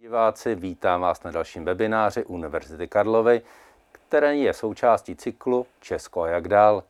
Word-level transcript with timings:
Diváci, 0.00 0.54
vítám 0.54 1.00
vás 1.00 1.22
na 1.22 1.30
dalším 1.30 1.64
webináři 1.64 2.24
Univerzity 2.24 2.88
Karlovy, 2.88 3.42
který 3.92 4.42
je 4.42 4.54
součástí 4.54 5.16
cyklu 5.16 5.66
Česko 5.80 6.22
a 6.22 6.28
jak 6.28 6.48
dál. 6.48 6.82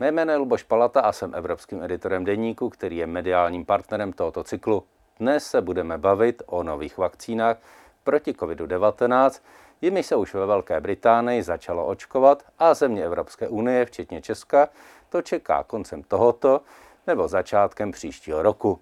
Mé 0.00 0.12
jméno 0.12 0.32
je 0.32 0.36
Luboš 0.38 0.62
Palata 0.62 1.00
a 1.00 1.12
jsem 1.12 1.34
evropským 1.34 1.82
editorem 1.82 2.24
deníku, 2.24 2.70
který 2.70 2.96
je 2.96 3.06
mediálním 3.06 3.64
partnerem 3.64 4.12
tohoto 4.12 4.44
cyklu. 4.44 4.84
Dnes 5.20 5.46
se 5.46 5.60
budeme 5.60 5.98
bavit 5.98 6.42
o 6.46 6.62
nových 6.62 6.98
vakcínách 6.98 7.56
proti 8.04 8.32
COVID-19, 8.32 9.42
jimi 9.80 10.02
se 10.02 10.16
už 10.16 10.34
ve 10.34 10.46
Velké 10.46 10.80
Británii 10.80 11.42
začalo 11.42 11.86
očkovat 11.86 12.42
a 12.58 12.74
země 12.74 13.04
Evropské 13.04 13.48
unie, 13.48 13.84
včetně 13.84 14.22
Česka, 14.22 14.68
to 15.08 15.22
čeká 15.22 15.62
koncem 15.62 16.02
tohoto 16.02 16.60
nebo 17.06 17.28
začátkem 17.28 17.92
příštího 17.92 18.42
roku. 18.42 18.80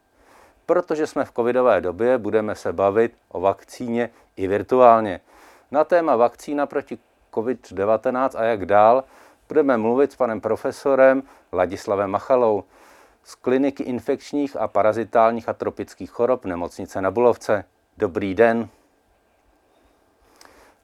Protože 0.66 1.06
jsme 1.06 1.24
v 1.24 1.32
covidové 1.32 1.80
době, 1.80 2.18
budeme 2.18 2.54
se 2.54 2.72
bavit 2.72 3.12
o 3.28 3.40
vakcíně 3.40 4.10
i 4.36 4.46
virtuálně. 4.46 5.20
Na 5.70 5.84
téma 5.84 6.16
vakcína 6.16 6.66
proti 6.66 6.98
COVID-19 7.32 8.30
a 8.38 8.44
jak 8.44 8.66
dál 8.66 9.04
budeme 9.48 9.76
mluvit 9.76 10.12
s 10.12 10.16
panem 10.16 10.40
profesorem 10.40 11.22
Ladislavem 11.52 12.10
Machalou 12.10 12.64
z 13.24 13.34
kliniky 13.34 13.82
infekčních 13.82 14.56
a 14.56 14.68
parazitálních 14.68 15.48
a 15.48 15.52
tropických 15.52 16.10
chorob 16.10 16.44
nemocnice 16.44 17.02
na 17.02 17.10
Bulovce. 17.10 17.64
Dobrý 17.96 18.34
den. 18.34 18.68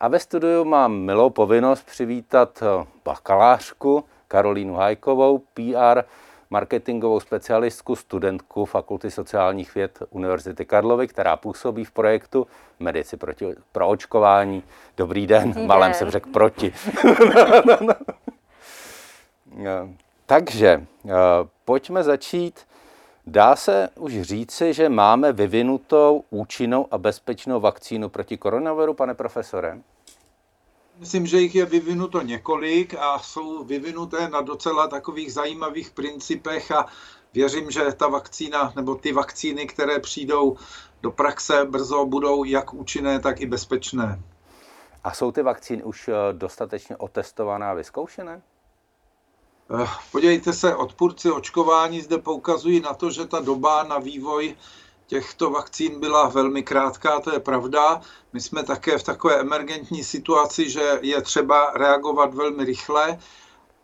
A 0.01 0.09
ve 0.09 0.19
studiu 0.19 0.65
mám 0.65 0.93
milou 0.93 1.31
povinnost 1.31 1.87
přivítat 1.87 2.63
bakalářku 3.05 4.05
Karolínu 4.29 4.75
Hajkovou, 4.75 5.39
PR 5.39 6.03
marketingovou 6.51 7.21
specialistku, 7.21 7.97
studentku 7.97 8.65
Fakulty 8.65 9.11
sociálních 9.11 9.75
věd 9.75 10.03
Univerzity 10.11 10.65
Karlovy, 10.65 11.09
která 11.09 11.37
působí 11.37 11.85
v 11.85 11.91
projektu 11.91 12.47
Medici 12.81 13.17
proti, 13.17 13.55
pro 13.73 13.89
očkování. 13.89 14.63
Dobrý 14.97 15.27
den, 15.27 15.49
Dobrý 15.49 15.67
malém 15.67 15.95
jsem 15.95 16.11
řekl 16.11 16.31
proti. 16.31 16.73
Takže 20.27 20.87
pojďme 21.65 22.03
začít. 22.03 22.61
Dá 23.27 23.57
se 23.57 23.89
už 23.97 24.23
říci, 24.23 24.75
že 24.75 24.89
máme 24.89 25.33
vyvinutou 25.33 26.25
účinnou 26.31 26.87
a 26.91 26.99
bezpečnou 26.99 27.61
vakcínu 27.61 28.09
proti 28.09 28.37
koronaviru, 28.37 28.95
pane 28.95 29.15
profesore? 29.15 29.79
Myslím, 31.01 31.27
že 31.27 31.41
jich 31.41 31.55
je 31.55 31.67
vyvinuto 31.67 32.23
několik 32.23 32.95
a 32.95 33.19
jsou 33.19 33.65
vyvinuté 33.65 34.29
na 34.29 34.41
docela 34.41 34.89
takových 34.89 35.33
zajímavých 35.33 35.91
principech 35.91 36.71
a 36.71 36.87
věřím, 37.35 37.71
že 37.71 37.93
ta 37.93 38.09
vakcína 38.09 38.73
nebo 38.77 38.95
ty 38.95 39.13
vakcíny, 39.13 39.67
které 39.67 39.99
přijdou 39.99 40.57
do 41.03 41.11
praxe 41.11 41.65
brzo, 41.65 42.07
budou 42.07 42.45
jak 42.45 42.75
účinné, 42.75 43.21
tak 43.21 43.41
i 43.41 43.47
bezpečné. 43.47 44.23
A 45.05 45.13
jsou 45.15 45.33
ty 45.33 45.43
vakcíny 45.43 45.83
už 45.83 46.09
eh, 46.09 46.15
dostatečně 46.33 46.97
otestované 46.97 47.67
a 47.67 47.75
vyzkoušené? 47.75 48.43
Eh, 49.83 49.87
podívejte 50.13 50.53
se, 50.53 50.77
odpůrci 50.77 51.31
očkování 51.31 52.01
zde 52.01 52.19
poukazují 52.19 52.81
na 52.81 52.95
to, 52.95 53.11
že 53.11 53.27
ta 53.27 53.41
doba 53.41 53.83
na 53.83 53.99
vývoj 53.99 54.55
těchto 55.11 55.51
vakcín 55.51 56.01
byla 56.01 56.29
velmi 56.29 56.63
krátká, 56.63 57.21
to 57.21 57.33
je 57.33 57.41
pravda. 57.41 58.01
My 58.33 58.41
jsme 58.41 58.63
také 58.63 58.99
v 58.99 59.03
takové 59.03 59.41
emergentní 59.41 60.05
situaci, 60.05 60.71
že 60.71 60.99
je 61.03 61.23
třeba 61.23 61.73
reagovat 61.75 62.35
velmi 62.35 62.65
rychle 62.65 63.19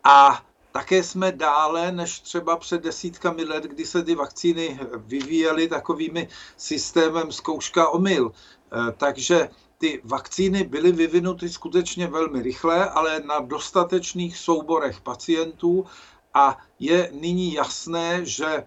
a 0.03 0.43
také 0.71 1.03
jsme 1.03 1.31
dále 1.31 1.91
než 1.91 2.19
třeba 2.19 2.57
před 2.57 2.81
desítkami 2.81 3.43
let, 3.43 3.63
kdy 3.63 3.85
se 3.85 4.03
ty 4.03 4.15
vakcíny 4.15 4.79
vyvíjely 4.97 5.67
takovými 5.67 6.27
systémem 6.57 7.31
zkouška 7.31 7.89
omyl. 7.89 8.31
Eh, 8.31 8.91
takže 8.97 9.49
ty 9.77 10.01
vakcíny 10.03 10.63
byly 10.63 10.91
vyvinuty 10.91 11.49
skutečně 11.49 12.07
velmi 12.07 12.41
rychle, 12.41 12.89
ale 12.89 13.19
na 13.19 13.39
dostatečných 13.39 14.37
souborech 14.37 15.01
pacientů 15.01 15.85
a 16.33 16.57
je 16.79 17.11
nyní 17.13 17.53
jasné, 17.53 18.25
že 18.25 18.47
eh, 18.47 18.65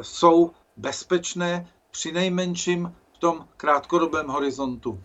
jsou 0.00 0.50
bezpečné 0.76 1.68
při 1.92 2.12
nejmenším 2.12 2.94
v 3.14 3.18
tom 3.18 3.46
krátkodobém 3.56 4.28
horizontu. 4.28 5.00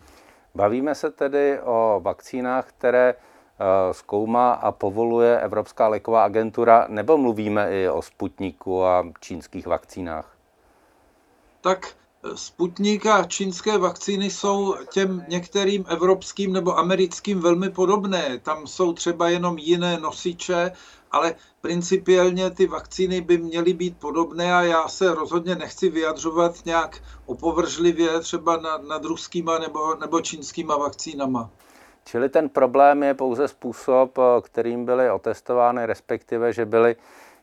Bavíme 0.54 0.94
se 0.94 1.10
tedy 1.10 1.60
o 1.60 2.00
vakcínách, 2.02 2.68
které 2.68 3.14
eh, 3.14 3.94
zkoumá 3.94 4.52
a 4.52 4.72
povoluje 4.72 5.40
Evropská 5.40 5.88
léková 5.88 6.24
agentura, 6.24 6.86
nebo 6.88 7.18
mluvíme 7.18 7.82
i 7.82 7.88
o 7.88 8.02
Sputniku 8.02 8.84
a 8.84 9.04
čínských 9.20 9.66
vakcínách? 9.66 10.36
Tak 11.60 11.86
eh, 12.24 12.36
Sputnik 12.36 13.06
a 13.06 13.24
čínské 13.24 13.78
vakcíny 13.78 14.30
jsou 14.30 14.76
těm 14.92 15.24
některým 15.28 15.84
evropským 15.88 16.52
nebo 16.52 16.78
americkým 16.78 17.40
velmi 17.40 17.70
podobné. 17.70 18.38
Tam 18.38 18.66
jsou 18.66 18.92
třeba 18.92 19.28
jenom 19.28 19.58
jiné 19.58 20.00
nosiče 20.00 20.72
ale 21.10 21.34
principiálně 21.60 22.50
ty 22.50 22.66
vakcíny 22.66 23.20
by 23.20 23.38
měly 23.38 23.72
být 23.72 23.98
podobné 23.98 24.54
a 24.54 24.62
já 24.62 24.88
se 24.88 25.14
rozhodně 25.14 25.54
nechci 25.54 25.88
vyjadřovat 25.88 26.64
nějak 26.64 27.02
opovržlivě 27.26 28.20
třeba 28.20 28.56
nad, 28.56 28.82
nad 28.82 29.04
ruskýma 29.04 29.58
nebo, 29.58 29.94
nebo 29.94 30.20
čínskýma 30.20 30.76
vakcínama. 30.76 31.50
Čili 32.04 32.28
ten 32.28 32.48
problém 32.48 33.02
je 33.02 33.14
pouze 33.14 33.48
způsob, 33.48 34.18
kterým 34.42 34.84
byly 34.84 35.10
otestovány, 35.10 35.86
respektive, 35.86 36.52
že 36.52 36.66
byly 36.66 36.96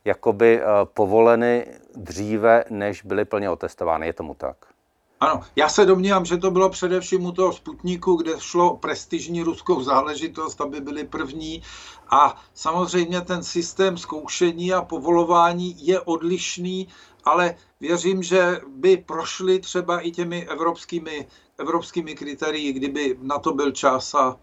jakoby 0.06 0.62
eh, 0.62 0.66
povoleny 0.94 1.68
dříve, 1.96 2.64
než 2.70 3.04
byly 3.04 3.26
plně 3.26 3.50
otestovány. 3.50 4.08
Je 4.08 4.14
tomu 4.14 4.34
tak? 4.34 4.75
Ano, 5.20 5.42
já 5.56 5.70
se 5.70 5.86
domnívám, 5.86 6.26
že 6.26 6.38
to 6.38 6.52
bylo 6.52 6.70
především 6.70 7.26
u 7.26 7.32
toho 7.32 7.54
Sputniku, 7.54 8.16
kde 8.16 8.32
šlo 8.38 8.78
prestižní 8.78 9.44
ruskou 9.44 9.84
záležitost, 9.84 10.62
aby 10.62 10.82
byli 10.82 11.04
první. 11.04 11.62
A 12.10 12.42
samozřejmě 12.54 13.22
ten 13.22 13.44
systém 13.44 13.98
zkoušení 13.98 14.74
a 14.74 14.82
povolování 14.82 15.88
je 15.88 16.00
odlišný, 16.00 16.88
ale 17.24 17.56
věřím, 17.80 18.24
že 18.24 18.60
by 18.68 18.98
prošli 18.98 19.60
třeba 19.60 20.00
i 20.00 20.12
těmi 20.12 20.48
evropskými, 20.48 21.28
evropskými 21.58 22.16
kritérii, 22.16 22.74
kdyby 22.74 23.18
na 23.22 23.40
to 23.40 23.54
byl 23.54 23.72
čas 23.72 24.16
a, 24.16 24.38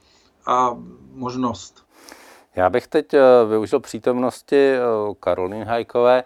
a 0.46 0.76
možnost. 1.12 1.86
Já 2.56 2.70
bych 2.70 2.86
teď 2.86 3.14
eh, 3.14 3.20
využil 3.48 3.80
přítomnosti 3.80 4.72
eh, 4.72 4.80
Karolín 5.20 5.64
Hajkové. 5.64 6.24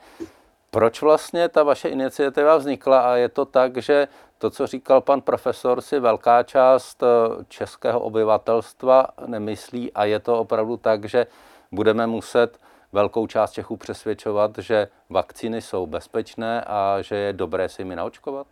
Proč 0.71 1.03
vlastně 1.03 1.49
ta 1.49 1.63
vaše 1.63 1.89
iniciativa 1.89 2.57
vznikla 2.57 3.01
a 3.01 3.15
je 3.17 3.29
to 3.29 3.45
tak, 3.45 3.77
že 3.77 4.09
to, 4.39 4.51
co 4.51 4.67
říkal 4.67 5.01
pan 5.01 5.21
profesor, 5.21 5.81
si 5.81 6.01
velká 6.01 6.43
část 6.43 7.03
eh, 7.03 7.07
českého 7.49 8.01
obyvatelstva 8.01 9.07
nemyslí 9.27 9.93
a 9.93 10.05
je 10.05 10.21
to 10.21 10.39
opravdu 10.39 10.77
tak, 10.77 11.05
že 11.05 11.27
budeme 11.73 12.07
muset 12.07 12.59
velkou 12.93 13.27
část 13.27 13.53
Čechů 13.53 13.77
přesvědčovat, 13.77 14.59
že 14.59 14.89
vakcíny 15.11 15.63
jsou 15.63 15.87
bezpečné 15.87 16.65
a 16.67 17.03
že 17.03 17.17
je 17.17 17.33
dobré 17.33 17.69
si 17.69 17.83
jimi 17.83 17.97
naočkovat? 17.97 18.47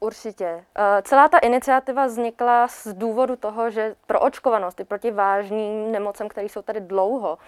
Určitě. 0.00 0.64
Eh, 0.78 1.02
celá 1.02 1.28
ta 1.28 1.38
iniciativa 1.38 2.06
vznikla 2.06 2.68
z 2.68 2.86
důvodu 2.86 3.36
toho, 3.36 3.70
že 3.70 3.94
pro 4.06 4.20
očkovanost 4.20 4.80
i 4.80 4.84
proti 4.84 5.10
vážným 5.10 5.92
nemocem, 5.92 6.28
které 6.28 6.46
jsou 6.46 6.62
tady 6.62 6.80
dlouho, 6.80 7.38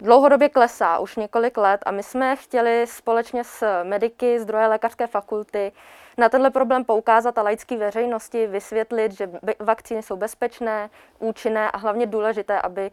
dlouhodobě 0.00 0.48
klesá 0.48 0.98
už 0.98 1.16
několik 1.16 1.56
let 1.56 1.80
a 1.86 1.90
my 1.90 2.02
jsme 2.02 2.36
chtěli 2.36 2.86
společně 2.86 3.44
s 3.44 3.82
mediky 3.82 4.40
z 4.40 4.44
druhé 4.44 4.66
lékařské 4.66 5.06
fakulty 5.06 5.72
na 6.18 6.28
tenhle 6.28 6.50
problém 6.50 6.84
poukázat 6.84 7.38
a 7.38 7.42
laické 7.42 7.76
veřejnosti 7.76 8.46
vysvětlit, 8.46 9.12
že 9.12 9.30
vakcíny 9.58 10.02
jsou 10.02 10.16
bezpečné, 10.16 10.90
účinné 11.18 11.70
a 11.70 11.76
hlavně 11.76 12.06
důležité, 12.06 12.60
aby 12.60 12.90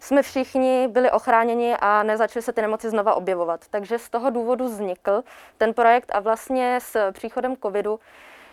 jsme 0.00 0.22
všichni 0.22 0.88
byli 0.88 1.10
ochráněni 1.10 1.76
a 1.80 2.02
nezačaly 2.02 2.42
se 2.42 2.52
ty 2.52 2.62
nemoci 2.62 2.90
znova 2.90 3.14
objevovat. 3.14 3.60
Takže 3.70 3.98
z 3.98 4.10
toho 4.10 4.30
důvodu 4.30 4.64
vznikl 4.64 5.24
ten 5.58 5.74
projekt 5.74 6.10
a 6.14 6.20
vlastně 6.20 6.78
s 6.82 7.12
příchodem 7.12 7.56
covidu 7.56 8.00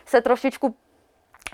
se 0.05 0.21
trošičku 0.21 0.75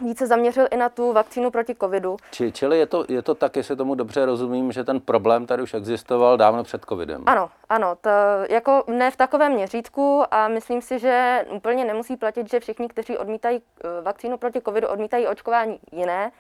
více 0.01 0.27
zaměřil 0.27 0.67
i 0.71 0.77
na 0.77 0.89
tu 0.89 1.13
vakcínu 1.13 1.51
proti 1.51 1.75
covidu. 1.75 2.17
Či, 2.31 2.51
čili 2.51 2.79
je 2.79 2.85
to, 2.85 3.05
je 3.09 3.21
to 3.21 3.35
tak, 3.35 3.55
jestli 3.55 3.75
tomu 3.75 3.95
dobře 3.95 4.25
rozumím, 4.25 4.71
že 4.71 4.83
ten 4.83 4.99
problém 4.99 5.45
tady 5.45 5.63
už 5.63 5.73
existoval 5.73 6.37
dávno 6.37 6.63
před 6.63 6.85
covidem? 6.85 7.23
Ano, 7.25 7.49
ano, 7.69 7.95
to 8.01 8.09
jako 8.49 8.83
ne 8.87 9.11
v 9.11 9.15
takovém 9.15 9.53
měřítku 9.53 10.23
a 10.31 10.47
myslím 10.47 10.81
si, 10.81 10.99
že 10.99 11.45
úplně 11.49 11.85
nemusí 11.85 12.17
platit, 12.17 12.49
že 12.49 12.59
všichni, 12.59 12.87
kteří 12.87 13.17
odmítají 13.17 13.61
eh, 13.83 14.01
vakcínu 14.01 14.37
proti 14.37 14.61
covidu, 14.61 14.87
odmítají 14.87 15.27
očkování 15.27 15.79
jiné. 15.91 16.31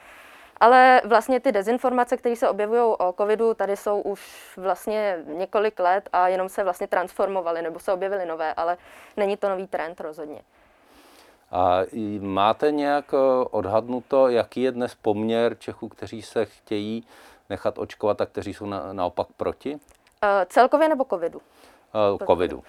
Ale 0.59 1.01
vlastně 1.05 1.39
ty 1.39 1.51
dezinformace, 1.51 2.17
které 2.17 2.35
se 2.35 2.49
objevují 2.49 2.81
o 2.81 3.13
covidu, 3.17 3.53
tady 3.53 3.77
jsou 3.77 4.01
už 4.01 4.21
vlastně 4.57 5.17
několik 5.25 5.79
let 5.79 6.09
a 6.13 6.27
jenom 6.27 6.49
se 6.49 6.63
vlastně 6.63 6.87
transformovaly 6.87 7.61
nebo 7.61 7.79
se 7.79 7.93
objevily 7.93 8.25
nové, 8.25 8.53
ale 8.53 8.77
není 9.17 9.37
to 9.37 9.49
nový 9.49 9.67
trend 9.67 10.01
rozhodně. 10.01 10.41
A 11.51 11.81
máte 12.19 12.71
nějak 12.71 13.13
eh, 13.13 13.17
odhadnuto, 13.51 14.27
jaký 14.27 14.61
je 14.61 14.71
dnes 14.71 14.95
poměr 14.95 15.57
Čechů, 15.59 15.87
kteří 15.87 16.21
se 16.21 16.45
chtějí 16.45 17.03
nechat 17.49 17.77
očkovat 17.77 18.21
a 18.21 18.25
kteří 18.25 18.53
jsou 18.53 18.65
na, 18.65 18.93
naopak 18.93 19.27
proti? 19.37 19.73
Uh, 19.73 19.79
celkově 20.45 20.89
nebo 20.89 21.05
covidu? 21.05 21.41
Uh, 22.11 22.27
covidu. 22.27 22.63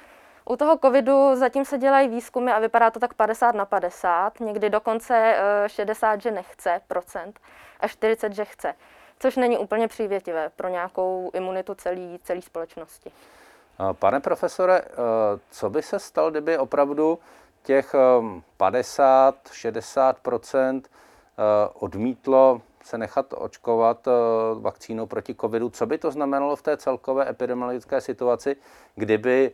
U 0.45 0.57
toho 0.57 0.79
covidu 0.79 1.37
zatím 1.37 1.65
se 1.65 1.79
dělají 1.79 2.09
výzkumy 2.09 2.53
a 2.53 2.59
vypadá 2.59 2.91
to 2.91 3.01
tak 3.01 3.15
50 3.15 3.55
na 3.55 3.65
50, 3.65 4.41
někdy 4.41 4.71
dokonce 4.71 5.37
60, 5.67 6.13
eh, 6.13 6.21
že 6.21 6.31
nechce 6.31 6.81
procent 6.87 7.41
a 7.81 7.89
40, 7.89 8.33
že 8.33 8.45
chce, 8.45 8.75
což 9.19 9.37
není 9.37 9.59
úplně 9.59 9.89
přívětivé 9.89 10.51
pro 10.57 10.69
nějakou 10.69 11.31
imunitu 11.35 11.75
celé 11.75 12.19
celý 12.23 12.43
společnosti. 12.43 13.13
Pane 13.93 14.21
profesore, 14.21 14.83
co 15.51 15.71
by 15.71 15.83
se 15.83 15.99
stalo, 15.99 16.31
kdyby 16.31 16.59
opravdu 16.59 17.19
těch 17.63 17.95
50-60 18.59 20.83
eh, 20.85 20.89
odmítlo 21.75 22.63
se 22.85 22.99
nechat 22.99 23.35
očkovat 23.37 24.09
vakcínou 24.61 25.07
proti 25.07 25.35
covidu? 25.35 25.71
Co 25.71 25.87
by 25.87 25.99
to 25.99 26.11
znamenalo 26.11 26.57
v 26.57 26.63
té 26.63 26.77
celkové 26.77 27.31
epidemiologické 27.31 28.01
situaci, 28.01 28.57
kdyby 28.95 29.53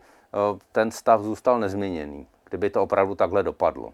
ten 0.73 0.91
stav 0.91 1.20
zůstal 1.20 1.61
nezměněný, 1.61 2.26
kdyby 2.49 2.70
to 2.70 2.82
opravdu 2.82 3.14
takhle 3.14 3.43
dopadlo? 3.43 3.93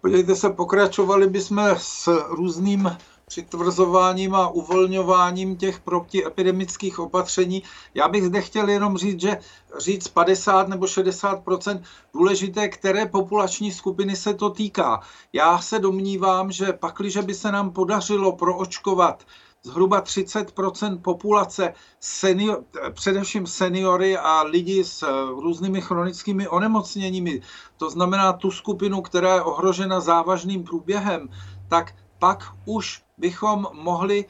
Podívejte 0.00 0.36
se, 0.36 0.50
pokračovali 0.50 1.26
bychom 1.26 1.70
s 1.76 2.08
různým 2.28 2.96
přitvrzováním 3.34 4.34
a 4.34 4.48
uvolňováním 4.48 5.56
těch 5.56 5.80
protiepidemických 5.80 6.98
opatření. 6.98 7.62
Já 7.94 8.08
bych 8.08 8.24
zde 8.24 8.40
chtěl 8.42 8.68
jenom 8.68 8.98
říct, 8.98 9.20
že 9.20 9.38
říct 9.78 10.08
50 10.08 10.68
nebo 10.68 10.86
60% 10.86 11.82
důležité, 12.14 12.68
které 12.68 13.06
populační 13.06 13.72
skupiny 13.72 14.16
se 14.16 14.34
to 14.34 14.50
týká. 14.50 15.00
Já 15.32 15.58
se 15.58 15.78
domnívám, 15.78 16.52
že 16.52 16.72
pakliže 16.72 17.22
by 17.22 17.34
se 17.34 17.52
nám 17.52 17.70
podařilo 17.70 18.32
proočkovat 18.32 19.26
zhruba 19.62 20.02
30% 20.02 20.98
populace, 20.98 21.74
senior, 22.00 22.64
především 22.92 23.46
seniory 23.46 24.16
a 24.16 24.42
lidi 24.42 24.84
s 24.84 25.06
různými 25.28 25.80
chronickými 25.80 26.48
onemocněními, 26.48 27.40
to 27.76 27.90
znamená 27.90 28.32
tu 28.32 28.50
skupinu, 28.50 29.02
která 29.02 29.34
je 29.34 29.42
ohrožena 29.42 30.00
závažným 30.00 30.64
průběhem, 30.64 31.28
tak 31.68 31.94
pak 32.18 32.44
už 32.64 33.03
bychom 33.18 33.66
mohli 33.72 34.24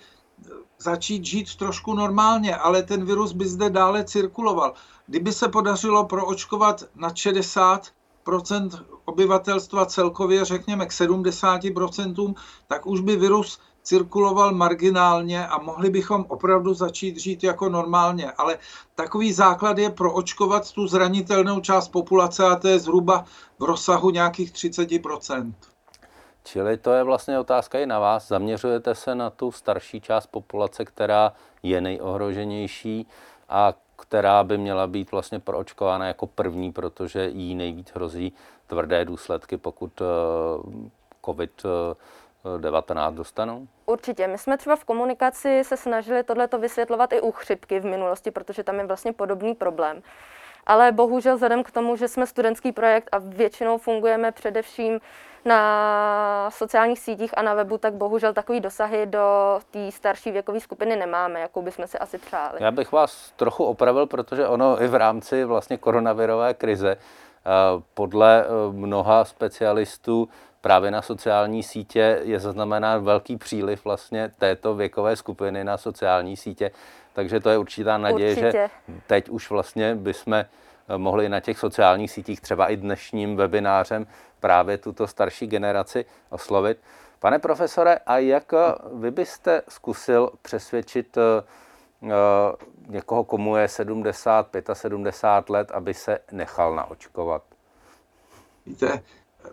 začít 0.79 1.25
žít 1.25 1.55
trošku 1.57 1.95
normálně, 1.95 2.57
ale 2.57 2.83
ten 2.83 3.05
virus 3.05 3.33
by 3.33 3.49
zde 3.49 3.71
dále 3.71 4.05
cirkuloval. 4.05 4.75
Kdyby 5.07 5.33
se 5.33 5.49
podařilo 5.49 6.05
proočkovat 6.05 6.85
na 6.95 7.11
60% 7.11 7.91
obyvatelstva 9.05 9.87
celkově, 9.87 10.45
řekněme 10.45 10.87
k 10.87 10.91
70% 10.91 12.35
tak 12.67 12.87
už 12.87 13.01
by 13.01 13.17
virus 13.17 13.59
cirkuloval 13.83 14.55
marginálně 14.55 15.47
a 15.47 15.59
mohli 15.59 15.91
bychom 15.91 16.25
opravdu 16.29 16.75
začít 16.75 17.19
žít 17.19 17.45
jako 17.45 17.69
normálně. 17.69 18.31
Ale 18.31 18.59
takový 18.95 19.33
základ 19.33 19.79
je 19.79 19.91
proočkovat 19.91 20.73
tu 20.73 20.87
zranitelnou 20.87 21.61
část 21.61 21.89
populace 21.89 22.45
a 22.45 22.57
to 22.57 22.69
je 22.69 22.79
zhruba 22.79 23.25
v 23.59 23.65
rozsahu 23.65 24.11
nějakých 24.11 24.53
30 24.53 24.89
Čili 26.44 26.76
to 26.76 26.93
je 26.93 27.02
vlastně 27.02 27.38
otázka 27.38 27.79
i 27.79 27.87
na 27.87 27.99
vás. 27.99 28.29
Zaměřujete 28.29 28.94
se 28.94 29.14
na 29.14 29.31
tu 29.31 29.52
starší 29.52 30.00
část 30.00 30.26
populace, 30.26 30.85
která 30.85 31.32
je 31.62 31.81
nejohroženější 31.81 33.06
a 33.49 33.75
která 33.96 34.44
by 34.44 34.58
měla 34.58 34.87
být 34.87 35.11
vlastně 35.11 35.41
proočkována 35.41 36.06
jako 36.06 36.26
první, 36.26 36.73
protože 36.73 37.29
jí 37.29 37.55
nejvíc 37.55 37.91
hrozí 37.94 38.32
tvrdé 38.67 39.05
důsledky, 39.05 39.56
pokud 39.56 40.00
eh, 40.00 40.05
COVID 41.25 41.62
19 42.58 43.14
dostanou? 43.14 43.67
Určitě. 43.87 44.26
My 44.26 44.38
jsme 44.38 44.58
třeba 44.58 44.76
v 44.76 44.85
komunikaci 44.85 45.62
se 45.64 45.76
snažili 45.76 46.23
tohleto 46.23 46.58
vysvětlovat 46.58 47.12
i 47.12 47.20
u 47.20 47.32
chřipky 47.32 47.81
v 47.81 47.85
minulosti, 47.85 48.31
protože 48.31 48.64
tam 48.64 48.79
je 48.79 48.87
vlastně 48.87 49.12
podobný 49.12 49.55
problém. 49.55 50.02
Ale 50.67 50.93
bohužel 50.93 51.35
vzhledem 51.35 51.62
k 51.62 51.70
tomu, 51.70 51.97
že 51.97 52.08
jsme 52.08 52.26
studentský 52.26 52.73
projekt 52.73 53.08
a 53.12 53.19
většinou 53.19 53.79
fungujeme 53.79 54.32
především 54.32 55.00
na 55.44 56.50
sociálních 56.50 56.99
sítích 56.99 57.38
a 57.38 57.43
na 57.43 57.55
webu, 57.55 57.79
tak 57.79 57.94
bohužel 57.94 58.32
takový 58.32 58.61
dosahy 58.61 59.06
do 59.06 59.58
té 59.70 59.93
starší 59.93 60.31
věkové 60.31 60.61
skupiny 60.61 60.96
nemáme, 60.96 61.41
jakou 61.41 61.62
bychom 61.62 61.87
si 61.87 61.99
asi 61.99 62.19
přáli. 62.19 62.58
Já 62.61 62.70
bych 62.70 62.93
vás 62.93 63.32
trochu 63.37 63.64
opravil, 63.64 64.06
protože 64.06 64.49
ono 64.49 64.82
i 64.82 64.88
v 64.88 64.94
rámci 64.94 65.44
vlastně 65.44 65.79
koronavirové 65.79 66.55
krize 66.55 66.91
eh, 66.96 66.99
podle 67.94 68.44
eh, 68.44 68.73
mnoha 68.73 69.25
specialistů 69.25 70.29
právě 70.61 70.91
na 70.91 71.02
sociální 71.02 71.62
sítě 71.62 72.20
je 72.23 72.40
zaznamenán 72.40 73.05
velký 73.05 73.37
příliv 73.37 73.85
vlastně 73.85 74.31
této 74.38 74.75
věkové 74.75 75.17
skupiny 75.17 75.64
na 75.64 75.79
sociální 75.79 76.37
sítě. 76.37 76.70
Takže 77.12 77.40
to 77.40 77.50
je 77.50 77.58
určitá 77.58 77.99
naděje, 77.99 78.31
Určitě. 78.31 78.52
že 78.52 78.70
teď 79.06 79.29
už 79.29 79.50
vlastně 79.50 79.94
bychom 79.94 80.44
mohli 80.97 81.29
na 81.29 81.41
těch 81.41 81.59
sociálních 81.59 82.11
sítích, 82.11 82.41
třeba 82.41 82.69
i 82.69 82.77
dnešním 82.77 83.37
webinářem, 83.37 84.07
právě 84.41 84.79
tuto 84.79 85.07
starší 85.07 85.47
generaci 85.47 86.05
oslovit. 86.31 86.79
Pane 87.19 87.39
profesore, 87.39 87.99
a 88.07 88.19
jak 88.19 88.53
eh, 88.53 88.59
vy 88.93 89.11
byste 89.11 89.63
zkusil 89.69 90.31
přesvědčit 90.43 91.17
uh, 91.17 91.23
někoho, 92.87 93.25
komu 93.25 93.57
je 93.57 93.69
70, 93.69 94.47
75 94.73 95.53
let, 95.53 95.71
aby 95.71 95.95
se 95.95 96.19
nechal 96.33 96.75
naočkovat? 96.75 97.43
Víte, 98.67 99.03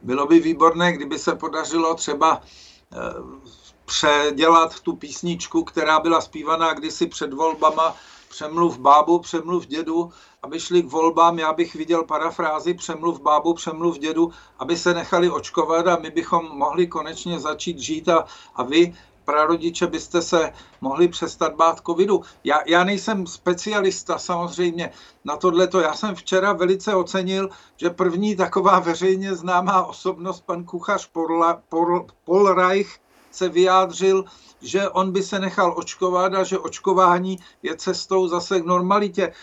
bylo 0.01 0.27
by 0.27 0.39
výborné, 0.39 0.93
kdyby 0.93 1.19
se 1.19 1.35
podařilo 1.35 1.95
třeba 1.95 2.41
eh, 2.41 2.97
předělat 3.85 4.79
tu 4.79 4.95
písničku, 4.95 5.63
která 5.63 5.99
byla 5.99 6.21
zpívaná 6.21 6.73
kdysi 6.73 7.07
před 7.07 7.33
volbama, 7.33 7.95
přemluv 8.29 8.77
bábu, 8.77 9.19
přemluv 9.19 9.65
dědu, 9.65 10.11
aby 10.43 10.59
šli 10.59 10.83
k 10.83 10.91
volbám, 10.91 11.39
já 11.39 11.53
bych 11.53 11.75
viděl 11.75 12.03
parafrázi 12.03 12.73
přemluv 12.73 13.21
bábu, 13.21 13.53
přemluv 13.53 13.97
dědu, 13.97 14.31
aby 14.59 14.77
se 14.77 14.93
nechali 14.93 15.29
očkovat 15.29 15.87
a 15.87 15.97
my 16.01 16.09
bychom 16.09 16.45
mohli 16.45 16.87
konečně 16.87 17.39
začít 17.39 17.79
žít 17.79 18.09
a, 18.09 18.25
a 18.55 18.63
vy 18.63 18.93
prarodiče 19.25 19.87
byste 19.87 20.21
se 20.21 20.53
mohli 20.81 21.07
přestat 21.07 21.55
bát 21.55 21.81
covidu. 21.85 22.21
Já, 22.43 22.59
já 22.67 22.83
nejsem 22.83 23.27
specialista 23.27 24.17
samozřejmě 24.17 24.91
na 25.25 25.37
tohleto. 25.37 25.79
Já 25.79 25.93
jsem 25.93 26.15
včera 26.15 26.53
velice 26.53 26.95
ocenil, 26.95 27.49
že 27.77 27.89
první 27.89 28.35
taková 28.35 28.79
veřejně 28.79 29.35
známá 29.35 29.85
osobnost, 29.85 30.45
pan 30.45 30.63
kuchař 30.63 31.07
Porla, 31.07 31.61
Por, 31.69 32.05
se 33.31 33.49
vyjádřil, 33.49 34.25
že 34.61 34.89
on 34.89 35.11
by 35.11 35.23
se 35.23 35.39
nechal 35.39 35.73
očkovat 35.77 36.33
a 36.33 36.43
že 36.43 36.59
očkování 36.59 37.39
je 37.63 37.75
cestou 37.75 38.27
zase 38.27 38.61
k 38.61 38.65
normalitě. 38.65 39.33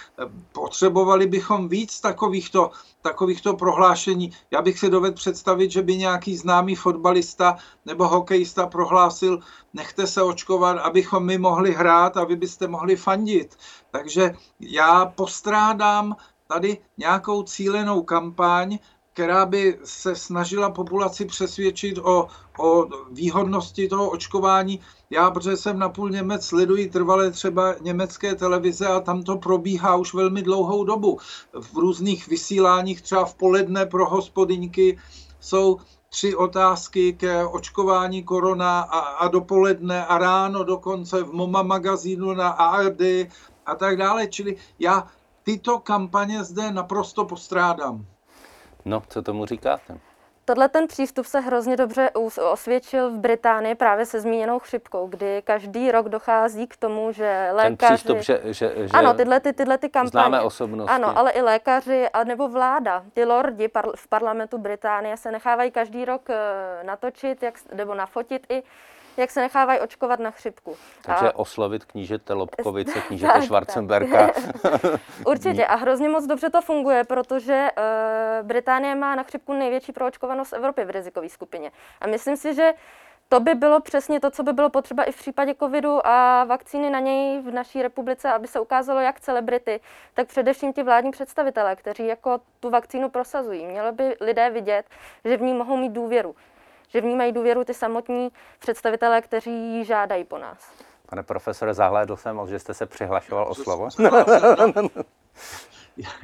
Potřebovali 0.52 1.26
bychom 1.26 1.69
víc 1.69 2.00
takovýchto, 2.00 2.71
takovýchto 3.02 3.54
prohlášení. 3.54 4.33
Já 4.50 4.62
bych 4.62 4.78
si 4.78 4.90
dovedl 4.90 5.14
představit, 5.14 5.71
že 5.71 5.83
by 5.83 5.97
nějaký 5.97 6.37
známý 6.37 6.75
fotbalista 6.75 7.57
nebo 7.87 8.09
hokejista 8.09 8.66
prohlásil, 8.66 9.40
nechte 9.75 10.07
se 10.07 10.23
očkovat, 10.23 10.78
abychom 10.78 11.26
my 11.26 11.38
mohli 11.38 11.75
hrát 11.75 12.16
a 12.16 12.25
vy 12.25 12.37
byste 12.37 12.68
mohli 12.68 12.97
fandit. 12.97 13.57
Takže 13.90 14.35
já 14.61 15.07
postrádám 15.07 16.16
tady 16.47 16.78
nějakou 16.99 17.42
cílenou 17.42 18.02
kampaň 18.02 18.78
která 19.18 19.46
by 19.46 19.78
se 19.84 20.14
snažila 20.14 20.70
populaci 20.70 21.25
přesvědčit 21.25 21.98
o, 21.98 22.26
o 22.58 22.87
výhodnosti 23.10 23.88
toho 23.88 24.10
očkování. 24.10 24.80
Já, 25.10 25.30
protože 25.30 25.56
jsem 25.56 25.78
napůl 25.78 26.10
Němec, 26.10 26.46
sleduji 26.46 26.90
trvale 26.90 27.30
třeba 27.30 27.75
německé 27.80 28.34
televize 28.34 28.87
a 28.87 29.00
tam 29.00 29.22
to 29.22 29.37
probíhá 29.37 29.96
už 29.96 30.14
velmi 30.14 30.42
dlouhou 30.42 30.84
dobu. 30.84 31.18
V 31.60 31.76
různých 31.76 32.28
vysíláních, 32.28 33.02
třeba 33.02 33.25
v 33.25 33.34
poledne 33.34 33.87
pro 33.87 34.10
hospodyňky, 34.10 34.98
jsou 35.40 35.78
tři 36.08 36.37
otázky 36.37 37.12
ke 37.12 37.46
očkování 37.46 38.22
korona 38.22 38.80
a, 38.80 38.98
a 38.98 39.28
dopoledne 39.28 40.06
a 40.06 40.18
ráno 40.18 40.64
dokonce 40.64 41.22
v 41.22 41.32
MoMA 41.32 41.62
magazínu 41.62 42.34
na 42.34 42.48
ARD 42.48 43.00
a 43.66 43.75
tak 43.78 43.96
dále. 43.96 44.26
Čili 44.26 44.56
já 44.78 45.06
tyto 45.42 45.78
kampaně 45.78 46.44
zde 46.44 46.70
naprosto 46.70 47.25
postrádám. 47.25 48.06
No, 48.85 49.02
co 49.08 49.23
tomu 49.23 49.47
říkáte? 49.47 49.99
Tohle 50.44 50.68
ten 50.68 50.87
přístup 50.87 51.26
se 51.26 51.40
hrozně 51.40 51.76
dobře 51.76 52.11
osvědčil 52.52 53.11
v 53.11 53.18
Británii 53.18 53.75
právě 53.75 54.06
se 54.06 54.20
zmíněnou 54.20 54.58
chřipkou, 54.58 55.06
kdy 55.06 55.42
každý 55.44 55.90
rok 55.90 56.08
dochází 56.08 56.66
k 56.66 56.76
tomu, 56.76 57.12
že 57.12 57.49
lékaři... 57.52 57.76
Ten 57.76 57.97
přístup, 57.97 58.18
že, 58.18 58.40
že, 58.44 58.73
že 58.76 58.92
ano, 58.92 59.14
tyhle, 59.14 59.40
ty, 59.40 59.52
tyhle 59.52 59.78
ty 59.78 59.88
kampaně. 59.88 60.11
Známe 60.11 60.40
osobnosti. 60.40 60.94
Ano, 60.94 61.18
ale 61.18 61.30
i 61.30 61.40
lékaři 61.40 62.08
a 62.08 62.25
nebo 62.25 62.49
vláda, 62.49 63.04
ty 63.12 63.25
lordi 63.25 63.70
v 63.97 64.08
parlamentu 64.08 64.58
Británie 64.58 65.16
se 65.16 65.32
nechávají 65.32 65.70
každý 65.70 66.04
rok 66.04 66.30
eh, 66.30 66.37
natočit 66.82 67.42
jak, 67.42 67.54
nebo 67.75 67.94
nafotit 67.94 68.47
i 68.49 68.62
jak 69.18 69.30
se 69.30 69.40
nechávají 69.40 69.80
očkovat 69.80 70.20
na 70.20 70.30
chřipku. 70.30 70.76
Takže 71.02 71.32
a... 71.32 71.37
oslovit 71.37 71.84
knížete 71.84 72.32
Lobkovice, 72.32 73.00
knížete 73.06 73.42
Schwarzenberga. 73.42 74.30
Určitě 75.26 75.66
a 75.66 75.75
hrozně 75.75 76.08
moc 76.08 76.26
dobře 76.26 76.50
to 76.50 76.62
funguje, 76.62 77.04
protože 77.04 77.68
uh, 77.78 78.46
Británie 78.46 78.94
má 78.94 79.14
na 79.14 79.22
chřipku 79.22 79.52
největší 79.52 79.92
proočkovanost 79.92 80.50
v 80.50 80.56
Evropě 80.56 80.84
v 80.84 80.90
rizikové 80.90 81.28
skupině. 81.28 81.70
A 82.00 82.06
myslím 82.06 82.37
si, 82.37 82.54
že 82.54 82.72
to 83.28 83.40
by 83.40 83.54
bylo 83.54 83.80
přesně 83.80 84.20
to, 84.20 84.30
co 84.30 84.42
by 84.42 84.52
bylo 84.52 84.70
potřeba 84.70 85.04
i 85.04 85.12
v 85.12 85.16
případě 85.16 85.54
covidu 85.54 86.06
a 86.06 86.44
vakcíny 86.44 86.90
na 86.90 87.00
něj 87.00 87.40
v 87.42 87.50
naší 87.50 87.82
republice, 87.82 88.32
aby 88.32 88.46
se 88.46 88.60
ukázalo 88.60 89.00
jak 89.00 89.20
celebrity, 89.20 89.80
tak 90.14 90.28
především 90.28 90.72
ti 90.72 90.82
vládní 90.82 91.10
představitelé, 91.10 91.76
kteří 91.76 92.06
jako 92.06 92.40
tu 92.60 92.70
vakcínu 92.70 93.08
prosazují. 93.08 93.66
Mělo 93.66 93.92
by 93.92 94.16
lidé 94.20 94.50
vidět, 94.50 94.87
že 95.25 95.37
v 95.37 95.42
ní 95.42 95.54
mohou 95.54 95.76
mít 95.76 95.92
důvěru. 95.92 96.34
Že 96.88 97.00
v 97.00 97.04
ní 97.04 97.16
mají 97.16 97.33
důvěru 97.33 97.64
ty 97.64 97.75
samotní 97.75 98.28
představitelé, 98.59 99.23
kteří 99.23 99.85
žádají 99.85 100.25
po 100.25 100.38
nás. 100.38 100.73
Pane 101.07 101.23
profesore, 101.23 101.75
zahlédl 101.75 102.16
jsem, 102.16 102.40
že 102.49 102.59
jste 102.59 102.75
se 102.75 102.87
přihlašoval 102.87 103.49
o 103.49 103.54
slovo. 103.54 103.88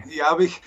Já 0.07 0.35
bych 0.35 0.61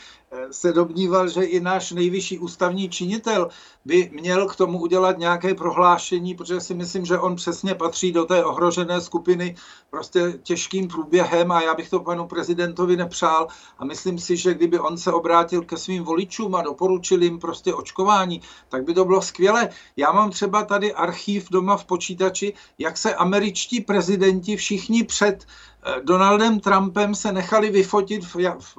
se 0.52 0.74
domníval, 0.74 1.28
že 1.28 1.44
i 1.44 1.60
náš 1.60 1.92
nejvyšší 1.92 2.40
ústavní 2.40 2.90
činitel 2.90 3.50
by 3.86 4.10
měl 4.14 4.48
k 4.48 4.56
tomu 4.56 4.80
udělat 4.80 5.18
nějaké 5.18 5.54
prohlášení, 5.54 6.36
protože 6.36 6.62
si 6.62 6.74
myslím, 6.74 7.06
že 7.06 7.20
on 7.20 7.36
přesně 7.36 7.76
patří 7.76 8.12
do 8.12 8.26
té 8.26 8.44
ohrožené 8.46 9.02
skupiny 9.02 9.56
prostě 9.90 10.40
těžkým 10.44 10.88
průběhem 10.88 11.52
a 11.52 11.62
já 11.62 11.76
bych 11.76 11.90
to 11.90 12.00
panu 12.00 12.28
prezidentovi 12.28 12.98
nepřál 12.98 13.48
a 13.80 13.86
myslím 13.86 14.20
si, 14.20 14.38
že 14.38 14.54
kdyby 14.54 14.80
on 14.80 14.98
se 14.98 15.12
obrátil 15.12 15.62
ke 15.62 15.78
svým 15.78 16.04
voličům 16.04 16.56
a 16.56 16.62
doporučil 16.62 17.24
jim 17.24 17.40
prostě 17.40 17.74
očkování, 17.74 18.42
tak 18.70 18.84
by 18.84 18.94
to 18.94 19.06
bylo 19.06 19.22
skvělé. 19.22 19.70
Já 19.98 20.12
mám 20.12 20.32
třeba 20.32 20.64
tady 20.64 20.94
archív 20.94 21.50
doma 21.52 21.78
v 21.78 21.86
počítači, 21.86 22.54
jak 22.78 22.98
se 22.98 23.16
američtí 23.16 23.82
prezidenti 23.82 24.56
všichni 24.56 25.04
před 25.04 25.46
eh, 25.46 25.77
Donaldem 26.04 26.60
Trumpem 26.60 27.16
se 27.16 27.32
nechali 27.32 27.70
vyfotit 27.70 28.26
v, 28.26 28.36
v, 28.36 28.78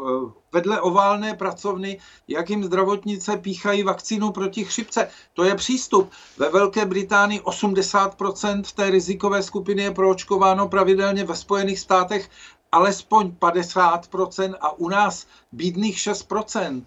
vedle 0.52 0.80
oválné 0.80 1.34
pracovny, 1.34 1.98
jak 2.28 2.50
jim 2.50 2.64
zdravotnice 2.64 3.36
píchají 3.36 3.82
vakcínu 3.82 4.32
proti 4.32 4.64
chřipce. 4.64 5.08
To 5.34 5.44
je 5.44 5.54
přístup. 5.54 6.10
Ve 6.38 6.50
Velké 6.50 6.86
Británii 6.86 7.40
80% 7.40 8.62
té 8.74 8.90
rizikové 8.90 9.42
skupiny 9.42 9.82
je 9.82 9.90
proočkováno 9.90 10.68
pravidelně 10.68 11.24
ve 11.24 11.36
Spojených 11.36 11.78
státech 11.78 12.30
alespoň 12.72 13.32
50% 13.40 14.54
a 14.60 14.78
u 14.78 14.88
nás 14.88 15.26
bídných 15.52 15.96
6%. 15.96 16.82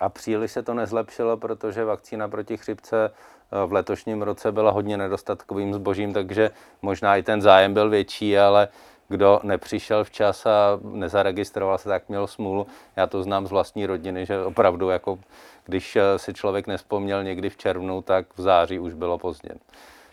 A 0.00 0.08
příliš 0.08 0.52
se 0.52 0.62
to 0.62 0.74
nezlepšilo, 0.74 1.36
protože 1.36 1.84
vakcína 1.84 2.28
proti 2.28 2.56
chřipce 2.56 3.10
eh, 3.10 3.66
v 3.66 3.72
letošním 3.72 4.22
roce 4.22 4.52
byla 4.52 4.70
hodně 4.70 4.96
nedostatkovým 4.96 5.74
zbožím, 5.74 6.12
takže 6.12 6.50
možná 6.82 7.16
i 7.16 7.22
ten 7.22 7.42
zájem 7.42 7.74
byl 7.74 7.90
větší, 7.90 8.38
ale 8.38 8.68
kdo 9.08 9.40
nepřišel 9.42 10.04
včas 10.04 10.46
a 10.46 10.78
nezaregistroval 10.82 11.78
se, 11.78 11.88
tak 11.88 12.08
měl 12.08 12.26
smůlu. 12.26 12.66
Já 12.96 13.06
to 13.06 13.22
znám 13.22 13.46
z 13.46 13.50
vlastní 13.50 13.86
rodiny, 13.86 14.26
že 14.26 14.44
opravdu 14.44 14.88
jako 14.88 15.18
když 15.64 15.96
eh, 15.96 16.18
si 16.18 16.34
člověk 16.34 16.66
nespomněl 16.66 17.24
někdy 17.24 17.50
v 17.50 17.56
červnu, 17.56 18.02
tak 18.02 18.26
v 18.36 18.40
září 18.40 18.78
už 18.78 18.94
bylo 18.94 19.18
pozdě. 19.18 19.50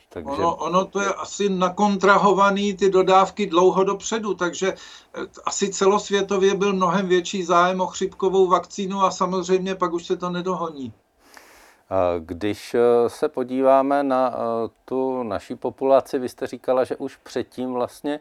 Takže... 0.10 0.30
Ono, 0.30 0.56
ono 0.56 0.86
to 0.86 1.02
je 1.02 1.14
asi 1.14 1.50
nakontrahovaný 1.50 2.74
ty 2.74 2.90
dodávky 2.90 3.46
dlouho 3.46 3.84
dopředu, 3.84 4.34
takže 4.34 4.74
eh, 4.74 5.22
asi 5.46 5.70
celosvětově 5.70 6.56
byl 6.56 6.74
mnohem 6.74 7.08
větší 7.08 7.44
zájem 7.44 7.82
o 7.82 7.88
chřipkovou 7.88 8.48
vakcínu 8.48 9.02
a 9.02 9.12
samozřejmě 9.12 9.76
pak 9.76 9.94
už 9.94 10.06
se 10.06 10.18
to 10.18 10.30
nedohoní. 10.30 10.94
Když 12.20 12.74
eh, 12.76 13.10
se 13.10 13.30
podíváme 13.30 14.04
na 14.04 14.36
tu 14.86 15.24
naší 15.24 15.56
populaci, 15.56 16.20
vy 16.20 16.30
jste 16.30 16.48
říkala, 16.48 16.84
že 16.84 16.96
už 16.96 17.16
předtím 17.16 17.74
vlastně 17.74 18.20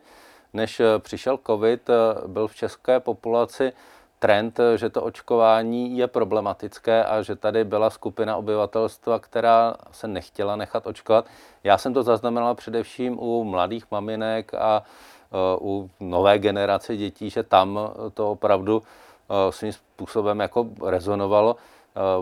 než 0.52 0.80
eh, 0.80 0.98
přišel 0.98 1.38
COVID, 1.46 1.90
eh, 1.90 1.94
byl 2.26 2.48
v 2.48 2.54
české 2.54 3.00
populaci 3.00 3.72
trend, 4.18 4.60
eh, 4.60 4.78
že 4.78 4.90
to 4.90 5.02
očkování 5.02 5.98
je 5.98 6.06
problematické 6.06 7.04
a 7.04 7.22
že 7.22 7.36
tady 7.36 7.64
byla 7.64 7.90
skupina 7.90 8.36
obyvatelstva, 8.36 9.18
která 9.18 9.74
se 9.92 10.08
nechtěla 10.08 10.56
nechat 10.56 10.86
očkovat. 10.86 11.26
Já 11.64 11.78
jsem 11.78 11.94
to 11.94 12.02
zaznamenal 12.02 12.54
především 12.54 13.18
u 13.18 13.44
mladých 13.44 13.84
maminek 13.90 14.54
a 14.54 14.82
u 15.60 15.90
nové 16.00 16.38
generace 16.38 16.96
dětí, 16.96 17.30
že 17.30 17.42
tam 17.42 17.78
to 18.14 18.30
opravdu 18.30 18.82
svým 19.50 19.72
způsobem 19.72 20.40
jako 20.40 20.66
rezonovalo. 20.84 21.56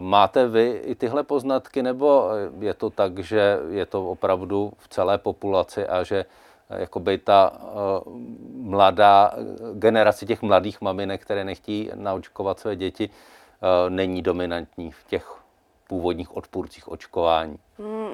Máte 0.01 0.49
vy 0.49 0.81
i 0.85 0.95
tyhle 0.95 1.23
poznatky, 1.23 1.83
nebo 1.83 2.29
je 2.59 2.75
to 2.75 2.91
tak, 2.91 3.19
že 3.19 3.59
je 3.71 3.87
to 3.87 4.11
opravdu 4.11 4.73
v 4.79 4.89
celé 4.89 5.19
populaci 5.19 5.87
a 5.87 6.03
že 6.03 6.25
jakoby 6.71 7.19
ta 7.19 7.53
uh, 7.53 8.13
mladá 8.53 9.33
generace 9.75 10.27
těch 10.27 10.43
mladých 10.43 10.81
maminek, 10.81 11.23
které 11.23 11.45
nechtějí 11.45 11.91
naočkovat 11.95 12.61
své 12.61 12.77
děti, 12.77 13.11
uh, 13.11 13.91
není 13.91 14.23
dominantní 14.23 14.93
v 14.93 15.05
těch 15.05 15.37
původních 15.89 16.37
odpůrcích 16.37 16.89
očkování. 16.89 17.59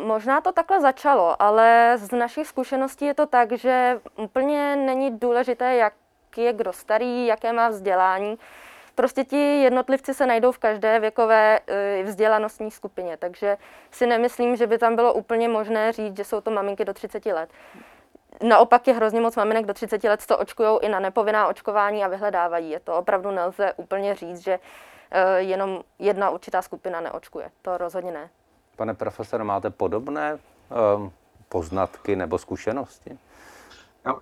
Možná 0.07 0.41
to 0.41 0.53
takhle 0.53 0.81
začalo, 0.81 1.43
ale 1.43 1.95
z 1.99 2.13
našich 2.13 2.47
zkušeností 2.47 3.05
je 3.05 3.15
to 3.15 3.27
tak, 3.27 3.53
že 3.53 4.01
úplně 4.17 4.77
není 4.77 5.19
důležité, 5.19 5.77
jak 5.77 5.95
je 6.37 6.53
kdo 6.53 6.73
starý, 6.73 7.27
jaké 7.27 7.53
má 7.53 7.69
vzdělání. 7.69 8.39
Prostě 8.95 9.25
ti 9.25 9.63
jednotlivci 9.63 10.15
se 10.15 10.27
najdou 10.27 10.53
v 10.53 10.59
každé 10.59 11.01
věkové 11.01 11.61
vzdělanostní 12.05 12.71
skupině, 12.71 13.17
takže 13.17 13.57
si 13.91 14.07
nemyslím, 14.07 14.57
že 14.57 14.67
by 14.67 14.79
tam 14.79 14.97
bylo 14.97 15.15
úplně 15.15 15.49
možné 15.49 15.93
říct, 15.93 16.17
že 16.17 16.25
jsou 16.25 16.41
to 16.41 16.51
maminky 16.51 16.85
do 16.85 16.95
30 16.95 17.27
let. 17.27 17.51
Naopak 18.43 18.87
je 18.87 18.95
hrozně 18.95 19.21
moc 19.21 19.37
maminek 19.37 19.67
do 19.67 19.75
30 19.75 20.05
let 20.05 20.27
to 20.27 20.39
očkují 20.39 20.79
i 20.83 20.89
na 20.89 21.01
nepovinná 21.01 21.49
očkování 21.49 22.05
a 22.05 22.09
vyhledávají 22.09 22.71
je. 22.71 22.81
To 22.81 22.97
opravdu 22.97 23.31
nelze 23.31 23.73
úplně 23.77 24.15
říct, 24.15 24.39
že 24.39 24.59
eh, 25.11 25.39
jenom 25.39 25.83
jedna 25.99 26.31
určitá 26.31 26.62
skupina 26.62 27.01
neočkuje. 27.01 27.51
To 27.62 27.79
rozhodně 27.79 28.12
ne. 28.12 28.31
Pane 28.77 28.95
profesor, 28.95 29.45
máte 29.45 29.71
podobné 29.71 30.39
um, 30.97 31.12
poznatky 31.49 32.17
nebo 32.17 32.39
zkušenosti? 32.39 33.19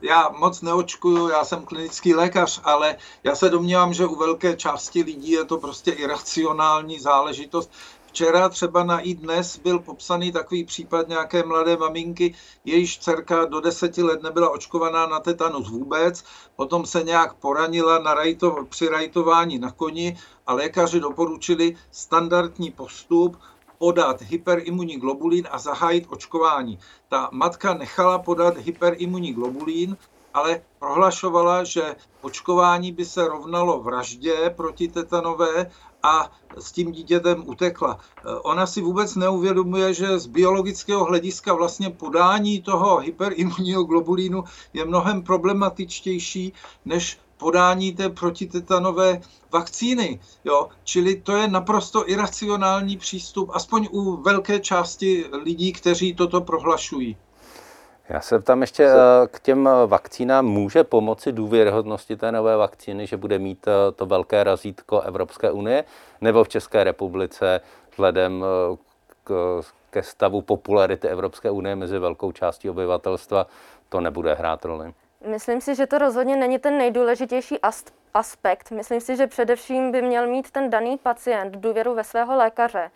Já 0.03 0.29
moc 0.29 0.63
neočkuju, 0.63 1.29
já 1.29 1.45
jsem 1.45 1.65
klinický 1.65 2.15
lékař, 2.15 2.61
ale 2.65 2.97
já 3.25 3.35
se 3.35 3.51
domnívám, 3.51 3.93
že 3.93 4.07
u 4.07 4.15
velké 4.15 4.57
části 4.57 5.03
lidí 5.03 5.31
je 5.31 5.45
to 5.45 5.59
prostě 5.59 5.91
iracionální 5.91 7.01
záležitost. 7.01 7.73
Včera 8.11 8.49
třeba 8.49 8.85
na 8.85 9.01
i 9.01 9.15
dnes 9.15 9.57
byl 9.57 9.79
popsaný 9.79 10.33
takový 10.33 10.65
případ 10.65 11.09
nějaké 11.09 11.43
mladé 11.43 11.77
maminky, 11.77 12.35
jejíž 12.65 12.99
dcerka 12.99 13.45
do 13.45 13.61
deseti 13.61 14.03
let 14.03 14.23
nebyla 14.23 14.51
očkovaná 14.51 15.07
na 15.07 15.21
tetanus 15.21 15.71
vůbec, 15.71 16.25
potom 16.57 16.87
se 16.87 17.03
nějak 17.03 17.35
poranila 17.35 17.99
na 17.99 18.15
rajto, 18.15 18.67
při 18.69 18.89
rajtování 18.89 19.59
na 19.59 19.71
koni 19.71 20.19
a 20.47 20.55
lékaři 20.55 21.01
doporučili 21.01 21.77
standardní 21.91 22.71
postup, 22.71 23.39
podat 23.79 24.23
hyperimunní 24.23 24.97
globulín 24.97 25.49
a 25.51 25.59
zahájit 25.59 26.07
očkování. 26.09 26.79
Ta 27.09 27.29
matka 27.33 27.75
nechala 27.75 28.19
podat 28.19 28.57
hyperimunní 28.57 29.33
globulín, 29.33 29.97
ale 30.35 30.61
prohlašovala, 30.79 31.65
že 31.65 31.97
očkování 32.21 32.93
by 32.93 33.05
se 33.05 33.29
rovnalo 33.29 33.81
vraždě 33.81 34.55
proti 34.57 34.89
tetanové 34.89 35.71
a 36.03 36.33
s 36.59 36.73
tím 36.73 36.93
dítětem 36.93 37.43
utekla. 37.47 37.99
Ona 38.43 38.67
si 38.67 38.81
vůbec 38.81 39.17
neuvědomuje, 39.17 39.95
že 39.95 40.19
z 40.19 40.27
biologického 40.27 41.05
hlediska 41.05 41.55
vlastně 41.55 41.91
podání 41.91 42.63
toho 42.63 42.99
hyperimunního 42.99 43.85
globulínu 43.85 44.45
je 44.73 44.85
mnohem 44.85 45.23
problematičtější 45.23 46.53
než 46.85 47.19
podání 47.37 47.93
té 47.93 48.09
protitetanové 48.09 49.21
vakcíny. 49.53 50.21
Jo? 50.45 50.69
Čili 50.85 51.17
to 51.17 51.37
je 51.37 51.49
naprosto 51.49 52.11
iracionální 52.11 52.97
přístup, 52.97 53.51
aspoň 53.53 53.89
u 53.91 54.17
velké 54.17 54.61
části 54.61 55.25
lidí, 55.45 55.73
kteří 55.73 56.15
toto 56.15 56.41
prohlašují. 56.41 57.17
Já 58.11 58.21
se 58.21 58.43
tam 58.43 58.61
ještě 58.61 58.85
eh, 58.85 58.97
k 59.31 59.41
těm 59.41 59.69
eh, 59.69 59.87
vakcínám. 59.87 60.47
Může 60.47 60.85
pomoci 60.85 61.33
důvěryhodnosti 61.33 62.17
té 62.17 62.33
nové 62.33 62.57
vakcíny, 62.57 63.07
že 63.07 63.17
bude 63.17 63.39
mít 63.39 63.69
eh, 63.69 63.93
to 63.93 64.07
velké 64.07 64.45
razítko 64.45 65.01
Evropské 65.01 65.51
unie, 65.51 65.85
nebo 66.21 66.45
v 66.45 66.49
České 66.49 66.85
republice 66.85 67.61
vzhledem 67.91 68.45
k, 69.25 69.61
ke 69.91 70.03
stavu 70.03 70.43
popularity 70.43 71.09
Evropské 71.09 71.51
unie 71.51 71.77
mezi 71.77 71.99
velkou 71.99 72.33
částí 72.33 72.71
obyvatelstva 72.71 73.47
to 73.89 74.01
nebude 74.01 74.35
hrát 74.35 74.65
roli? 74.65 74.95
Myslím 75.27 75.61
si, 75.61 75.75
že 75.75 75.87
to 75.87 75.99
rozhodně 75.99 76.37
není 76.37 76.59
ten 76.59 76.79
nejdůležitější 76.79 77.59
aspekt. 78.15 78.71
Myslím 78.71 79.01
si, 79.01 79.17
že 79.17 79.27
především 79.27 79.93
by 79.93 80.03
měl 80.03 80.27
mít 80.27 80.51
ten 80.51 80.71
daný 80.71 80.99
pacient 80.99 81.57
důvěru 81.57 81.95
ve 81.95 82.05
svého 82.05 82.37
lékaře 82.37 82.91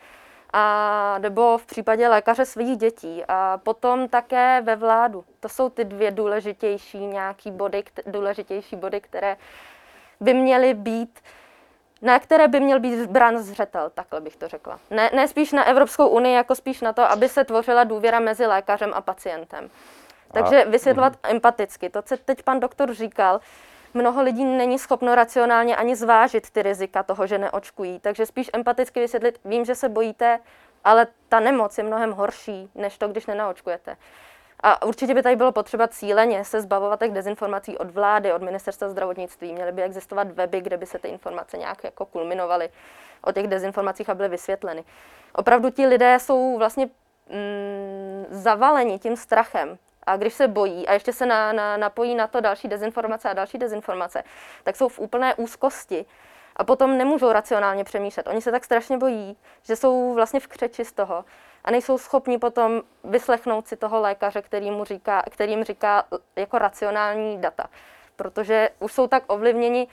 a 0.57 1.17
nebo 1.19 1.59
v 1.59 1.67
případě 1.67 2.09
lékaře 2.09 2.45
svých 2.45 2.77
dětí 2.77 3.23
a 3.29 3.61
potom 3.63 4.09
také 4.09 4.61
ve 4.61 4.77
vládu. 4.77 5.25
To 5.41 5.49
jsou 5.49 5.69
ty 5.69 5.85
dvě 5.85 6.11
důležitější 6.11 6.99
nějaký 6.99 7.51
body, 7.51 7.85
důležitější 8.07 8.77
body, 8.77 9.01
které 9.01 9.37
by 10.21 10.35
měly 10.35 10.75
být 10.75 11.21
na 12.03 12.19
které 12.19 12.49
by 12.49 12.61
měl 12.61 12.81
být 12.81 13.07
brán 13.11 13.39
zřetel, 13.39 13.91
takhle 13.91 14.21
bych 14.21 14.37
to 14.37 14.49
řekla. 14.49 14.79
Ne, 14.91 15.11
ne 15.15 15.29
spíš 15.29 15.53
na 15.53 15.65
Evropskou 15.65 16.09
unii, 16.09 16.35
jako 16.35 16.55
spíš 16.55 16.81
na 16.81 16.93
to, 16.93 17.11
aby 17.11 17.29
se 17.29 17.45
tvořila 17.45 17.85
důvěra 17.85 18.21
mezi 18.21 18.47
lékařem 18.47 18.91
a 18.95 19.01
pacientem. 19.01 19.71
Takže 20.33 20.65
vysvětlovat 20.65 21.13
empaticky. 21.23 21.91
To, 21.91 22.03
co 22.03 22.17
teď 22.17 22.43
pan 22.43 22.61
doktor 22.61 22.95
říkal, 22.95 23.41
mnoho 23.95 24.23
lidí 24.23 24.45
není 24.45 24.79
schopno 24.79 25.15
racionálně 25.15 25.77
ani 25.77 25.97
zvážit 25.97 26.51
ty 26.51 26.63
rizika 26.63 27.03
toho, 27.03 27.27
že 27.27 27.39
neočkují. 27.39 28.01
Takže 28.01 28.27
spíš 28.27 28.51
empaticky 28.53 29.01
vysvětlit, 29.01 29.41
vím, 29.45 29.65
že 29.65 29.75
se 29.75 29.89
bojíte, 29.89 30.39
ale 30.85 31.07
ta 31.29 31.41
nemoc 31.41 31.79
je 31.79 31.85
mnohem 31.85 32.13
horší, 32.13 32.71
než 32.75 32.99
to, 32.99 33.09
když 33.09 33.27
nenaočkujete. 33.27 33.97
A 34.61 34.83
určitě 34.87 35.15
by 35.15 35.23
tady 35.23 35.37
bylo 35.37 35.53
potřeba 35.53 35.89
cíleně 35.89 36.45
se 36.45 36.61
zbavovat 36.61 37.01
těch 37.01 37.11
dezinformací 37.11 37.79
od 37.79 37.91
vlády, 37.91 38.33
od 38.33 38.43
ministerstva 38.43 38.89
zdravotnictví. 38.89 39.53
Měly 39.53 39.73
by 39.73 39.83
existovat 39.83 40.31
weby, 40.31 40.61
kde 40.61 40.77
by 40.77 40.87
se 40.87 40.99
ty 40.99 41.09
informace 41.09 41.59
nějak 41.59 41.85
jako 41.85 42.07
kulminovaly 42.07 42.69
o 43.25 43.33
těch 43.33 43.49
dezinformacích 43.49 44.11
a 44.11 44.15
byly 44.15 44.29
vysvětleny. 44.29 44.85
Opravdu 45.35 45.71
ti 45.71 45.87
lidé 45.87 46.19
jsou 46.21 46.59
vlastně 46.59 46.87
mm, 47.31 48.27
zavaleni 48.31 48.99
tím 48.99 49.17
strachem. 49.17 49.79
A 50.07 50.17
když 50.17 50.35
se 50.35 50.49
bojí 50.49 50.89
a 50.89 50.93
ještě 50.93 51.13
se 51.13 51.27
na, 51.27 51.53
na, 51.53 51.77
napojí 51.77 52.15
na 52.15 52.27
to 52.27 52.41
další 52.41 52.69
dezinformace 52.69 53.31
a 53.31 53.33
další 53.33 53.59
dezinformace, 53.59 54.25
tak 54.65 54.77
jsou 54.77 54.89
v 54.89 54.99
úplné 54.99 55.35
úzkosti 55.35 56.07
a 56.57 56.65
potom 56.65 56.99
nemůžou 56.99 57.33
racionálně 57.33 57.85
přemýšlet. 57.85 58.27
Oni 58.27 58.41
se 58.43 58.51
tak 58.51 58.65
strašně 58.65 58.99
bojí, 58.99 59.37
že 59.63 59.77
jsou 59.77 60.15
vlastně 60.15 60.41
v 60.41 60.47
křeči 60.47 60.85
z 60.85 60.93
toho 60.93 61.25
a 61.65 61.71
nejsou 61.71 61.99
schopni 61.99 62.39
potom 62.39 62.83
vyslechnout 63.05 63.69
si 63.69 63.77
toho 63.77 64.01
lékaře, 64.01 64.43
který, 64.43 64.71
mu 64.71 64.85
říká, 64.85 65.23
který 65.31 65.53
jim 65.53 65.65
říká 65.65 66.05
jako 66.37 66.59
racionální 66.59 67.41
data. 67.41 67.67
Protože 68.17 68.71
už 68.79 68.93
jsou 68.93 69.07
tak 69.07 69.23
ovlivněni 69.27 69.89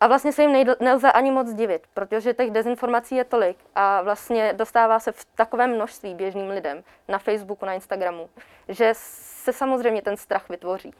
a 0.00 0.06
vlastně 0.06 0.32
se 0.32 0.42
jim 0.42 0.52
nejde, 0.52 0.76
nelze 0.80 1.12
ani 1.12 1.30
moc 1.30 1.52
divit, 1.52 1.82
protože 1.94 2.34
těch 2.34 2.50
dezinformací 2.50 3.16
je 3.16 3.24
tolik 3.24 3.56
a 3.74 4.02
vlastně 4.02 4.52
dostává 4.52 4.98
se 5.00 5.12
v 5.12 5.24
takovém 5.34 5.74
množství 5.74 6.14
běžným 6.14 6.48
lidem 6.48 6.82
na 7.08 7.18
Facebooku, 7.18 7.66
na 7.66 7.72
Instagramu, 7.72 8.28
že 8.68 8.90
se 8.94 9.52
samozřejmě 9.52 10.02
ten 10.02 10.16
strach 10.16 10.48
vytvoří. 10.48 10.94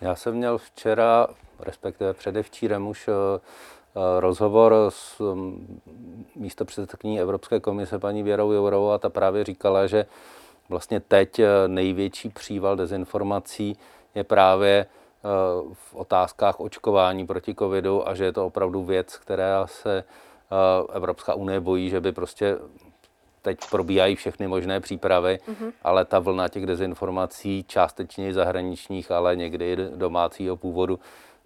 Já 0.00 0.14
jsem 0.14 0.34
měl 0.34 0.58
včera, 0.58 1.26
respektive 1.58 2.14
předevčírem 2.14 2.86
už 2.86 3.08
eh, 3.08 3.12
eh, 3.12 4.20
rozhovor 4.20 4.74
s 4.88 5.20
mm, 5.34 5.80
místo 6.36 6.64
předsedkyní 6.64 7.20
Evropské 7.20 7.60
komise 7.60 7.98
paní 7.98 8.22
Věrou 8.22 8.52
Jourovou 8.52 8.90
a 8.90 8.98
ta 8.98 9.08
právě 9.08 9.44
říkala, 9.44 9.86
že 9.86 10.06
vlastně 10.68 11.00
teď 11.00 11.38
eh, 11.38 11.48
největší 11.66 12.28
příval 12.28 12.76
dezinformací 12.76 13.76
je 14.14 14.24
právě 14.24 14.86
v 15.72 15.94
otázkách 15.94 16.60
očkování 16.60 17.26
proti 17.26 17.54
covidu 17.54 18.08
a 18.08 18.14
že 18.14 18.24
je 18.24 18.32
to 18.32 18.46
opravdu 18.46 18.84
věc, 18.84 19.18
která 19.18 19.66
se 19.66 20.04
Evropská 20.92 21.34
unie 21.34 21.60
bojí, 21.60 21.90
že 21.90 22.00
by 22.00 22.12
prostě 22.12 22.58
teď 23.42 23.58
probíhají 23.70 24.16
všechny 24.16 24.48
možné 24.48 24.80
přípravy, 24.80 25.38
mm-hmm. 25.48 25.72
ale 25.82 26.04
ta 26.04 26.18
vlna 26.18 26.48
těch 26.48 26.66
dezinformací, 26.66 27.64
částečně 27.68 28.28
i 28.28 28.34
zahraničních, 28.34 29.10
ale 29.10 29.36
někdy 29.36 29.72
i 29.72 29.76
domácího 29.76 30.56
původu, 30.56 30.98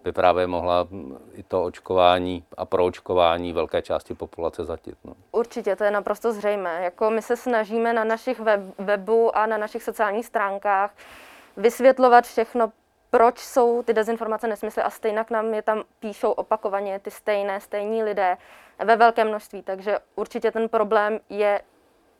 by 0.03 0.11
právě 0.11 0.47
mohla 0.47 0.87
i 1.33 1.43
to 1.43 1.63
očkování 1.63 2.43
a 2.57 2.65
pro 2.65 2.85
očkování 2.85 3.53
velké 3.53 3.81
části 3.81 4.13
populace 4.13 4.65
zatit. 4.65 4.97
No. 5.03 5.13
Určitě, 5.31 5.75
to 5.75 5.83
je 5.83 5.91
naprosto 5.91 6.33
zřejmé. 6.33 6.83
Jako 6.83 7.09
my 7.09 7.21
se 7.21 7.37
snažíme 7.37 7.93
na 7.93 8.03
našich 8.03 8.39
web, 8.39 8.61
webu 8.77 9.37
a 9.37 9.45
na 9.45 9.57
našich 9.57 9.83
sociálních 9.83 10.25
stránkách 10.25 10.93
vysvětlovat 11.57 12.23
všechno, 12.23 12.71
proč 13.09 13.39
jsou 13.39 13.83
ty 13.83 13.93
dezinformace 13.93 14.47
nesmysly 14.47 14.83
a 14.83 14.89
stejně 14.89 15.25
nám 15.29 15.53
je 15.53 15.61
tam 15.61 15.83
píšou 15.99 16.31
opakovaně 16.31 16.99
ty 16.99 17.11
stejné, 17.11 17.59
stejní 17.59 18.03
lidé 18.03 18.37
ve 18.85 18.95
velkém 18.95 19.27
množství. 19.27 19.63
Takže 19.63 19.97
určitě 20.15 20.51
ten 20.51 20.69
problém 20.69 21.19
je 21.29 21.61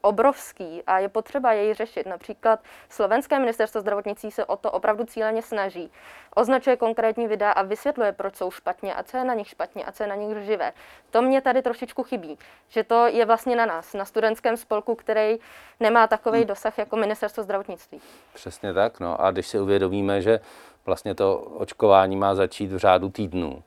obrovský 0.05 0.83
a 0.87 0.99
je 0.99 1.09
potřeba 1.09 1.53
jej 1.53 1.73
řešit. 1.73 2.05
Například 2.07 2.59
slovenské 2.89 3.39
ministerstvo 3.39 3.81
zdravotnictví 3.81 4.31
se 4.31 4.45
o 4.45 4.55
to 4.55 4.71
opravdu 4.71 5.05
cíleně 5.05 5.41
snaží. 5.41 5.91
Označuje 6.35 6.77
konkrétní 6.77 7.27
videa 7.27 7.51
a 7.51 7.63
vysvětluje, 7.63 8.11
proč 8.11 8.35
jsou 8.35 8.51
špatně 8.51 8.95
a 8.95 9.03
co 9.03 9.17
je 9.17 9.23
na 9.23 9.33
nich 9.33 9.47
špatně 9.47 9.85
a 9.85 9.91
co 9.91 10.03
je 10.03 10.09
na 10.09 10.15
nich 10.15 10.37
živé. 10.37 10.73
To 11.11 11.21
mě 11.21 11.41
tady 11.41 11.61
trošičku 11.61 12.03
chybí, 12.03 12.37
že 12.67 12.83
to 12.83 13.07
je 13.07 13.25
vlastně 13.25 13.55
na 13.55 13.65
nás, 13.65 13.93
na 13.93 14.05
studentském 14.05 14.57
spolku, 14.57 14.95
který 14.95 15.37
nemá 15.79 16.07
takový 16.07 16.37
hmm. 16.37 16.47
dosah 16.47 16.77
jako 16.77 16.95
ministerstvo 16.95 17.43
zdravotnictví. 17.43 18.01
Přesně 18.33 18.73
tak, 18.73 18.99
no 18.99 19.21
a 19.21 19.31
když 19.31 19.47
si 19.47 19.59
uvědomíme, 19.59 20.21
že 20.21 20.39
vlastně 20.85 21.15
to 21.15 21.37
očkování 21.37 22.15
má 22.15 22.35
začít 22.35 22.71
v 22.71 22.77
řádu 22.77 23.09
týdnů, 23.09 23.63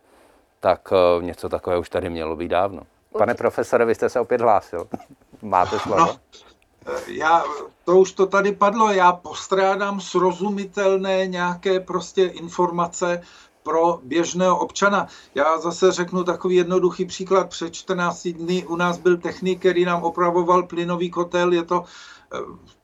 tak 0.60 0.92
uh, 0.92 1.22
něco 1.22 1.48
takového 1.48 1.80
už 1.80 1.88
tady 1.88 2.10
mělo 2.10 2.36
být 2.36 2.48
dávno. 2.48 2.82
Pane 3.18 3.34
profesore, 3.34 3.84
vy 3.84 3.94
jste 3.94 4.08
se 4.08 4.20
opět 4.20 4.40
hlásil. 4.40 4.88
Máte 5.42 5.78
slovo. 5.78 5.98
No, 5.98 6.16
já, 7.06 7.44
to 7.84 7.98
už 7.98 8.12
to 8.12 8.26
tady 8.26 8.52
padlo, 8.52 8.90
já 8.90 9.12
postrádám 9.12 10.00
srozumitelné 10.00 11.26
nějaké 11.26 11.80
prostě 11.80 12.24
informace 12.24 13.22
pro 13.62 14.00
běžného 14.02 14.58
občana. 14.58 15.06
Já 15.34 15.58
zase 15.58 15.92
řeknu 15.92 16.24
takový 16.24 16.56
jednoduchý 16.56 17.04
příklad. 17.04 17.48
Před 17.48 17.74
14 17.74 18.28
dny 18.28 18.66
u 18.66 18.76
nás 18.76 18.98
byl 18.98 19.16
technik, 19.16 19.58
který 19.58 19.84
nám 19.84 20.02
opravoval 20.02 20.62
plynový 20.62 21.10
kotel. 21.10 21.52
Je 21.52 21.64
to 21.64 21.84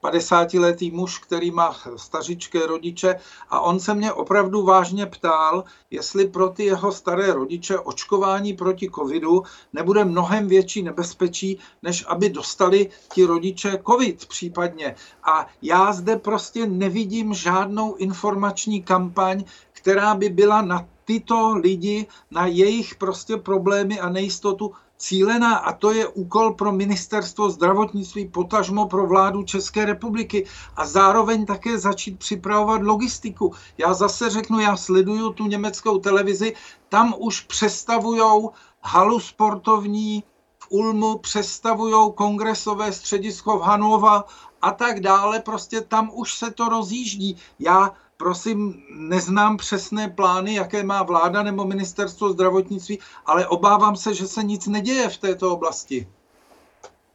50-letý 0.02 0.90
muž, 0.90 1.18
který 1.18 1.50
má 1.50 1.76
stařičké 1.96 2.66
rodiče 2.66 3.16
a 3.50 3.61
on 3.61 3.80
se 3.80 3.94
mě 3.94 4.12
opravdu 4.12 4.62
vážně 4.62 5.07
ptal, 5.07 5.64
jestli 5.90 6.28
pro 6.28 6.48
ty 6.48 6.64
jeho 6.64 6.92
staré 6.92 7.33
rodiče 7.33 7.78
očkování 7.78 8.52
proti 8.52 8.90
covidu 8.94 9.42
nebude 9.72 10.04
mnohem 10.04 10.48
větší 10.48 10.83
nebezpečí, 10.83 11.59
než 11.83 12.04
aby 12.09 12.30
dostali 12.30 12.90
ti 13.14 13.24
rodiče 13.24 13.78
covid 13.87 14.26
případně. 14.26 14.94
A 15.22 15.46
já 15.62 15.92
zde 15.92 16.16
prostě 16.16 16.66
nevidím 16.66 17.35
žádnou 17.35 17.94
informační 17.94 18.83
kampaň, 18.83 19.44
která 19.72 20.14
by 20.14 20.28
byla 20.28 20.62
na 20.62 20.87
tyto 21.04 21.57
lidi, 21.57 22.07
na 22.30 22.46
jejich 22.46 22.94
prostě 22.94 23.37
problémy 23.37 24.00
a 24.00 24.09
nejistotu 24.09 24.72
cílená 25.04 25.56
a 25.56 25.72
to 25.72 25.92
je 25.92 26.08
úkol 26.08 26.54
pro 26.54 26.72
ministerstvo 26.72 27.50
zdravotnictví, 27.50 28.28
potažmo 28.28 28.88
pro 28.88 29.06
vládu 29.06 29.42
České 29.42 29.84
republiky 29.84 30.46
a 30.76 30.86
zároveň 30.86 31.46
také 31.46 31.78
začít 31.78 32.18
připravovat 32.18 32.82
logistiku. 32.82 33.52
Já 33.78 33.94
zase 33.94 34.30
řeknu, 34.30 34.58
já 34.58 34.76
sleduju 34.76 35.32
tu 35.32 35.46
německou 35.46 35.98
televizi, 35.98 36.56
tam 36.88 37.14
už 37.18 37.40
přestavujou 37.40 38.50
halu 38.82 39.20
sportovní 39.20 40.24
v 40.58 40.66
Ulmu, 40.70 41.18
přestavujou 41.18 42.12
kongresové 42.12 42.92
středisko 42.92 43.58
v 43.58 43.62
Hanova 43.62 44.24
a 44.62 44.70
tak 44.70 45.00
dále. 45.00 45.40
Prostě 45.40 45.80
tam 45.80 46.10
už 46.14 46.34
se 46.34 46.50
to 46.50 46.68
rozjíždí. 46.68 47.36
Já 47.58 47.92
prosím, 48.24 48.82
neznám 48.90 49.56
přesné 49.56 50.08
plány, 50.08 50.54
jaké 50.54 50.82
má 50.82 51.02
vláda 51.02 51.42
nebo 51.42 51.64
ministerstvo 51.64 52.28
zdravotnictví, 52.28 52.98
ale 53.26 53.46
obávám 53.46 53.96
se, 53.96 54.14
že 54.14 54.26
se 54.26 54.42
nic 54.42 54.66
neděje 54.66 55.08
v 55.08 55.16
této 55.16 55.52
oblasti. 55.52 56.08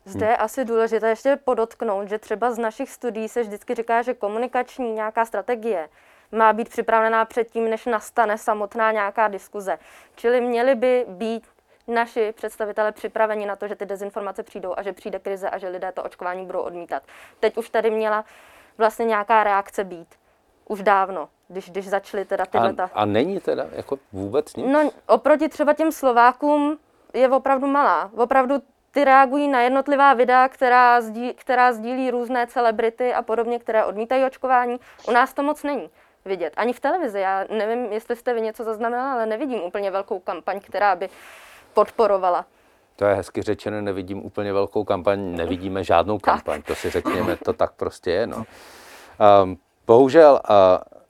Zde 0.05 0.25
je 0.25 0.37
asi 0.37 0.65
důležité 0.65 1.09
ještě 1.09 1.39
podotknout, 1.43 2.09
že 2.09 2.17
třeba 2.17 2.51
z 2.51 2.57
našich 2.57 2.89
studií 2.89 3.29
se 3.29 3.41
vždycky 3.41 3.75
říká, 3.75 4.01
že 4.01 4.13
komunikační 4.13 4.93
nějaká 4.93 5.25
strategie 5.25 5.89
má 6.31 6.53
být 6.53 6.69
připravená 6.69 7.25
předtím, 7.25 7.69
než 7.69 7.85
nastane 7.85 8.37
samotná 8.37 8.91
nějaká 8.91 9.27
diskuze. 9.27 9.77
Čili 10.15 10.41
měli 10.41 10.75
by 10.75 11.05
být 11.09 11.47
naši 11.87 12.33
představitelé 12.37 12.91
připraveni 12.91 13.45
na 13.45 13.55
to, 13.55 13.67
že 13.67 13.75
ty 13.75 13.85
dezinformace 13.85 14.43
přijdou 14.43 14.73
a 14.77 14.83
že 14.83 14.93
přijde 14.93 15.19
krize 15.19 15.49
a 15.49 15.57
že 15.57 15.69
lidé 15.69 15.91
to 15.91 16.03
očkování 16.03 16.45
budou 16.45 16.61
odmítat. 16.61 17.03
Teď 17.39 17.57
už 17.57 17.69
tady 17.69 17.91
měla 17.91 18.25
vlastně 18.77 19.05
nějaká 19.05 19.43
reakce 19.43 19.83
být 19.83 20.18
už 20.69 20.83
dávno, 20.83 21.29
když, 21.47 21.69
když 21.69 21.89
začaly 21.89 22.25
teda 22.25 22.45
tyhle... 22.45 22.73
A, 22.79 22.89
a 22.93 23.05
není 23.05 23.39
teda 23.39 23.65
jako 23.71 23.99
vůbec 24.11 24.55
nic? 24.55 24.67
No 24.71 24.91
oproti 25.07 25.49
třeba 25.49 25.73
těm 25.73 25.91
Slovákům 25.91 26.77
je 27.13 27.29
opravdu 27.29 27.67
malá. 27.67 28.11
Opravdu 28.17 28.55
ty 28.91 29.03
reagují 29.03 29.47
na 29.47 29.61
jednotlivá 29.61 30.13
videa, 30.13 30.49
která, 30.49 31.01
sdí, 31.01 31.33
která 31.33 31.73
sdílí 31.73 32.11
různé 32.11 32.47
celebrity 32.47 33.13
a 33.13 33.21
podobně, 33.21 33.59
které 33.59 33.85
odmítají 33.85 34.23
očkování. 34.23 34.79
U 35.07 35.11
nás 35.11 35.33
to 35.33 35.43
moc 35.43 35.63
není 35.63 35.89
vidět. 36.25 36.53
Ani 36.57 36.73
v 36.73 36.79
televizi. 36.79 37.19
Já 37.19 37.45
nevím, 37.49 37.93
jestli 37.93 38.15
jste 38.15 38.33
vy 38.33 38.41
něco 38.41 38.63
zaznamenala, 38.63 39.13
ale 39.13 39.25
nevidím 39.25 39.61
úplně 39.61 39.91
velkou 39.91 40.19
kampaň, 40.19 40.59
která 40.59 40.95
by 40.95 41.09
podporovala. 41.73 42.45
To 42.95 43.05
je 43.05 43.15
hezky 43.15 43.41
řečeno, 43.41 43.81
nevidím 43.81 44.25
úplně 44.25 44.53
velkou 44.53 44.83
kampaň, 44.83 45.35
nevidíme 45.35 45.83
žádnou 45.83 46.19
kampaň, 46.19 46.61
tak. 46.61 46.67
to 46.67 46.75
si 46.75 46.89
řekněme, 46.89 47.37
to 47.37 47.53
tak 47.53 47.73
prostě 47.73 48.11
je. 48.11 48.27
No. 48.27 48.43
Um, 49.43 49.57
Bohužel, 49.89 50.39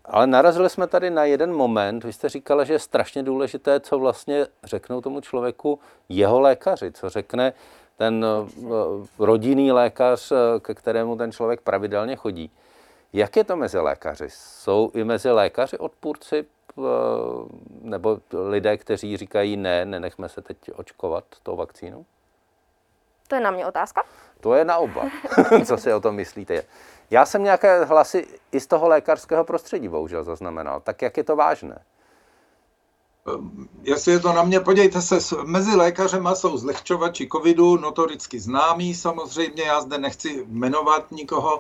ale 0.06 0.28
narazili 0.28 0.70
jsme 0.70 0.88
tady 0.88 1.10
na 1.10 1.26
jeden 1.26 1.54
moment. 1.54 2.04
Vy 2.04 2.14
jste 2.14 2.30
říkala, 2.30 2.64
že 2.64 2.74
je 2.74 2.80
strašně 2.80 3.24
důležité, 3.24 3.80
co 3.80 4.00
vlastně 4.00 4.48
řeknou 4.64 5.02
tomu 5.02 5.22
člověku 5.22 5.80
jeho 6.10 6.40
lékaři, 6.40 6.92
co 6.92 7.10
řekne 7.10 7.54
ten 7.98 8.26
eh, 8.26 8.68
rodinný 9.20 9.72
lékař, 9.72 10.32
eh, 10.32 10.36
ke 10.60 10.74
kterému 10.74 11.16
ten 11.16 11.32
člověk 11.32 11.62
pravidelně 11.62 12.16
chodí. 12.16 12.52
Jak 13.14 13.36
je 13.36 13.44
to 13.44 13.56
mezi 13.56 13.80
lékaři? 13.80 14.26
Jsou 14.30 14.92
i 14.94 15.04
mezi 15.04 15.32
lékaři 15.32 15.78
odpůrci 15.78 16.46
eh, 16.78 16.82
nebo 17.82 18.20
lidé, 18.34 18.78
kteří 18.78 19.18
říkají 19.18 19.58
ne, 19.58 19.86
nenechme 19.86 20.30
se 20.30 20.42
teď 20.42 20.58
očkovat 20.76 21.24
tou 21.44 21.56
vakcínou? 21.56 22.06
To 23.28 23.36
je 23.36 23.42
na 23.42 23.52
mě 23.52 23.68
otázka? 23.68 24.04
To 24.42 24.54
je 24.54 24.66
na 24.66 24.78
oba. 24.78 25.10
Co 25.66 25.78
si 25.78 25.94
o 25.94 26.00
tom 26.00 26.16
myslíte? 26.16 26.64
Já 27.10 27.26
jsem 27.26 27.44
nějaké 27.44 27.86
hlasy 27.86 28.28
i 28.52 28.60
z 28.60 28.68
toho 28.68 28.88
lékařského 28.88 29.44
prostředí 29.44 29.88
bohužel 29.88 30.24
zaznamenal. 30.24 30.80
Tak 30.80 31.02
jak 31.02 31.18
je 31.18 31.24
to 31.24 31.36
vážné? 31.36 31.86
jestli 33.84 34.12
je 34.12 34.20
to 34.20 34.34
na 34.34 34.44
mě, 34.44 34.60
podívejte 34.60 35.02
se, 35.02 35.36
mezi 35.46 35.76
lékařema 35.76 36.36
jsou 36.36 36.58
zlehčovači 36.58 37.28
covidu, 37.32 37.78
notoricky 37.78 38.40
známí 38.40 38.96
samozřejmě, 38.96 39.64
já 39.64 39.82
zde 39.82 39.98
nechci 39.98 40.46
jmenovat 40.48 41.12
nikoho, 41.12 41.60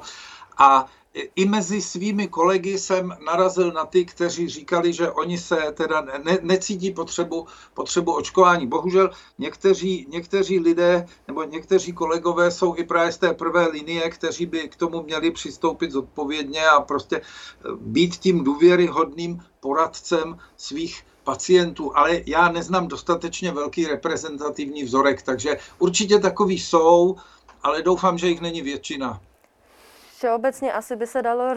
a 0.57 0.85
i 1.13 1.45
mezi 1.45 1.81
svými 1.81 2.27
kolegy 2.27 2.77
jsem 2.77 3.17
narazil 3.25 3.71
na 3.71 3.85
ty, 3.85 4.05
kteří 4.05 4.49
říkali, 4.49 4.93
že 4.93 5.11
oni 5.11 5.37
se 5.37 5.71
teda 5.73 6.01
ne, 6.01 6.37
necítí 6.41 6.91
potřebu, 6.91 7.47
potřebu 7.73 8.13
očkování. 8.13 8.67
Bohužel 8.67 9.09
někteří, 9.37 10.07
někteří 10.09 10.59
lidé 10.59 11.07
nebo 11.27 11.43
někteří 11.43 11.93
kolegové 11.93 12.51
jsou 12.51 12.75
i 12.75 12.83
právě 12.83 13.11
z 13.11 13.17
té 13.17 13.33
prvé 13.33 13.67
linie, 13.67 14.09
kteří 14.09 14.45
by 14.45 14.69
k 14.69 14.75
tomu 14.75 15.03
měli 15.03 15.31
přistoupit 15.31 15.91
zodpovědně 15.91 16.67
a 16.67 16.81
prostě 16.81 17.21
být 17.79 18.15
tím 18.15 18.43
důvěryhodným 18.43 19.43
poradcem 19.59 20.37
svých 20.57 21.05
pacientů, 21.23 21.97
ale 21.97 22.21
já 22.25 22.51
neznám 22.51 22.87
dostatečně 22.87 23.51
velký 23.51 23.87
reprezentativní 23.87 24.83
vzorek, 24.83 25.21
takže 25.21 25.57
určitě 25.79 26.19
takový 26.19 26.59
jsou, 26.59 27.15
ale 27.63 27.81
doufám, 27.81 28.17
že 28.17 28.29
jich 28.29 28.41
není 28.41 28.61
většina. 28.61 29.21
Všeobecně 30.19 30.73
asi 30.73 30.95
by 30.95 31.07
se 31.07 31.21
dalo 31.21 31.55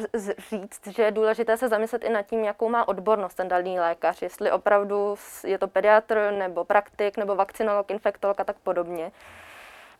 říct, 0.50 0.86
že 0.86 1.02
je 1.02 1.10
důležité 1.10 1.56
se 1.56 1.68
zamyslet 1.68 2.04
i 2.04 2.08
nad 2.08 2.22
tím, 2.22 2.44
jakou 2.44 2.68
má 2.68 2.88
odbornost 2.88 3.34
ten 3.34 3.48
daný 3.48 3.80
lékař, 3.80 4.22
jestli 4.22 4.50
opravdu 4.50 5.14
je 5.44 5.58
to 5.58 5.68
pediatr 5.68 6.34
nebo 6.38 6.64
praktik 6.64 7.16
nebo 7.16 7.36
vakcinolog, 7.36 7.90
infektolog 7.90 8.40
a 8.40 8.44
tak 8.44 8.56
podobně. 8.56 9.12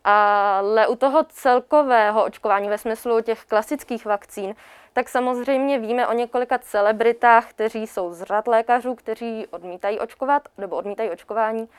Ale 0.03 0.87
u 0.87 0.95
toho 0.95 1.23
celkového 1.23 2.23
očkování 2.23 2.69
ve 2.69 2.77
smyslu 2.77 3.21
těch 3.21 3.45
klasických 3.45 4.05
vakcín, 4.05 4.55
tak 4.93 5.09
samozřejmě 5.09 5.79
víme 5.79 6.07
o 6.07 6.13
několika 6.13 6.57
celebritách, 6.57 7.49
kteří 7.49 7.87
jsou 7.87 8.13
z 8.13 8.21
řad 8.21 8.47
lékařů, 8.47 8.95
kteří 8.95 9.47
odmítají 9.47 9.99
očkovat 9.99 10.47
nebo 10.57 10.75
odmítají 10.75 11.09
očkování. 11.09 11.69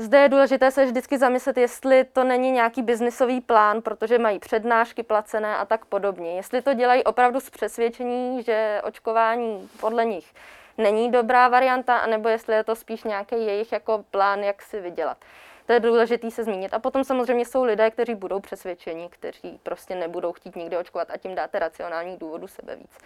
Zde 0.00 0.18
je 0.18 0.28
důležité 0.28 0.70
se 0.70 0.84
vždycky 0.84 1.18
zamyslet, 1.18 1.56
jestli 1.56 2.04
to 2.04 2.24
není 2.24 2.50
nějaký 2.50 2.82
biznisový 2.82 3.40
plán, 3.40 3.82
protože 3.82 4.18
mají 4.18 4.38
přednášky 4.38 5.02
placené 5.02 5.56
a 5.56 5.64
tak 5.64 5.84
podobně. 5.84 6.36
Jestli 6.36 6.62
to 6.62 6.74
dělají 6.74 7.04
opravdu 7.04 7.40
z 7.40 7.50
přesvědčení, 7.50 8.42
že 8.42 8.80
očkování 8.84 9.68
podle 9.80 10.04
nich 10.04 10.34
není 10.78 11.10
dobrá 11.10 11.48
varianta, 11.48 11.98
anebo 11.98 12.28
jestli 12.28 12.54
je 12.54 12.64
to 12.64 12.76
spíš 12.76 13.04
nějaký 13.04 13.46
jejich 13.46 13.72
jako 13.72 14.04
plán, 14.10 14.40
jak 14.40 14.62
si 14.62 14.80
vydělat. 14.80 15.18
To 15.66 15.72
je 15.72 15.80
důležité 15.80 16.30
se 16.30 16.44
zmínit. 16.44 16.74
A 16.74 16.78
potom 16.78 17.04
samozřejmě 17.04 17.44
jsou 17.44 17.64
lidé, 17.64 17.90
kteří 17.90 18.14
budou 18.14 18.40
přesvědčeni, 18.40 19.08
kteří 19.08 19.60
prostě 19.62 19.94
nebudou 19.94 20.32
chtít 20.32 20.56
nikdy 20.56 20.76
očkovat 20.76 21.10
a 21.10 21.16
tím 21.16 21.34
dáte 21.34 21.58
racionální 21.58 22.16
důvodu 22.16 22.46
sebe 22.46 22.76
víc. 22.76 22.98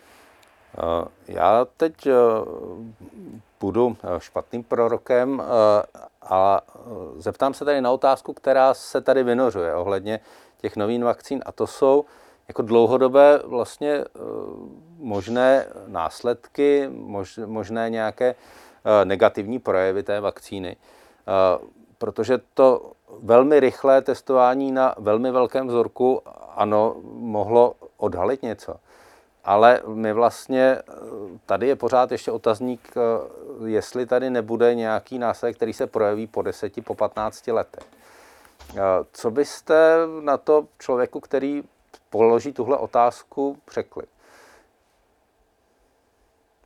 Já 1.28 1.66
teď 1.76 2.06
eh, 2.06 2.12
budu 3.60 3.96
eh, 4.02 4.20
špatným 4.20 4.64
prorokem 4.64 5.42
eh, 5.42 5.82
a 6.22 6.60
zeptám 7.16 7.54
se 7.54 7.64
tady 7.64 7.80
na 7.80 7.90
otázku, 7.90 8.32
která 8.32 8.74
se 8.74 9.00
tady 9.00 9.22
vynořuje 9.22 9.74
ohledně 9.74 10.20
těch 10.58 10.76
nových 10.76 11.04
vakcín 11.04 11.42
a 11.46 11.52
to 11.52 11.66
jsou 11.66 12.04
jako 12.48 12.62
dlouhodobé 12.62 13.40
vlastně 13.44 14.04
možné 14.98 15.66
následky, 15.86 16.90
možné 17.46 17.90
nějaké 17.90 18.34
negativní 19.04 19.58
projevy 19.58 20.02
té 20.02 20.20
vakcíny 20.20 20.76
protože 22.02 22.38
to 22.54 22.92
velmi 23.22 23.60
rychlé 23.60 24.02
testování 24.02 24.72
na 24.72 24.94
velmi 24.98 25.30
velkém 25.30 25.68
vzorku, 25.68 26.22
ano, 26.56 26.96
mohlo 27.04 27.74
odhalit 27.96 28.42
něco. 28.42 28.76
Ale 29.44 29.80
my 29.86 30.12
vlastně, 30.12 30.78
tady 31.46 31.68
je 31.68 31.76
pořád 31.76 32.12
ještě 32.12 32.30
otazník, 32.30 32.94
jestli 33.66 34.06
tady 34.06 34.30
nebude 34.30 34.74
nějaký 34.74 35.18
následek, 35.18 35.56
který 35.56 35.72
se 35.72 35.86
projeví 35.86 36.26
po 36.26 36.42
10, 36.42 36.84
po 36.84 36.94
15 36.94 37.46
letech. 37.46 37.84
Co 39.12 39.30
byste 39.30 39.96
na 40.20 40.36
to 40.36 40.66
člověku, 40.78 41.20
který 41.20 41.62
položí 42.10 42.52
tuhle 42.52 42.76
otázku, 42.76 43.58
řekli? 43.72 44.02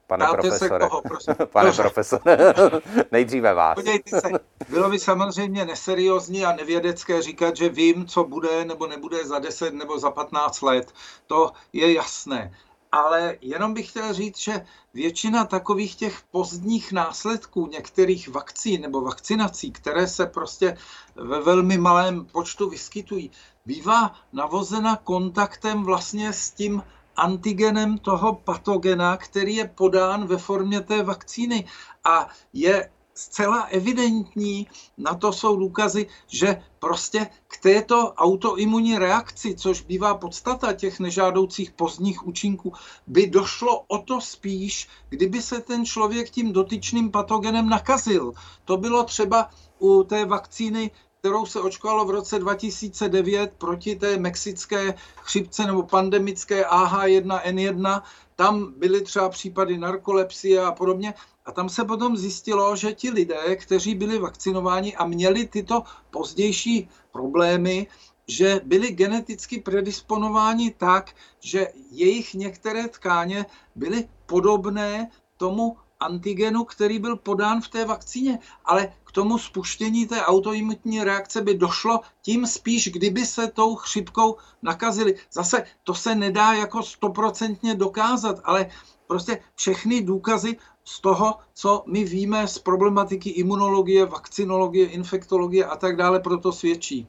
Pane 0.06 0.24
Dáte 0.24 0.36
profesore. 0.36 0.84
Se 0.84 0.88
koho, 0.88 1.02
prosím. 1.02 1.34
Pane 1.52 1.66
Dobře. 1.66 1.82
profesore, 1.82 2.38
nejdříve 3.12 3.54
vás. 3.54 3.74
Podívejte 3.74 4.20
se, 4.20 4.28
bylo 4.68 4.90
by 4.90 4.98
samozřejmě 4.98 5.64
neseriózní 5.64 6.44
a 6.44 6.52
nevědecké 6.52 7.22
říkat, 7.22 7.56
že 7.56 7.68
vím, 7.68 8.06
co 8.06 8.24
bude 8.24 8.64
nebo 8.64 8.86
nebude 8.86 9.24
za 9.24 9.38
10 9.38 9.74
nebo 9.74 9.98
za 9.98 10.10
15 10.10 10.62
let. 10.62 10.92
To 11.26 11.52
je 11.72 11.92
jasné. 11.92 12.54
Ale 12.92 13.36
jenom 13.40 13.74
bych 13.74 13.88
chtěl 13.90 14.12
říct, 14.12 14.38
že 14.38 14.66
většina 14.94 15.44
takových 15.44 15.94
těch 15.94 16.22
pozdních 16.30 16.92
následků 16.92 17.66
některých 17.66 18.28
vakcín 18.28 18.80
nebo 18.80 19.00
vakcinací, 19.00 19.72
které 19.72 20.08
se 20.08 20.26
prostě 20.26 20.76
ve 21.14 21.40
velmi 21.40 21.78
malém 21.78 22.24
počtu 22.24 22.70
vyskytují, 22.70 23.30
bývá 23.66 24.14
navozena 24.32 24.96
kontaktem 24.96 25.84
vlastně 25.84 26.32
s 26.32 26.50
tím 26.50 26.82
antigenem 27.16 27.98
toho 27.98 28.34
patogena, 28.34 29.16
který 29.16 29.54
je 29.54 29.68
podán 29.68 30.26
ve 30.26 30.38
formě 30.38 30.80
té 30.80 31.02
vakcíny. 31.02 31.66
A 32.04 32.28
je 32.52 32.90
zcela 33.16 33.62
evidentní, 33.62 34.66
na 34.98 35.14
to 35.14 35.32
jsou 35.32 35.56
důkazy, 35.56 36.06
že 36.26 36.62
prostě 36.78 37.26
k 37.48 37.56
této 37.56 38.12
autoimunní 38.12 38.98
reakci, 38.98 39.54
což 39.54 39.80
bývá 39.80 40.14
podstata 40.14 40.72
těch 40.72 41.00
nežádoucích 41.00 41.70
pozdních 41.70 42.26
účinků, 42.26 42.72
by 43.06 43.26
došlo 43.26 43.80
o 43.88 43.98
to 43.98 44.20
spíš, 44.20 44.88
kdyby 45.08 45.42
se 45.42 45.60
ten 45.60 45.86
člověk 45.86 46.30
tím 46.30 46.52
dotyčným 46.52 47.10
patogenem 47.10 47.68
nakazil. 47.68 48.32
To 48.64 48.76
bylo 48.76 49.04
třeba 49.04 49.50
u 49.78 50.02
té 50.02 50.24
vakcíny 50.24 50.90
kterou 51.26 51.46
se 51.46 51.60
očkovalo 51.60 52.04
v 52.04 52.10
roce 52.10 52.38
2009 52.38 53.52
proti 53.58 53.96
té 53.96 54.16
mexické 54.16 54.94
chřipce 55.16 55.66
nebo 55.66 55.82
pandemické 55.82 56.64
AH1N1. 56.64 58.02
Tam 58.36 58.74
byly 58.76 59.00
třeba 59.00 59.28
případy 59.28 59.78
narkolepsie 59.78 60.62
a 60.62 60.72
podobně. 60.72 61.14
A 61.46 61.52
tam 61.52 61.68
se 61.68 61.84
potom 61.84 62.16
zjistilo, 62.16 62.76
že 62.76 62.92
ti 62.92 63.10
lidé, 63.10 63.56
kteří 63.56 63.94
byli 63.94 64.18
vakcinováni 64.18 64.96
a 64.96 65.06
měli 65.06 65.46
tyto 65.46 65.82
pozdější 66.10 66.88
problémy, 67.12 67.86
že 68.28 68.60
byli 68.64 68.90
geneticky 68.90 69.60
predisponováni 69.60 70.70
tak, 70.70 71.14
že 71.40 71.68
jejich 71.90 72.34
některé 72.34 72.88
tkáně 72.88 73.46
byly 73.74 74.08
podobné 74.26 75.10
tomu 75.36 75.76
antigenu, 76.00 76.64
který 76.64 76.98
byl 76.98 77.16
podán 77.16 77.60
v 77.60 77.68
té 77.68 77.84
vakcíně, 77.84 78.38
ale 78.64 78.92
k 79.04 79.12
tomu 79.12 79.38
spuštění 79.38 80.06
té 80.06 80.22
autoimunitní 80.22 81.04
reakce 81.04 81.40
by 81.42 81.54
došlo 81.54 82.00
tím 82.22 82.46
spíš, 82.46 82.92
kdyby 82.92 83.26
se 83.26 83.48
tou 83.48 83.74
chřipkou 83.76 84.36
nakazili. 84.62 85.14
Zase 85.32 85.64
to 85.84 85.94
se 85.94 86.14
nedá 86.14 86.52
jako 86.52 86.82
stoprocentně 86.82 87.74
dokázat, 87.74 88.40
ale 88.44 88.70
prostě 89.06 89.40
všechny 89.54 90.02
důkazy 90.02 90.56
z 90.88 91.00
toho, 91.00 91.34
co 91.54 91.84
my 91.86 92.04
víme 92.04 92.48
z 92.48 92.58
problematiky 92.58 93.30
imunologie, 93.30 94.06
vakcinologie, 94.06 94.86
infektologie 94.86 95.64
a 95.64 95.76
tak 95.76 95.96
dále, 95.96 96.20
proto 96.20 96.52
svědčí. 96.52 97.06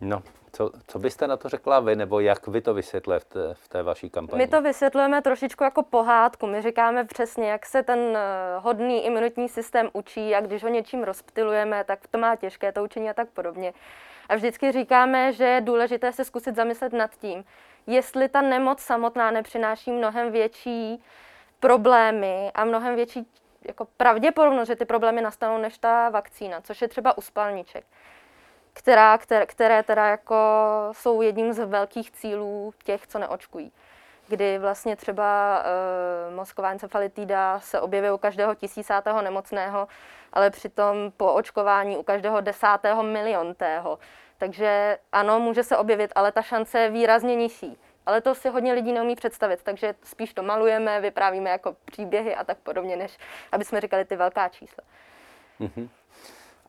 No, 0.00 0.22
co, 0.52 0.70
co 0.86 0.98
byste 0.98 1.26
na 1.26 1.36
to 1.36 1.48
řekla 1.48 1.80
vy, 1.80 1.96
nebo 1.96 2.20
jak 2.20 2.46
vy 2.46 2.60
to 2.60 2.74
vysvětlujete 2.74 3.24
v 3.24 3.32
té, 3.32 3.54
v 3.54 3.68
té 3.68 3.82
vaší 3.82 4.10
kampani? 4.10 4.42
My 4.42 4.48
to 4.48 4.62
vysvětlujeme 4.62 5.22
trošičku 5.22 5.64
jako 5.64 5.82
pohádku. 5.82 6.46
My 6.46 6.62
říkáme 6.62 7.04
přesně, 7.04 7.50
jak 7.50 7.66
se 7.66 7.82
ten 7.82 7.98
eh, 8.16 8.20
hodný 8.58 9.04
imunitní 9.04 9.48
systém 9.48 9.88
učí 9.92 10.34
a 10.34 10.40
když 10.40 10.62
ho 10.62 10.68
něčím 10.68 11.02
rozptilujeme, 11.02 11.84
tak 11.84 11.98
to 12.10 12.18
má 12.18 12.36
těžké 12.36 12.72
to 12.72 12.84
učení 12.84 13.10
a 13.10 13.14
tak 13.14 13.28
podobně. 13.28 13.72
A 14.28 14.36
vždycky 14.36 14.72
říkáme, 14.72 15.32
že 15.32 15.44
je 15.44 15.60
důležité 15.60 16.12
se 16.12 16.24
zkusit 16.24 16.56
zamyslet 16.56 16.92
nad 16.92 17.10
tím, 17.16 17.44
jestli 17.86 18.28
ta 18.28 18.42
nemoc 18.42 18.80
samotná 18.80 19.30
nepřináší 19.30 19.92
mnohem 19.92 20.32
větší 20.32 21.02
problémy 21.66 22.50
a 22.54 22.64
mnohem 22.64 22.96
větší 22.96 23.26
jako 23.68 23.84
pravděpodobnost, 23.96 24.68
že 24.68 24.76
ty 24.76 24.84
problémy 24.84 25.20
nastanou 25.20 25.58
než 25.58 25.78
ta 25.78 26.08
vakcína, 26.08 26.60
což 26.60 26.82
je 26.82 26.88
třeba 26.88 27.18
u 27.18 27.20
spalniček 27.20 27.84
která, 28.74 29.18
které, 29.18 29.46
které 29.46 29.82
teda 29.82 30.06
jako 30.06 30.36
jsou 30.92 31.22
jedním 31.22 31.52
z 31.52 31.66
velkých 31.66 32.10
cílů 32.10 32.74
těch, 32.84 33.06
co 33.06 33.18
neočkují. 33.18 33.72
Kdy 34.28 34.58
vlastně 34.58 34.96
třeba 34.96 35.58
e, 35.58 36.34
mozková 36.34 36.70
encefalitida 36.70 37.60
se 37.60 37.80
objevuje 37.80 38.12
u 38.12 38.18
každého 38.18 38.54
tisícátého 38.54 39.22
nemocného, 39.22 39.88
ale 40.32 40.50
přitom 40.50 41.12
po 41.16 41.32
očkování 41.32 41.96
u 41.96 42.02
každého 42.02 42.40
desátého 42.40 43.02
miliontého. 43.02 43.98
Takže 44.38 44.98
ano, 45.12 45.40
může 45.40 45.62
se 45.62 45.76
objevit, 45.76 46.12
ale 46.14 46.32
ta 46.32 46.42
šance 46.42 46.78
je 46.78 46.90
výrazně 46.90 47.36
nižší. 47.36 47.78
Ale 48.06 48.20
to 48.20 48.34
si 48.34 48.48
hodně 48.48 48.72
lidí 48.72 48.92
neumí 48.92 49.16
představit, 49.16 49.62
takže 49.62 49.94
spíš 50.02 50.34
to 50.34 50.42
malujeme, 50.42 51.00
vyprávíme 51.00 51.50
jako 51.50 51.76
příběhy 51.84 52.34
a 52.34 52.44
tak 52.44 52.58
podobně, 52.58 52.96
než 52.96 53.18
aby 53.52 53.64
jsme 53.64 53.80
říkali 53.80 54.04
ty 54.04 54.16
velká 54.16 54.48
čísla. 54.48 54.84
Mm-hmm. 55.60 55.88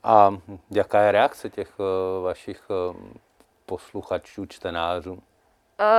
A 0.03 0.37
jaká 0.71 1.01
je 1.01 1.11
reakce 1.11 1.49
těch 1.49 1.79
uh, 1.79 1.85
vašich 2.23 2.63
uh, 2.69 2.95
posluchačů, 3.65 4.45
čtenářů? 4.45 5.13
Uh, 5.13 5.19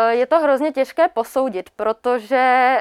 je 0.08 0.26
to 0.26 0.38
hrozně 0.38 0.72
těžké 0.72 1.08
posoudit, 1.08 1.70
protože 1.70 2.76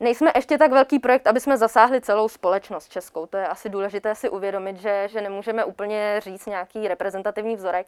Nejsme 0.00 0.32
ještě 0.34 0.58
tak 0.58 0.72
velký 0.72 0.98
projekt, 0.98 1.26
aby 1.26 1.40
jsme 1.40 1.56
zasáhli 1.56 2.00
celou 2.00 2.28
společnost 2.28 2.92
českou. 2.92 3.26
To 3.26 3.36
je 3.36 3.48
asi 3.48 3.68
důležité 3.68 4.14
si 4.14 4.28
uvědomit, 4.28 4.76
že, 4.76 5.08
že 5.08 5.20
nemůžeme 5.20 5.64
úplně 5.64 6.16
říct 6.18 6.46
nějaký 6.46 6.88
reprezentativní 6.88 7.56
vzorek. 7.56 7.86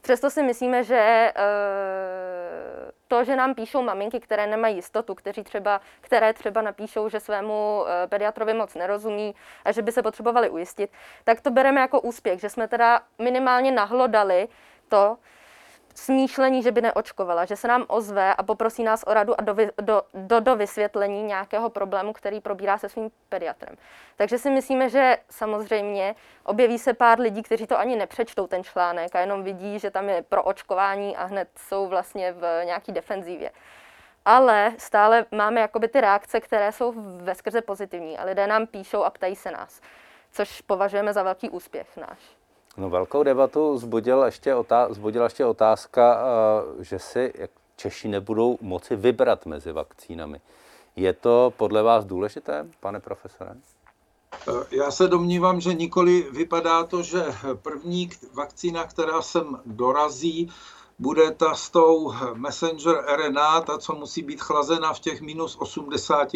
Přesto 0.00 0.30
si 0.30 0.42
myslíme, 0.42 0.84
že 0.84 1.32
eh, 1.36 2.92
to, 3.08 3.24
že 3.24 3.36
nám 3.36 3.54
píšou 3.54 3.82
maminky, 3.82 4.20
které 4.20 4.46
nemají 4.46 4.76
jistotu, 4.76 5.14
kteří 5.14 5.42
třeba, 5.42 5.80
které 6.00 6.32
třeba 6.32 6.62
napíšou, 6.62 7.08
že 7.08 7.20
svému 7.20 7.84
eh, 7.86 8.06
pediatrovi 8.06 8.54
moc 8.54 8.74
nerozumí 8.74 9.34
a 9.64 9.72
že 9.72 9.82
by 9.82 9.92
se 9.92 10.02
potřebovali 10.02 10.50
ujistit, 10.50 10.90
tak 11.24 11.40
to 11.40 11.50
bereme 11.50 11.80
jako 11.80 12.00
úspěch, 12.00 12.40
že 12.40 12.48
jsme 12.48 12.68
teda 12.68 13.00
minimálně 13.18 13.72
nahlodali 13.72 14.48
to, 14.88 15.16
smýšlení, 15.94 16.62
že 16.62 16.72
by 16.72 16.80
neočkovala, 16.80 17.44
že 17.44 17.56
se 17.56 17.68
nám 17.68 17.84
ozve 17.88 18.34
a 18.34 18.42
poprosí 18.42 18.84
nás 18.84 19.04
o 19.06 19.14
radu 19.14 19.40
a 19.40 19.42
do, 19.42 19.56
do, 19.80 20.02
do, 20.14 20.40
do 20.40 20.56
vysvětlení 20.56 21.22
nějakého 21.22 21.70
problému, 21.70 22.12
který 22.12 22.40
probírá 22.40 22.78
se 22.78 22.88
svým 22.88 23.10
pediatrem. 23.28 23.76
Takže 24.16 24.38
si 24.38 24.50
myslíme, 24.50 24.88
že 24.88 25.18
samozřejmě 25.30 26.14
objeví 26.44 26.78
se 26.78 26.94
pár 26.94 27.20
lidí, 27.20 27.42
kteří 27.42 27.66
to 27.66 27.78
ani 27.78 27.96
nepřečtou 27.96 28.46
ten 28.46 28.64
článek 28.64 29.16
a 29.16 29.20
jenom 29.20 29.44
vidí, 29.44 29.78
že 29.78 29.90
tam 29.90 30.08
je 30.08 30.22
pro 30.22 30.42
očkování 30.42 31.16
a 31.16 31.24
hned 31.24 31.48
jsou 31.56 31.88
vlastně 31.88 32.32
v 32.32 32.64
nějaký 32.64 32.92
defenzívě. 32.92 33.50
Ale 34.24 34.72
stále 34.78 35.26
máme 35.30 35.60
jakoby 35.60 35.88
ty 35.88 36.00
reakce, 36.00 36.40
které 36.40 36.72
jsou 36.72 36.94
ve 37.16 37.34
skrze 37.34 37.62
pozitivní 37.62 38.18
a 38.18 38.24
lidé 38.24 38.46
nám 38.46 38.66
píšou 38.66 39.04
a 39.04 39.10
ptají 39.10 39.36
se 39.36 39.50
nás, 39.50 39.80
což 40.32 40.60
považujeme 40.60 41.12
za 41.12 41.22
velký 41.22 41.50
úspěch 41.50 41.96
náš. 41.96 42.39
No, 42.76 42.90
velkou 42.90 43.22
debatu 43.22 43.78
zbudila 43.78 44.26
ještě, 44.26 44.54
otá- 44.54 44.92
zbudila 44.92 45.24
ještě 45.24 45.44
otázka, 45.44 46.22
uh, 46.76 46.82
že 46.82 46.98
si 46.98 47.32
Češi 47.76 48.08
nebudou 48.08 48.58
moci 48.60 48.96
vybrat 48.96 49.46
mezi 49.46 49.72
vakcínami. 49.72 50.40
Je 50.96 51.12
to 51.12 51.52
podle 51.56 51.82
vás 51.82 52.04
důležité, 52.04 52.66
pane 52.80 53.00
profesore? 53.00 53.54
Eh, 54.48 54.76
já 54.76 54.90
se 54.90 55.08
domnívám, 55.08 55.60
že 55.60 55.74
nikoli 55.74 56.26
vypadá 56.32 56.84
to, 56.84 57.02
že 57.02 57.24
první 57.62 58.10
vakcína, 58.34 58.84
která 58.84 59.22
sem 59.22 59.60
dorazí, 59.66 60.50
bude 61.00 61.30
ta 61.30 61.54
s 61.54 61.70
tou 61.70 62.12
messenger 62.34 63.04
RNA, 63.16 63.60
ta, 63.60 63.78
co 63.78 63.94
musí 63.94 64.22
být 64.22 64.40
chlazena 64.40 64.92
v 64.92 65.00
těch 65.00 65.20
minus 65.20 65.56
80 65.56 66.28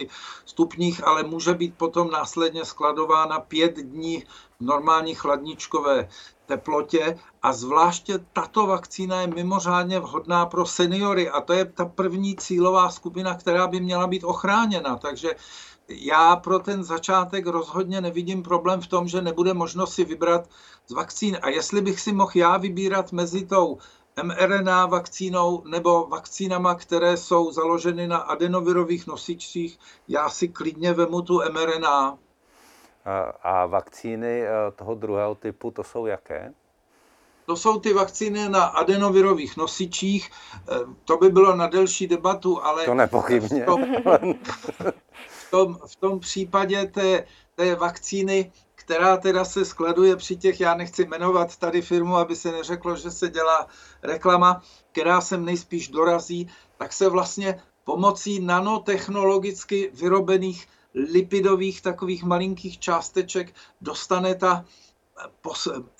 stupních, 0.44 1.06
ale 1.06 1.22
může 1.22 1.54
být 1.54 1.74
potom 1.76 2.10
následně 2.10 2.64
skladována 2.64 3.40
pět 3.40 3.76
dní 3.76 4.24
v 4.60 4.64
normální 4.64 5.14
chladničkové 5.14 6.08
teplotě 6.46 7.18
a 7.42 7.52
zvláště 7.52 8.18
tato 8.32 8.66
vakcína 8.66 9.20
je 9.20 9.26
mimořádně 9.26 10.00
vhodná 10.00 10.46
pro 10.46 10.66
seniory 10.66 11.30
a 11.30 11.40
to 11.40 11.52
je 11.52 11.64
ta 11.64 11.84
první 11.84 12.36
cílová 12.36 12.90
skupina, 12.90 13.34
která 13.34 13.66
by 13.66 13.80
měla 13.80 14.06
být 14.06 14.24
ochráněna. 14.24 14.96
Takže 14.96 15.34
já 15.88 16.36
pro 16.36 16.58
ten 16.58 16.84
začátek 16.84 17.46
rozhodně 17.46 18.00
nevidím 18.00 18.42
problém 18.42 18.80
v 18.80 18.86
tom, 18.86 19.08
že 19.08 19.22
nebude 19.22 19.54
možno 19.54 19.86
si 19.86 20.04
vybrat 20.04 20.48
z 20.86 20.92
vakcín. 20.92 21.38
A 21.42 21.48
jestli 21.48 21.80
bych 21.80 22.00
si 22.00 22.12
mohl 22.12 22.32
já 22.34 22.56
vybírat 22.56 23.12
mezi 23.12 23.46
tou 23.46 23.78
mRNA 24.22 24.86
vakcínou 24.86 25.62
nebo 25.66 26.06
vakcínama, 26.06 26.74
které 26.74 27.16
jsou 27.16 27.52
založeny 27.52 28.06
na 28.06 28.16
adenovirových 28.16 29.06
nosičích, 29.06 29.78
já 30.08 30.28
si 30.28 30.48
klidně 30.48 30.92
vemu 30.92 31.22
tu 31.22 31.40
mRNA. 31.52 32.18
A 33.42 33.66
vakcíny 33.66 34.42
eh, 34.42 34.50
toho 34.76 34.94
druhého 34.94 35.34
typu, 35.34 35.70
to 35.70 35.84
jsou 35.84 36.06
jaké? 36.06 36.52
To 37.46 37.56
jsou 37.56 37.80
ty 37.80 37.92
vakcíny 37.92 38.48
na 38.48 38.64
adenovirových 38.64 39.56
nosičích. 39.56 40.30
Eh, 40.54 40.74
to 41.04 41.16
by 41.16 41.28
bylo 41.28 41.56
na 41.56 41.66
delší 41.66 42.06
debatu, 42.06 42.64
ale... 42.64 42.84
To 42.84 42.94
nepochybně. 42.94 43.62
V 43.62 43.66
tom, 43.66 43.84
v 45.28 45.50
tom, 45.50 45.78
v 45.86 45.96
tom 45.96 46.20
případě 46.20 46.86
té, 46.86 47.26
té 47.54 47.74
vakcíny 47.74 48.52
která 48.84 49.16
teda 49.16 49.44
se 49.44 49.64
skladuje 49.64 50.16
při 50.16 50.36
těch, 50.36 50.60
já 50.60 50.74
nechci 50.74 51.04
jmenovat 51.06 51.56
tady 51.56 51.82
firmu, 51.82 52.16
aby 52.16 52.36
se 52.36 52.52
neřeklo, 52.52 52.96
že 52.96 53.10
se 53.10 53.28
dělá 53.28 53.66
reklama, 54.02 54.62
která 54.92 55.20
sem 55.20 55.44
nejspíš 55.44 55.88
dorazí, 55.88 56.50
tak 56.78 56.92
se 56.92 57.08
vlastně 57.08 57.62
pomocí 57.84 58.40
nanotechnologicky 58.40 59.90
vyrobených 59.94 60.68
lipidových 60.94 61.82
takových 61.82 62.24
malinkých 62.24 62.78
částeček 62.78 63.54
dostane 63.80 64.34
ta 64.34 64.64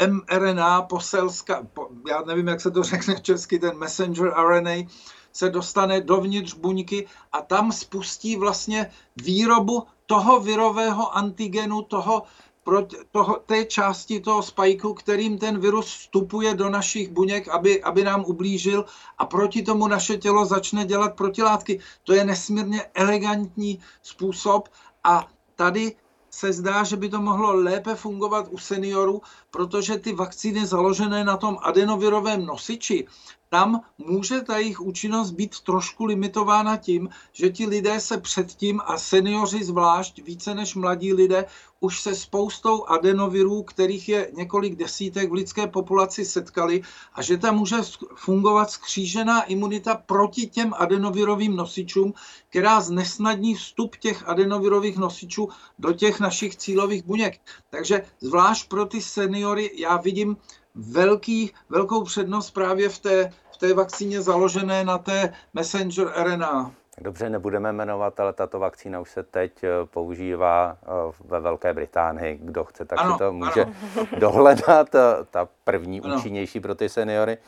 mRNA 0.07 0.83
poselská, 0.83 1.67
já 2.09 2.23
nevím, 2.23 2.49
jak 2.49 2.61
se 2.61 2.71
to 2.71 2.83
řekne 2.83 3.21
česky, 3.21 3.59
ten 3.59 3.79
messenger 3.79 4.33
RNA, 4.49 4.89
se 5.33 5.51
dostane 5.51 6.01
dovnitř 6.01 6.55
buňky 6.55 7.07
a 7.33 7.43
tam 7.43 7.73
spustí 7.73 8.37
vlastně 8.37 8.91
výrobu 9.17 9.87
toho 10.07 10.41
virového 10.41 11.17
antigenu, 11.17 11.83
toho 11.83 12.23
proti 12.65 12.97
toho, 13.11 13.43
té 13.47 13.65
části 13.65 14.21
toho 14.21 14.43
spajku, 14.43 14.95
kterým 14.95 15.39
ten 15.39 15.61
virus 15.61 15.87
vstupuje 15.87 16.55
do 16.55 16.69
našich 16.69 17.09
buněk, 17.09 17.49
aby, 17.49 17.83
aby 17.83 18.05
nám 18.05 18.25
ublížil 18.25 18.85
a 19.19 19.27
proti 19.27 19.63
tomu 19.63 19.89
naše 19.89 20.17
tělo 20.17 20.47
začne 20.47 20.85
dělat 20.85 21.17
protilátky. 21.17 21.81
To 22.05 22.13
je 22.13 22.25
nesmírně 22.25 22.83
elegantní 22.95 23.81
způsob 24.03 24.69
a 25.05 25.29
tady 25.57 25.97
se 26.31 26.53
zdá, 26.53 26.85
že 26.85 26.97
by 26.97 27.09
to 27.09 27.21
mohlo 27.21 27.55
lépe 27.55 27.95
fungovat 27.95 28.47
u 28.51 28.59
seniorů, 28.59 29.23
protože 29.51 29.97
ty 29.97 30.13
vakcíny 30.13 30.67
založené 30.67 31.25
na 31.25 31.37
tom 31.37 31.59
adenovirovém 31.63 32.47
nosiči, 32.47 33.07
tam 33.55 33.81
může 33.99 34.41
ta 34.41 34.59
jejich 34.59 34.81
účinnost 34.81 35.31
být 35.31 35.61
trošku 35.61 36.05
limitována 36.05 36.77
tím, 36.77 37.09
že 37.33 37.51
ti 37.51 37.67
lidé 37.67 38.01
se 38.01 38.19
předtím, 38.19 38.81
a 38.85 38.99
seniori 38.99 39.65
zvlášť, 39.65 40.23
více 40.23 40.55
než 40.55 40.75
mladí 40.75 41.15
lidé, 41.15 41.47
už 41.81 42.01
se 42.01 42.15
spoustou 42.15 42.85
adenovirů, 42.85 43.63
kterých 43.63 44.09
je 44.09 44.31
několik 44.35 44.75
desítek 44.75 45.31
v 45.31 45.33
lidské 45.33 45.67
populaci 45.67 46.25
setkali 46.25 46.83
a 47.15 47.23
že 47.23 47.39
tam 47.39 47.57
může 47.57 47.77
fungovat 48.15 48.71
skřížená 48.71 49.43
imunita 49.43 49.95
proti 49.95 50.47
těm 50.47 50.75
adenovirovým 50.79 51.57
nosičům, 51.57 52.15
která 52.51 52.81
znesnadní 52.81 53.55
vstup 53.55 53.97
těch 53.97 54.29
adenovirových 54.29 54.97
nosičů 54.97 55.49
do 55.79 55.93
těch 55.93 56.21
našich 56.21 56.57
cílových 56.57 57.05
buněk. 57.05 57.41
Takže 57.71 58.03
zvlášť 58.21 58.69
pro 58.69 58.87
ty 58.87 59.01
seniory 59.01 59.71
já 59.75 59.97
vidím 59.97 60.37
velký, 60.75 61.53
velkou 61.69 62.05
přednost 62.05 62.51
právě 62.51 62.89
v 62.89 62.99
té, 62.99 63.33
v 63.55 63.57
té 63.57 63.75
vakcíně 63.75 64.23
založené 64.23 64.85
na 64.85 64.99
té 64.99 65.35
messenger 65.55 66.13
RNA. 66.17 66.73
Dobře, 67.01 67.31
nebudeme 67.31 67.73
jmenovat, 67.73 68.21
ale 68.21 68.33
tato 68.33 68.59
vakcína 68.59 69.01
už 69.01 69.11
se 69.11 69.23
teď 69.23 69.65
eh, 69.65 69.69
používá 69.85 70.77
eh, 70.83 70.87
ve 71.25 71.41
Velké 71.41 71.75
Británii. 71.75 72.39
Kdo 72.43 72.65
chce, 72.65 72.85
tak 72.85 72.99
ano, 72.99 73.13
si 73.13 73.19
to 73.19 73.33
může 73.33 73.63
ano. 73.63 73.75
dohledat. 74.19 74.95
Eh, 74.95 75.01
ta 75.31 75.49
první 75.65 76.01
ano. 76.01 76.17
účinnější 76.17 76.61
pro 76.61 76.75
ty 76.75 76.89
seniory. 76.89 77.39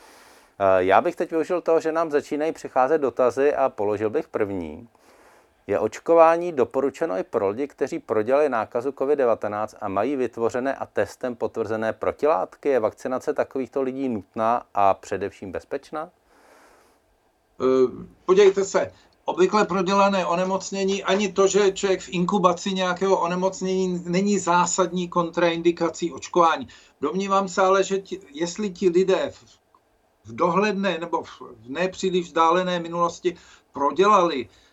Já 0.79 1.01
bych 1.01 1.17
teď 1.17 1.31
využil 1.31 1.61
toho, 1.61 1.81
že 1.81 1.93
nám 1.93 2.11
začínají 2.11 2.53
přicházet 2.53 2.99
dotazy 2.99 3.55
a 3.55 3.69
položil 3.69 4.11
bych 4.11 4.29
první. 4.29 4.89
Je 5.67 5.79
očkování 5.79 6.53
doporučeno 6.53 7.19
i 7.19 7.23
pro 7.23 7.49
lidi, 7.49 7.69
kteří 7.69 7.99
prodělali 7.99 8.49
nákazu 8.49 8.91
COVID-19 8.91 9.77
a 9.81 9.89
mají 9.89 10.17
vytvořené 10.17 10.75
a 10.75 10.87
testem 10.87 11.37
potvrzené 11.37 11.93
protilátky? 11.93 12.69
Je 12.69 12.81
vakcinace 12.81 13.35
takovýchto 13.35 13.83
lidí 13.83 14.09
nutná 14.09 14.67
a 14.75 14.95
především 14.95 15.53
bezpečná? 15.53 16.11
Podívejte 18.27 18.65
se, 18.65 18.93
obvykle 19.25 19.65
prodělané 19.65 20.27
onemocnění, 20.27 21.05
ani 21.05 21.33
to, 21.33 21.47
že 21.47 21.73
člověk 21.73 22.01
v 22.01 22.09
inkubaci 22.09 22.73
nějakého 22.73 23.21
onemocnění 23.21 24.03
není 24.07 24.39
zásadní 24.39 25.09
kontraindikací 25.09 26.13
očkování. 26.13 26.69
Domnívám 27.01 27.49
se 27.49 27.63
ale, 27.63 27.85
že 27.85 27.99
ti, 27.99 28.21
jestli 28.33 28.71
ti 28.71 28.89
lidé 28.89 29.31
v, 29.31 29.45
v 30.25 30.35
dohledné 30.35 30.99
nebo 30.99 31.23
v 31.23 31.43
nepříliš 31.69 32.27
vzdálené 32.27 32.81
minulosti 32.81 33.37
prodělali 33.73 34.49
Eh, 34.49 34.66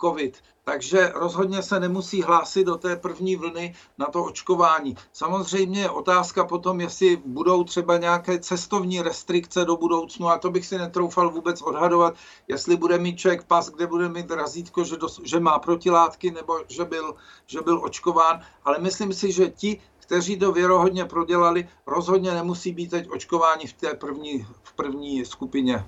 COVID. 0.00 0.42
Takže 0.64 1.12
rozhodně 1.14 1.62
se 1.62 1.80
nemusí 1.80 2.22
hlásit 2.22 2.64
do 2.64 2.76
té 2.76 2.96
první 2.96 3.36
vlny 3.36 3.74
na 3.98 4.06
to 4.06 4.24
očkování. 4.24 4.96
Samozřejmě 5.12 5.80
je 5.80 5.90
otázka 5.90 6.44
potom, 6.44 6.80
jestli 6.80 7.16
budou 7.16 7.64
třeba 7.64 7.96
nějaké 7.96 8.38
cestovní 8.38 9.02
restrikce 9.02 9.64
do 9.64 9.76
budoucnu, 9.76 10.28
a 10.28 10.38
to 10.38 10.50
bych 10.50 10.66
si 10.66 10.78
netroufal 10.78 11.30
vůbec 11.30 11.62
odhadovat, 11.62 12.14
jestli 12.48 12.76
bude 12.76 12.98
mít 12.98 13.16
člověk 13.16 13.44
pas, 13.44 13.70
kde 13.70 13.86
bude 13.86 14.08
mít 14.08 14.30
razítko, 14.30 14.84
že, 14.84 14.96
dos, 14.96 15.20
že 15.24 15.40
má 15.40 15.58
protilátky 15.58 16.30
nebo 16.30 16.58
že 16.68 16.84
byl, 16.84 17.14
že 17.46 17.60
byl 17.60 17.84
očkován. 17.84 18.40
Ale 18.64 18.78
myslím 18.78 19.12
si, 19.12 19.32
že 19.32 19.48
ti, 19.48 19.80
kteří 19.98 20.38
to 20.38 20.52
věrohodně 20.52 21.04
prodělali, 21.04 21.68
rozhodně 21.86 22.34
nemusí 22.34 22.72
být 22.72 22.90
teď 22.90 23.10
očkováni 23.10 23.66
v 23.66 23.72
té 23.72 23.94
první, 23.94 24.46
v 24.62 24.72
první 24.72 25.24
skupině. 25.24 25.84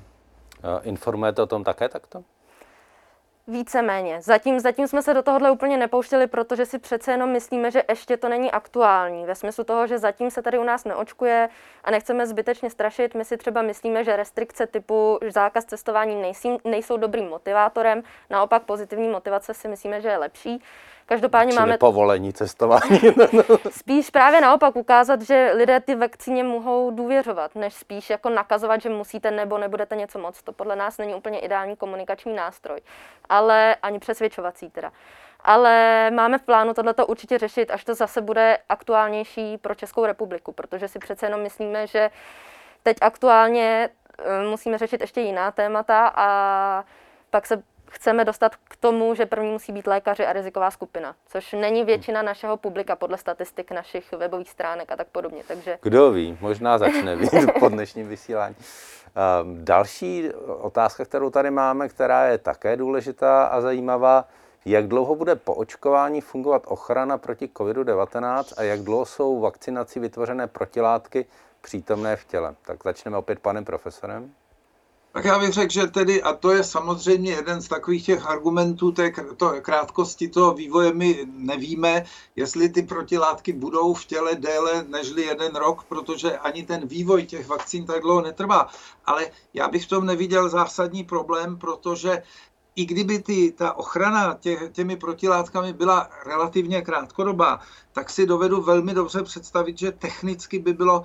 Informujete 0.82 1.42
o 1.42 1.46
tom 1.46 1.64
také 1.64 1.88
takto? 1.88 2.24
Víceméně. 3.46 4.22
Zatím, 4.22 4.61
zatím 4.61 4.88
jsme 4.88 5.02
se 5.02 5.14
do 5.14 5.22
tohohle 5.22 5.50
úplně 5.50 5.76
nepouštěli, 5.76 6.26
protože 6.26 6.66
si 6.66 6.78
přece 6.78 7.12
jenom 7.12 7.30
myslíme, 7.30 7.70
že 7.70 7.83
ještě 7.88 8.16
to 8.16 8.28
není 8.28 8.50
aktuální. 8.50 9.26
Ve 9.26 9.35
smyslu 9.35 9.64
toho, 9.64 9.87
že 9.87 9.98
zatím 9.98 10.30
se 10.30 10.42
tady 10.42 10.59
u 10.59 10.64
nás 10.64 10.85
neočkuje 10.85 11.48
a 11.85 11.90
nechceme 11.90 12.26
zbytečně 12.26 12.70
strašit. 12.70 13.14
My 13.14 13.24
si 13.24 13.37
třeba 13.37 13.62
myslíme, 13.62 14.04
že 14.04 14.16
restrikce 14.16 14.66
typu 14.66 15.18
zákaz 15.28 15.64
cestování 15.64 16.22
nejsou, 16.22 16.59
nejsou 16.64 16.96
dobrým 16.96 17.28
motivátorem. 17.28 18.02
Naopak 18.30 18.62
pozitivní 18.62 19.09
motivace 19.09 19.54
si 19.54 19.68
myslíme, 19.68 20.00
že 20.00 20.09
je 20.09 20.18
lepší. 20.18 20.62
Každopádně 21.06 21.52
Čili 21.52 21.60
máme 21.60 21.78
povolení 21.78 22.32
cestování. 22.32 23.00
spíš 23.70 24.10
právě 24.10 24.40
naopak 24.40 24.76
ukázat, 24.76 25.22
že 25.22 25.52
lidé 25.54 25.80
ty 25.80 25.94
vakcíně 25.94 26.44
mohou 26.44 26.90
důvěřovat, 26.90 27.54
než 27.54 27.74
spíš 27.74 28.10
jako 28.10 28.28
nakazovat, 28.28 28.80
že 28.80 28.88
musíte 28.88 29.30
nebo 29.30 29.58
nebudete 29.58 29.96
něco 29.96 30.18
moc. 30.18 30.42
To 30.42 30.52
podle 30.52 30.76
nás 30.76 30.98
není 30.98 31.14
úplně 31.14 31.38
ideální 31.38 31.76
komunikační 31.76 32.34
nástroj, 32.34 32.80
ale 33.28 33.76
ani 33.82 33.98
přesvědčovací 33.98 34.70
teda. 34.70 34.92
Ale 35.40 36.10
máme 36.10 36.38
v 36.38 36.42
plánu 36.42 36.74
tohleto 36.74 37.06
určitě 37.06 37.38
řešit, 37.38 37.70
až 37.70 37.84
to 37.84 37.94
zase 37.94 38.20
bude 38.20 38.58
aktuálnější 38.68 39.58
pro 39.58 39.74
Českou 39.74 40.06
republiku, 40.06 40.52
protože 40.52 40.88
si 40.88 40.98
přece 40.98 41.26
jenom 41.26 41.40
myslíme, 41.40 41.86
že 41.86 42.10
teď 42.82 42.96
aktuálně 43.00 43.88
eh, 44.18 44.48
musíme 44.50 44.78
řešit 44.78 45.00
ještě 45.00 45.20
jiná 45.20 45.50
témata 45.50 46.12
a 46.16 46.84
pak 47.30 47.46
se 47.46 47.62
chceme 47.94 48.24
dostat 48.24 48.57
k 48.57 48.76
tomu, 48.76 49.14
že 49.14 49.26
první 49.26 49.50
musí 49.50 49.72
být 49.72 49.87
lékaři 49.87 50.26
a 50.26 50.33
riziková 50.33 50.70
skupina, 50.70 51.14
což 51.26 51.52
není 51.52 51.85
většina 51.85 52.22
našeho 52.22 52.57
publika 52.57 52.96
podle 52.96 53.18
statistik 53.18 53.70
našich 53.70 54.12
webových 54.12 54.50
stránek 54.50 54.92
a 54.92 54.96
tak 54.96 55.07
podobně. 55.07 55.42
Takže... 55.48 55.78
Kdo 55.83 56.11
ví, 56.11 56.38
možná 56.40 56.78
začne 56.78 57.16
být 57.16 57.30
po 57.61 57.68
dnešním 57.68 58.09
vysílání. 58.09 58.57
Ehm, 59.14 59.64
další 59.64 60.30
otázka, 60.61 61.04
kterou 61.04 61.30
tady 61.30 61.50
máme, 61.50 61.88
která 61.88 62.26
je 62.26 62.38
také 62.38 62.76
důležitá 62.76 63.44
a 63.44 63.61
zajímavá, 63.61 64.28
jak 64.64 64.87
dlouho 64.88 65.14
bude 65.14 65.37
po 65.37 65.54
očkování 65.54 66.20
fungovat 66.20 66.62
ochrana 66.66 67.18
proti 67.18 67.46
COVID-19 67.46 68.54
a 68.57 68.62
jak 68.62 68.80
dlouho 68.80 69.04
jsou 69.04 69.40
vakcinací 69.40 70.00
vytvořené 70.00 70.46
protilátky 70.46 71.26
přítomné 71.61 72.16
v 72.16 72.24
těle? 72.24 72.54
Tak 72.62 72.85
začneme 72.85 73.16
opět 73.16 73.38
panem 73.38 73.64
profesorem. 73.64 74.33
Tak 75.14 75.24
já 75.24 75.38
bych 75.38 75.53
řekl, 75.53 75.72
že 75.72 75.87
tedy, 75.87 76.22
a 76.22 76.33
to 76.33 76.50
je 76.50 76.64
samozřejmě 76.64 77.31
jeden 77.33 77.62
z 77.62 77.68
takových 77.68 78.07
těch 78.07 78.27
argumentů 78.27 78.92
té 78.92 79.12
to, 79.37 79.53
krátkosti 79.61 80.29
toho 80.29 80.55
vývoje, 80.55 80.94
my 80.94 81.27
nevíme, 81.27 82.05
jestli 82.37 82.68
ty 82.68 82.83
protilátky 82.83 83.53
budou 83.53 83.94
v 83.94 84.05
těle 84.05 84.35
déle 84.35 84.85
nežli 84.88 85.22
jeden 85.22 85.57
rok, 85.57 85.85
protože 85.85 86.38
ani 86.38 86.62
ten 86.62 86.87
vývoj 86.87 87.22
těch 87.27 87.48
vakcín 87.48 87.87
tak 87.87 88.03
dlouho 88.03 88.22
netrvá. 88.22 88.68
Ale 89.05 89.31
já 89.55 89.68
bych 89.68 89.85
v 89.85 89.88
tom 89.88 90.07
neviděl 90.07 90.48
zásadní 90.48 91.05
problém, 91.05 91.59
protože 91.59 92.22
i 92.77 92.85
kdyby 92.85 93.18
ty, 93.18 93.53
ta 93.53 93.72
ochrana 93.72 94.37
tě, 94.40 94.70
těmi 94.72 94.96
protilátkami 94.96 95.72
byla 95.72 96.11
relativně 96.27 96.83
krátkodobá, 96.83 97.61
tak 97.92 98.11
si 98.11 98.27
dovedu 98.27 98.62
velmi 98.62 98.94
dobře 98.94 99.22
představit, 99.22 99.79
že 99.79 99.92
technicky 99.92 100.59
by 100.59 100.72
bylo 100.72 101.05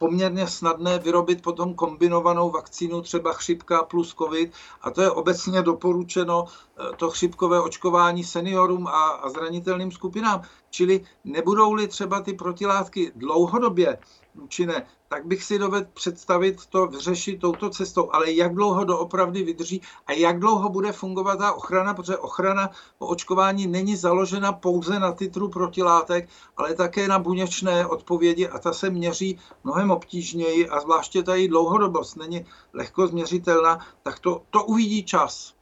poměrně 0.00 0.46
snadné 0.46 0.98
vyrobit 0.98 1.42
potom 1.42 1.74
kombinovanou 1.74 2.50
vakcínu, 2.50 3.02
třeba 3.02 3.32
chřipka 3.32 3.82
plus 3.82 4.14
covid. 4.14 4.52
A 4.82 4.90
to 4.90 5.02
je 5.02 5.10
obecně 5.10 5.62
doporučeno 5.62 6.44
eh, 6.44 6.96
to 6.96 7.10
chřipkové 7.10 7.60
očkování 7.60 8.24
seniorům 8.24 8.86
a, 8.86 9.06
a 9.06 9.28
zranitelným 9.28 9.92
skupinám. 9.92 10.42
Čili 10.70 11.04
nebudou-li 11.24 11.88
třeba 11.88 12.20
ty 12.20 12.32
protilátky 12.32 13.12
dlouhodobě 13.16 13.98
účinné, 14.40 14.86
tak 15.08 15.26
bych 15.26 15.44
si 15.44 15.58
dovedl 15.58 15.86
představit 15.94 16.66
to 16.66 16.86
vyřešit 16.86 17.40
touto 17.40 17.70
cestou. 17.70 18.12
Ale 18.12 18.30
jak 18.32 18.54
dlouho 18.54 18.84
doopravdy 18.84 19.42
vydrží 19.42 19.82
a 20.06 20.12
jak 20.12 20.38
dlouho 20.38 20.68
bude 20.68 20.92
fungovat 20.92 21.38
ta 21.38 21.52
ochrana, 21.52 21.94
protože 21.94 22.16
ochrana 22.16 22.70
po 22.98 23.06
očkování 23.06 23.66
není 23.66 23.96
založena 23.96 24.52
pouze 24.52 24.98
na 24.98 25.12
titru 25.12 25.48
protilátek, 25.48 26.28
ale 26.56 26.74
také 26.74 27.08
na 27.08 27.18
buněčné 27.18 27.86
odpovědi 27.86 28.48
a 28.48 28.58
ta 28.58 28.72
se 28.72 28.90
měří 28.90 29.38
mnohem 29.64 29.90
obtížněji 29.90 30.68
a 30.68 30.80
zvláště 30.80 31.22
ta 31.22 31.34
její 31.34 31.48
dlouhodobost 31.48 32.16
není 32.16 32.46
lehko 32.72 33.06
změřitelná, 33.06 33.78
tak 34.02 34.18
to, 34.18 34.42
to 34.50 34.64
uvidí 34.64 35.04
čas. 35.04 35.54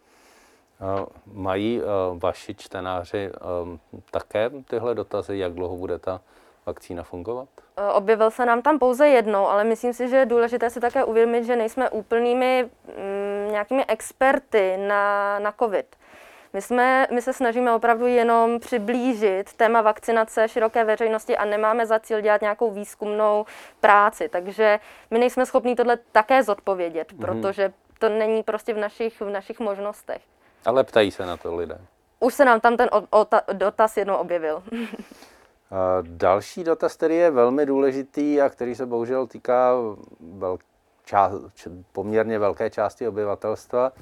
Mají 1.32 1.80
vaši 2.18 2.54
čtenáři 2.54 3.30
také 4.10 4.50
tyhle 4.64 4.94
dotazy, 4.94 5.38
jak 5.38 5.54
dlouho 5.54 5.76
bude 5.76 5.98
ta 5.98 6.20
vakcína 6.66 7.02
fungovat? 7.02 7.48
Eh, 7.78 7.92
objevil 7.92 8.30
se 8.30 8.46
nám 8.46 8.62
tam 8.62 8.78
pouze 8.78 9.08
jednou, 9.08 9.48
ale 9.48 9.64
myslím 9.64 9.92
si, 9.92 10.08
že 10.08 10.16
je 10.16 10.26
důležité 10.26 10.70
si 10.70 10.80
také 10.80 11.04
uvědomit, 11.04 11.44
že 11.44 11.56
nejsme 11.56 11.90
úplnými 11.90 12.68
mm, 12.86 13.52
nějakými 13.52 13.86
experty 13.86 14.76
na, 14.76 15.38
na 15.38 15.52
COVID. 15.52 15.96
My, 16.52 16.62
jsme, 16.62 17.06
my 17.12 17.22
se 17.22 17.32
snažíme 17.32 17.74
opravdu 17.74 18.06
jenom 18.06 18.60
přiblížit 18.60 19.52
téma 19.52 19.80
vakcinace 19.80 20.48
široké 20.48 20.84
veřejnosti 20.84 21.36
a 21.36 21.44
nemáme 21.44 21.86
za 21.86 21.98
cíl 21.98 22.20
dělat 22.20 22.40
nějakou 22.40 22.70
výzkumnou 22.70 23.44
práci. 23.80 24.28
Takže 24.28 24.80
my 25.10 25.18
nejsme 25.18 25.46
schopni 25.46 25.76
tohle 25.76 25.98
také 26.12 26.42
zodpovědět, 26.42 27.12
mm-hmm. 27.12 27.20
protože 27.20 27.72
to 27.98 28.08
není 28.08 28.42
prostě 28.42 28.74
v 28.74 28.78
našich, 28.78 29.20
v 29.20 29.30
našich 29.30 29.60
možnostech. 29.60 30.22
Ale 30.64 30.84
ptají 30.84 31.10
se 31.10 31.26
na 31.26 31.36
to 31.36 31.56
lidé. 31.56 31.78
Už 32.20 32.34
se 32.34 32.44
nám 32.44 32.60
tam 32.60 32.76
ten 32.76 32.88
dotaz 33.52 33.96
jednou 33.96 34.16
objevil. 34.16 34.62
Další 36.02 36.64
dotaz, 36.64 36.96
který 36.96 37.16
je 37.16 37.30
velmi 37.30 37.66
důležitý 37.66 38.40
a 38.40 38.48
který 38.48 38.74
se 38.74 38.86
bohužel 38.86 39.26
týká 39.26 39.72
vel, 40.20 40.58
část, 41.04 41.34
poměrně 41.92 42.38
velké 42.38 42.70
části 42.70 43.08
obyvatelstva. 43.08 43.92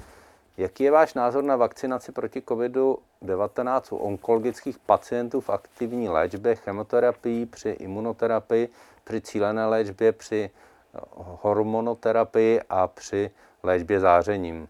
Jaký 0.57 0.83
je 0.83 0.91
váš 0.91 1.13
názor 1.13 1.43
na 1.43 1.55
vakcinaci 1.55 2.11
proti 2.11 2.41
COVID-19 2.41 3.95
u 3.95 3.97
onkologických 3.97 4.79
pacientů 4.79 5.41
v 5.41 5.49
aktivní 5.49 6.09
léčbě, 6.09 6.55
chemoterapii, 6.55 7.45
při 7.45 7.69
imunoterapii, 7.69 8.69
při 9.03 9.21
cílené 9.21 9.65
léčbě, 9.65 10.11
při 10.11 10.49
eh, 10.95 10.99
hormonoterapii 11.15 12.61
a 12.69 12.87
při 12.87 13.31
léčbě 13.63 13.99
zářením? 13.99 14.67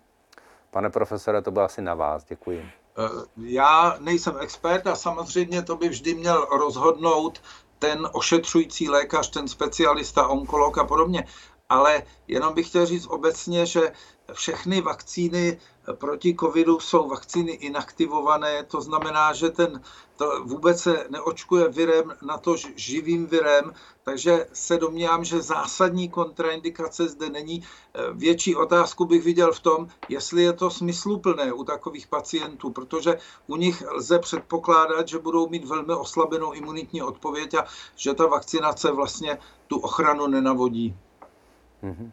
Pane 0.71 0.89
profesore, 0.89 1.41
to 1.41 1.51
bylo 1.51 1.65
asi 1.65 1.81
na 1.81 1.93
vás. 1.93 2.23
Děkuji. 2.23 2.65
Eh, 2.97 3.25
já 3.37 3.97
nejsem 3.99 4.37
expert 4.39 4.87
a 4.87 4.95
samozřejmě 4.95 5.63
to 5.63 5.75
by 5.75 5.89
vždy 5.89 6.13
měl 6.13 6.47
rozhodnout 6.51 7.41
ten 7.79 8.07
ošetřující 8.11 8.89
lékař, 8.89 9.29
ten 9.29 9.47
specialista, 9.47 10.27
onkolog 10.27 10.77
a 10.77 10.83
podobně. 10.83 11.27
Ale 11.69 12.03
jenom 12.27 12.53
bych 12.53 12.67
chtěl 12.69 12.85
říct 12.85 13.07
obecně, 13.07 13.65
že 13.65 13.91
všechny 14.33 14.81
vakcíny 14.81 15.59
proti 15.93 16.35
covidu 16.39 16.79
jsou 16.79 17.07
vakcíny 17.07 17.51
inaktivované, 17.51 18.63
to 18.63 18.81
znamená, 18.81 19.33
že 19.33 19.49
ten 19.49 19.81
to 20.15 20.43
vůbec 20.43 20.81
se 20.81 21.07
neočkuje 21.09 21.69
virem 21.69 22.13
na 22.21 22.37
to 22.37 22.55
živým 22.75 23.27
virem, 23.27 23.73
takže 24.03 24.47
se 24.53 24.77
domnívám, 24.77 25.23
že 25.23 25.41
zásadní 25.41 26.09
kontraindikace 26.09 27.07
zde 27.07 27.29
není. 27.29 27.63
Větší 28.13 28.55
otázku 28.55 29.05
bych 29.05 29.23
viděl 29.23 29.53
v 29.53 29.59
tom, 29.59 29.87
jestli 30.09 30.43
je 30.43 30.53
to 30.53 30.69
smysluplné 30.69 31.53
u 31.53 31.63
takových 31.63 32.07
pacientů, 32.07 32.71
protože 32.71 33.17
u 33.47 33.55
nich 33.55 33.83
lze 33.91 34.19
předpokládat, 34.19 35.07
že 35.07 35.19
budou 35.19 35.49
mít 35.49 35.65
velmi 35.65 35.93
oslabenou 35.93 36.51
imunitní 36.51 37.01
odpověď 37.01 37.53
a 37.53 37.65
že 37.95 38.13
ta 38.13 38.25
vakcinace 38.25 38.91
vlastně 38.91 39.37
tu 39.67 39.77
ochranu 39.79 40.27
nenavodí. 40.27 40.95
Mm-hmm. 41.83 42.11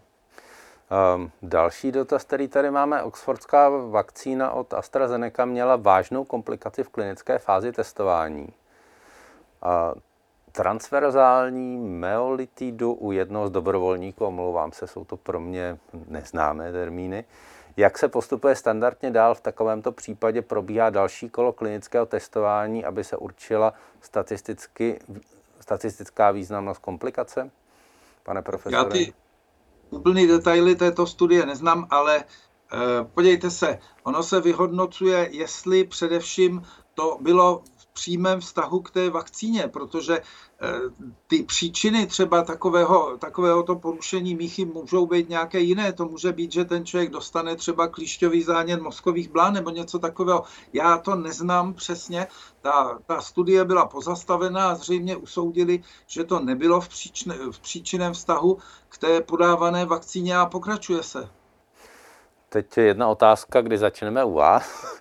Um, 0.94 1.30
další 1.42 1.92
dotaz, 1.92 2.24
který 2.24 2.48
tady 2.48 2.70
máme, 2.70 3.02
oxfordská 3.02 3.68
vakcína 3.68 4.50
od 4.50 4.74
AstraZeneca 4.74 5.44
měla 5.44 5.76
vážnou 5.76 6.24
komplikaci 6.24 6.82
v 6.82 6.88
klinické 6.88 7.38
fázi 7.38 7.72
testování. 7.72 8.48
Uh, 9.64 10.00
transverzální 10.52 11.78
meolitidu 11.78 12.92
u 12.92 13.12
jednoho 13.12 13.48
z 13.48 13.50
dobrovolníků, 13.50 14.24
omlouvám 14.24 14.72
se, 14.72 14.86
jsou 14.86 15.04
to 15.04 15.16
pro 15.16 15.40
mě 15.40 15.78
neznámé 16.08 16.72
termíny. 16.72 17.24
Jak 17.76 17.98
se 17.98 18.08
postupuje 18.08 18.56
standardně 18.56 19.10
dál 19.10 19.34
v 19.34 19.40
takovémto 19.40 19.92
případě? 19.92 20.42
Probíhá 20.42 20.90
další 20.90 21.30
kolo 21.30 21.52
klinického 21.52 22.06
testování, 22.06 22.84
aby 22.84 23.04
se 23.04 23.16
určila 23.16 23.74
statisticky, 24.00 25.00
statistická 25.60 26.30
významnost 26.30 26.78
komplikace? 26.78 27.50
Pane 28.22 28.42
profesore. 28.42 28.76
Já 28.76 28.84
ty, 28.84 29.12
úplný 29.94 30.26
detaily 30.26 30.74
této 30.74 31.06
studie 31.06 31.46
neznám, 31.46 31.86
ale 31.90 32.24
eh, 32.24 32.76
podívejte 33.14 33.50
se, 33.50 33.78
ono 34.02 34.22
se 34.22 34.40
vyhodnocuje, 34.40 35.28
jestli 35.32 35.84
především 35.84 36.62
to 36.94 37.18
bylo 37.20 37.62
přímém 37.94 38.40
vztahu 38.40 38.80
k 38.80 38.90
té 38.90 39.10
vakcíně, 39.10 39.68
protože 39.68 40.18
eh, 40.18 40.68
ty 41.26 41.42
příčiny 41.42 42.06
třeba 42.06 42.42
takového, 42.42 43.16
takového 43.18 43.62
to 43.62 43.76
porušení 43.76 44.34
míchy 44.34 44.64
můžou 44.64 45.06
být 45.06 45.28
nějaké 45.28 45.60
jiné. 45.60 45.92
To 45.92 46.04
může 46.04 46.32
být, 46.32 46.52
že 46.52 46.64
ten 46.64 46.86
člověk 46.86 47.10
dostane 47.10 47.56
třeba 47.56 47.88
klíšťový 47.88 48.42
zánět 48.42 48.82
mozkových 48.82 49.30
blán 49.30 49.54
nebo 49.54 49.70
něco 49.70 49.98
takového. 49.98 50.42
Já 50.72 50.98
to 50.98 51.14
neznám 51.14 51.74
přesně. 51.74 52.26
Ta, 52.60 52.98
ta 53.06 53.20
studie 53.20 53.64
byla 53.64 53.86
pozastavená 53.86 54.68
a 54.68 54.74
zřejmě 54.74 55.16
usoudili, 55.16 55.82
že 56.06 56.24
to 56.24 56.40
nebylo 56.40 56.80
v, 56.80 56.88
příčne, 56.88 57.34
v 57.50 57.60
příčiném 57.60 58.12
vztahu 58.12 58.58
k 58.88 58.98
té 58.98 59.20
podávané 59.20 59.84
vakcíně 59.84 60.36
a 60.36 60.46
pokračuje 60.46 61.02
se. 61.02 61.28
Teď 62.48 62.76
jedna 62.78 63.08
otázka, 63.08 63.60
kdy 63.60 63.78
začneme 63.78 64.24
u 64.24 64.32
vás. 64.32 65.00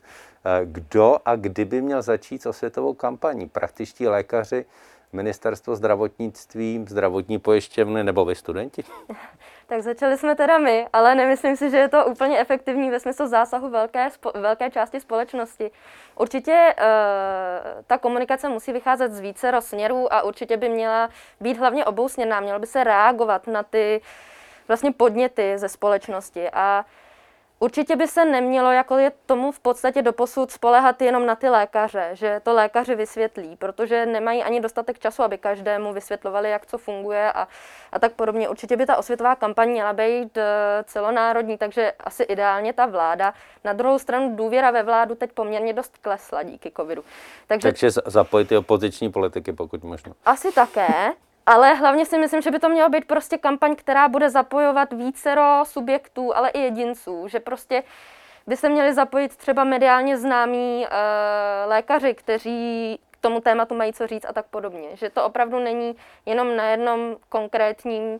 Kdo 0.63 1.17
a 1.25 1.35
kdyby 1.35 1.81
měl 1.81 2.01
začít 2.01 2.41
s 2.41 2.45
osvětovou 2.45 2.93
kampaní? 2.93 3.49
Praktičtí 3.49 4.07
lékaři, 4.07 4.65
ministerstvo 5.13 5.75
zdravotnictví, 5.75 6.85
zdravotní 6.87 7.39
pojišťovny 7.39 8.03
nebo 8.03 8.25
vy 8.25 8.35
studenti? 8.35 8.83
Tak 9.67 9.81
začali 9.81 10.17
jsme 10.17 10.35
teda 10.35 10.57
my, 10.57 10.87
ale 10.93 11.15
nemyslím 11.15 11.55
si, 11.55 11.69
že 11.69 11.77
je 11.77 11.87
to 11.87 12.05
úplně 12.05 12.39
efektivní 12.39 12.89
ve 12.89 12.99
smyslu 12.99 13.27
zásahu 13.27 13.69
velké, 13.69 14.09
velké 14.33 14.71
části 14.71 14.99
společnosti. 14.99 15.71
Určitě 16.19 16.75
uh, 16.77 16.83
ta 17.87 17.97
komunikace 17.97 18.49
musí 18.49 18.71
vycházet 18.71 19.13
z 19.13 19.19
více 19.19 19.51
směrů 19.59 20.13
a 20.13 20.21
určitě 20.21 20.57
by 20.57 20.69
měla 20.69 21.09
být 21.39 21.57
hlavně 21.57 21.85
obousměrná. 21.85 22.39
Mělo 22.39 22.59
by 22.59 22.67
se 22.67 22.83
reagovat 22.83 23.47
na 23.47 23.63
ty 23.63 24.01
vlastně 24.67 24.91
podněty 24.91 25.57
ze 25.57 25.69
společnosti 25.69 26.49
a 26.49 26.85
Určitě 27.64 27.95
by 27.95 28.07
se 28.07 28.26
nemělo, 28.26 28.72
jako 28.72 28.97
je 28.97 29.11
tomu 29.26 29.51
v 29.51 29.59
podstatě 29.59 30.01
doposud, 30.01 30.51
spolehat 30.51 31.01
jenom 31.01 31.26
na 31.26 31.36
ty 31.36 31.49
lékaře, 31.49 32.09
že 32.14 32.41
to 32.43 32.53
lékaři 32.53 32.95
vysvětlí, 32.95 33.55
protože 33.55 34.05
nemají 34.05 34.43
ani 34.43 34.61
dostatek 34.61 34.99
času, 34.99 35.24
aby 35.24 35.38
každému 35.38 35.93
vysvětlovali, 35.93 36.49
jak 36.49 36.66
co 36.66 36.78
funguje 36.78 37.32
a, 37.32 37.47
a 37.91 37.99
tak 37.99 38.14
podobně. 38.14 38.49
Určitě 38.49 38.78
by 38.78 38.86
ta 38.86 38.97
osvětová 38.97 39.36
kampaň 39.36 39.70
měla 39.70 39.93
být 39.93 40.38
eh, 40.38 40.43
celonárodní, 40.84 41.57
takže 41.57 41.93
asi 41.99 42.24
ideálně 42.24 42.74
ta 42.74 42.86
vláda. 42.86 43.34
Na 43.64 43.74
druhou 43.74 43.99
stranu 43.99 44.36
důvěra 44.36 44.72
ve 44.72 44.84
vládu 44.84 45.16
teď 45.16 45.32
poměrně 45.32 45.74
dost 45.74 45.97
klesla 45.97 46.43
díky 46.43 46.72
covidu. 46.78 47.03
Takže, 47.47 47.68
takže 47.68 47.89
zapojit 48.05 48.45
ty 48.45 48.57
opoziční 48.57 49.11
politiky, 49.11 49.53
pokud 49.53 49.84
možno. 49.84 50.14
Asi 50.26 50.51
také. 50.51 51.11
Ale 51.45 51.73
hlavně 51.73 52.05
si 52.05 52.17
myslím, 52.17 52.41
že 52.41 52.51
by 52.51 52.59
to 52.59 52.69
mělo 52.69 52.89
být 52.89 53.05
prostě 53.05 53.37
kampaň, 53.37 53.75
která 53.75 54.07
bude 54.07 54.29
zapojovat 54.29 54.93
vícero 54.93 55.63
subjektů, 55.63 56.35
ale 56.35 56.49
i 56.49 56.59
jedinců, 56.59 57.27
že 57.27 57.39
prostě 57.39 57.83
by 58.47 58.57
se 58.57 58.69
měli 58.69 58.93
zapojit 58.93 59.35
třeba 59.35 59.63
mediálně 59.63 60.17
známí 60.17 60.85
e, 60.85 60.89
lékaři, 61.65 62.13
kteří 62.13 62.99
k 63.11 63.17
tomu 63.17 63.41
tématu 63.41 63.75
mají 63.75 63.93
co 63.93 64.07
říct 64.07 64.25
a 64.25 64.33
tak 64.33 64.45
podobně. 64.45 64.89
Že 64.93 65.09
to 65.09 65.25
opravdu 65.25 65.59
není 65.59 65.95
jenom 66.25 66.55
na 66.55 66.69
jednom 66.69 67.15
konkrétním 67.29 68.19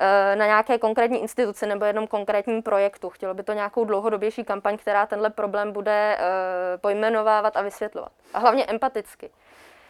eh, 0.00 0.36
na 0.36 0.46
nějaké 0.46 0.78
konkrétní 0.78 1.22
instituci 1.22 1.66
nebo 1.66 1.84
jednom 1.84 2.06
konkrétním 2.06 2.62
projektu. 2.62 3.10
Chtělo 3.10 3.34
by 3.34 3.42
to 3.42 3.52
nějakou 3.52 3.84
dlouhodobější 3.84 4.44
kampaň, 4.44 4.76
která 4.78 5.06
tenhle 5.06 5.30
problém 5.30 5.72
bude 5.72 6.16
eh, 6.18 6.78
pojmenovávat 6.78 7.56
a 7.56 7.62
vysvětlovat. 7.62 8.12
A 8.34 8.38
hlavně 8.38 8.64
empaticky. 8.66 9.30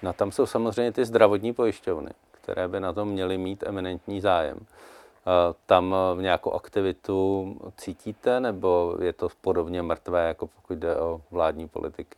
No 0.02 0.12
tam 0.12 0.32
jsou 0.32 0.46
samozřejmě 0.46 0.92
ty 0.92 1.04
zdravotní 1.04 1.52
pojišťovny 1.52 2.10
které 2.48 2.68
by 2.68 2.80
na 2.80 2.92
tom 2.92 3.08
měly 3.08 3.38
mít 3.38 3.62
eminentní 3.62 4.20
zájem. 4.20 4.58
Tam 5.66 5.94
v 6.14 6.22
nějakou 6.22 6.52
aktivitu 6.52 7.56
cítíte, 7.76 8.40
nebo 8.40 8.96
je 9.00 9.12
to 9.12 9.28
podobně 9.40 9.82
mrtvé, 9.82 10.28
jako 10.28 10.46
pokud 10.46 10.78
jde 10.78 10.96
o 10.96 11.20
vládní 11.30 11.68
politiky? 11.68 12.16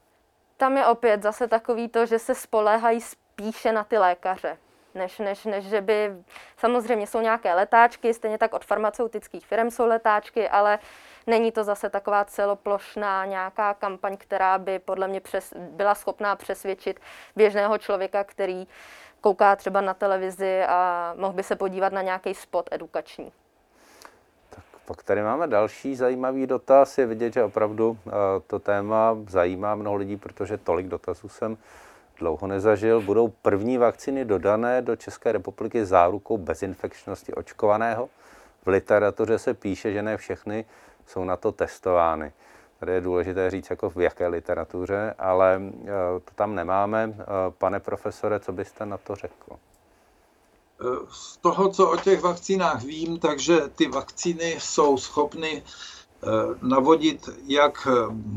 Tam 0.57 0.76
je 0.76 0.87
opět 0.87 1.22
zase 1.22 1.49
takový 1.49 1.89
to, 1.89 2.07
že 2.07 2.18
se 2.18 2.35
spoléhají 2.35 3.01
spíše 3.01 3.72
na 3.72 3.85
ty 3.85 3.99
lékaře, 3.99 4.57
než, 4.95 5.18
než, 5.18 5.45
než 5.45 5.64
že 5.64 5.81
by... 5.81 6.14
Samozřejmě 6.57 7.07
jsou 7.07 7.20
nějaké 7.20 7.55
letáčky, 7.55 8.14
stejně 8.14 8.39
tak 8.39 8.55
od 8.55 8.64
farmaceutických 8.64 9.47
firm 9.47 9.70
jsou 9.70 9.87
letáčky, 9.87 10.49
ale 10.49 10.78
není 11.26 11.53
to 11.53 11.64
zase 11.64 11.91
taková 11.91 12.24
celoplošná 12.24 13.26
nějaká 13.26 13.74
kampaň, 13.74 14.16
která 14.16 14.59
by 14.59 14.78
podle 14.78 15.09
mě 15.09 15.20
přes, 15.20 15.55
byla 15.57 15.95
schopná 15.95 16.37
přesvědčit 16.37 17.01
běžného 17.37 17.78
člověka, 17.78 18.24
který 18.24 18.66
kouká 19.20 19.56
třeba 19.56 19.80
na 19.80 19.94
televizi 19.94 20.62
a 20.62 21.12
mohl 21.16 21.32
by 21.32 21.42
se 21.42 21.56
podívat 21.56 21.92
na 21.92 22.02
nějaký 22.02 22.34
spot 22.34 22.68
edukační. 22.72 23.32
Tak 24.50 24.64
pak 24.84 25.02
tady 25.02 25.22
máme 25.22 25.46
další 25.46 25.96
zajímavý 25.96 26.46
dotaz. 26.46 26.98
Je 26.98 27.06
vidět, 27.06 27.32
že 27.32 27.44
opravdu 27.44 27.98
eh, 28.06 28.10
to 28.46 28.58
téma 28.58 29.16
zajímá 29.28 29.74
mnoho 29.74 29.96
lidí, 29.96 30.16
protože 30.16 30.58
tolik 30.58 30.86
dotazů 30.88 31.28
jsem 31.28 31.56
dlouho 32.18 32.46
nezažil. 32.46 33.00
Budou 33.00 33.28
první 33.28 33.78
vakcíny 33.78 34.24
dodané 34.24 34.82
do 34.82 34.96
České 34.96 35.32
republiky 35.32 35.86
zárukou 35.86 36.38
bezinfekčnosti 36.38 37.34
očkovaného? 37.34 38.08
V 38.64 38.68
literatuře 38.68 39.38
se 39.38 39.54
píše, 39.54 39.92
že 39.92 40.02
ne 40.02 40.16
všechny 40.16 40.64
jsou 41.06 41.24
na 41.24 41.36
to 41.36 41.52
testovány. 41.52 42.32
Tady 42.81 42.93
je 42.93 43.01
důležité 43.01 43.51
říct, 43.51 43.70
jako 43.70 43.91
v 43.91 43.97
jaké 43.97 44.28
literatuře, 44.28 45.14
ale 45.18 45.61
eh, 45.85 45.87
to 46.24 46.35
tam 46.35 46.55
nemáme. 46.55 47.14
Eh, 47.18 47.24
pane 47.59 47.81
profesore, 47.81 48.41
co 48.41 48.53
byste 48.53 48.87
na 48.87 48.97
to 48.99 49.14
řekl? 49.14 49.53
Eh, 49.53 51.07
z 51.11 51.37
toho, 51.37 51.68
co 51.68 51.91
o 51.91 51.97
těch 51.97 52.20
vakcínách 52.20 52.83
vím, 52.83 53.18
takže 53.18 53.61
ty 53.76 53.89
vakcíny 53.89 54.57
jsou 54.59 54.97
schopny 54.97 55.62
navodit 56.62 57.28
jak 57.47 57.89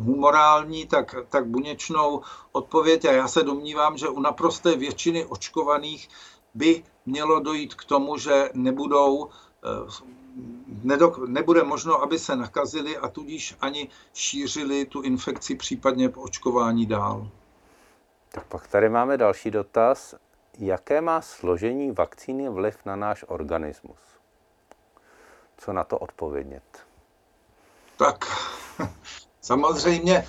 humorální, 0.06 0.88
tak, 0.88 1.16
tak 1.30 1.48
buněčnou 1.48 2.22
odpověď. 2.52 3.06
A 3.06 3.12
já 3.12 3.28
se 3.28 3.44
domnívám, 3.44 3.98
že 3.98 4.08
u 4.08 4.20
naprosté 4.20 4.76
většiny 4.76 5.26
očkovaných 5.26 6.10
by 6.54 6.84
mělo 7.06 7.40
dojít 7.40 7.74
k 7.74 7.86
tomu, 7.86 8.18
že 8.18 8.50
nebudou 8.54 9.30
nedok- 10.84 11.28
nebude 11.28 11.64
možno, 11.64 12.02
aby 12.02 12.20
se 12.20 12.36
nakazili 12.36 12.98
a 12.98 13.08
tudíž 13.08 13.56
ani 13.62 13.90
šířili 14.14 14.86
tu 14.86 15.02
infekci 15.02 15.56
případně 15.56 16.10
po 16.10 16.22
očkování 16.22 16.86
dál. 16.86 17.28
Tak 18.32 18.46
pak 18.46 18.68
tady 18.68 18.90
máme 18.90 19.18
další 19.18 19.52
dotaz. 19.52 20.16
Jaké 20.60 21.02
má 21.02 21.22
složení 21.22 21.92
vakcíny 21.92 22.50
vliv 22.50 22.78
na 22.86 22.96
náš 22.96 23.26
organismus? 23.28 24.00
Co 25.58 25.74
na 25.74 25.84
to 25.84 25.98
odpovědět? 25.98 26.86
Tak 27.98 28.26
samozřejmě 29.42 30.28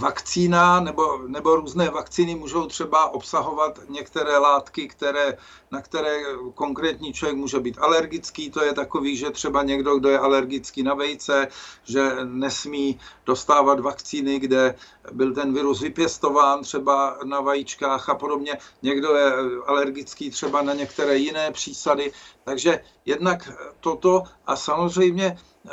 vakcína 0.00 0.80
nebo, 0.80 1.18
nebo 1.26 1.56
různé 1.56 1.90
vakcíny 1.90 2.34
můžou 2.34 2.66
třeba 2.66 3.08
obsahovat 3.08 3.80
některé 3.88 4.38
látky, 4.38 4.88
které, 4.88 5.36
na 5.70 5.80
které 5.80 6.22
konkrétní 6.54 7.12
člověk 7.12 7.36
může 7.36 7.60
být 7.60 7.78
alergický. 7.78 8.50
To 8.50 8.64
je 8.64 8.72
takový, 8.72 9.16
že 9.16 9.30
třeba 9.30 9.62
někdo, 9.62 9.98
kdo 9.98 10.08
je 10.08 10.18
alergický 10.18 10.82
na 10.82 10.94
vejce, 10.94 11.48
že 11.84 12.10
nesmí 12.24 13.00
dostávat 13.26 13.80
vakcíny, 13.80 14.38
kde 14.38 14.74
byl 15.12 15.34
ten 15.34 15.54
virus 15.54 15.80
vypěstován 15.80 16.62
třeba 16.62 17.18
na 17.24 17.40
vajíčkách 17.40 18.08
a 18.08 18.14
podobně. 18.14 18.58
Někdo 18.82 19.14
je 19.14 19.32
alergický 19.66 20.30
třeba 20.30 20.62
na 20.62 20.74
některé 20.74 21.16
jiné 21.16 21.52
přísady. 21.52 22.12
Takže 22.44 22.80
jednak 23.06 23.52
toto 23.80 24.22
a 24.46 24.56
samozřejmě 24.56 25.38
eh, 25.66 25.70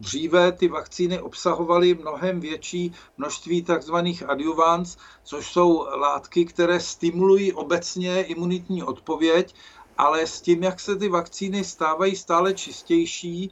dříve 0.00 0.52
ty 0.52 0.68
vakcíny 0.68 1.20
obsahovaly 1.20 1.94
mnohem 1.94 2.40
větší 2.40 2.94
množství 3.18 3.39
takzvaných 3.66 4.28
adjuvans, 4.28 4.96
což 5.22 5.52
jsou 5.52 5.86
látky, 5.94 6.44
které 6.44 6.80
stimulují 6.80 7.52
obecně 7.52 8.22
imunitní 8.22 8.82
odpověď, 8.82 9.54
ale 9.98 10.26
s 10.26 10.40
tím, 10.40 10.62
jak 10.62 10.80
se 10.80 10.96
ty 10.96 11.08
vakcíny 11.08 11.64
stávají 11.64 12.16
stále 12.16 12.54
čistější 12.54 13.50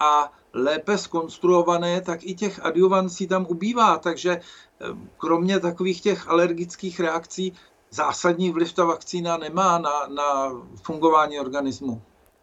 a 0.00 0.32
lépe 0.52 0.98
skonstruované, 0.98 2.00
tak 2.00 2.24
i 2.24 2.34
těch 2.34 2.64
adjuvancí 2.64 3.26
tam 3.26 3.46
ubývá. 3.48 3.98
Takže 3.98 4.30
eh, 4.32 4.84
kromě 5.18 5.60
takových 5.60 6.00
těch 6.00 6.28
alergických 6.28 7.00
reakcí 7.00 7.52
zásadní 7.90 8.50
vliv 8.50 8.72
ta 8.72 8.84
vakcína 8.84 9.36
nemá 9.36 9.78
na, 9.78 10.06
na 10.06 10.52
fungování 10.82 11.40
organismu. 11.40 12.02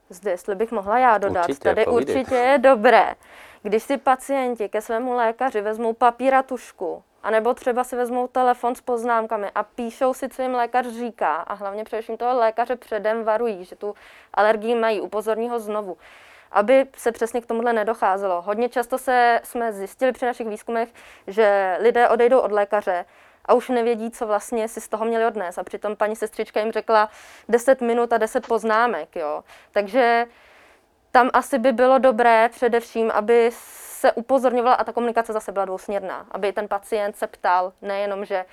Zde, 0.09 0.31
jestli 0.31 0.55
bych 0.55 0.71
mohla 0.71 0.99
já 0.99 1.17
dodat, 1.17 1.49
určitě, 1.49 1.63
tady 1.63 1.85
povídej. 1.85 2.15
určitě 2.15 2.35
je 2.35 2.57
dobré, 2.57 3.15
když 3.61 3.83
si 3.83 3.97
pacienti 3.97 4.69
ke 4.69 4.81
svému 4.81 5.13
lékaři 5.13 5.61
vezmou 5.61 5.93
papír 5.93 6.35
a 6.35 6.43
tušku, 6.43 7.03
anebo 7.23 7.53
třeba 7.53 7.83
si 7.83 7.95
vezmou 7.95 8.27
telefon 8.27 8.75
s 8.75 8.81
poznámkami 8.81 9.51
a 9.55 9.63
píšou 9.63 10.13
si, 10.13 10.29
co 10.29 10.41
jim 10.41 10.55
lékař 10.55 10.87
říká 10.87 11.35
a 11.35 11.53
hlavně 11.53 11.83
především 11.83 12.17
toho 12.17 12.39
lékaře 12.39 12.75
předem 12.75 13.23
varují, 13.23 13.65
že 13.65 13.75
tu 13.75 13.95
alergii 14.33 14.75
mají, 14.75 15.01
upozorní 15.01 15.49
ho 15.49 15.59
znovu 15.59 15.97
aby 16.51 16.85
se 16.97 17.11
přesně 17.11 17.41
k 17.41 17.45
tomuhle 17.45 17.73
nedocházelo. 17.73 18.41
Hodně 18.41 18.69
často 18.69 18.97
se 18.97 19.41
jsme 19.43 19.73
zjistili 19.73 20.11
při 20.11 20.25
našich 20.25 20.47
výzkumech, 20.47 20.89
že 21.27 21.77
lidé 21.79 22.09
odejdou 22.09 22.39
od 22.39 22.51
lékaře 22.51 23.05
a 23.45 23.53
už 23.53 23.69
nevědí, 23.69 24.11
co 24.11 24.27
vlastně 24.27 24.67
si 24.67 24.81
z 24.81 24.89
toho 24.89 25.05
měli 25.05 25.25
odnést. 25.25 25.57
A 25.57 25.63
přitom 25.63 25.95
paní 25.95 26.15
sestřička 26.15 26.59
jim 26.59 26.71
řekla 26.71 27.09
10 27.49 27.81
minut 27.81 28.13
a 28.13 28.17
10 28.17 28.47
poznámek. 28.47 29.15
Jo. 29.15 29.43
Takže 29.71 30.25
tam 31.11 31.29
asi 31.33 31.59
by 31.59 31.71
bylo 31.71 31.97
dobré 31.97 32.49
především, 32.49 33.11
aby 33.11 33.49
se 33.53 34.11
upozorňovala 34.11 34.75
a 34.75 34.83
ta 34.83 34.93
komunikace 34.93 35.33
zase 35.33 35.51
byla 35.51 35.65
dvousměrná, 35.65 36.25
aby 36.31 36.53
ten 36.53 36.67
pacient 36.67 37.17
se 37.17 37.27
ptal 37.27 37.73
nejenom, 37.81 38.25
že 38.25 38.45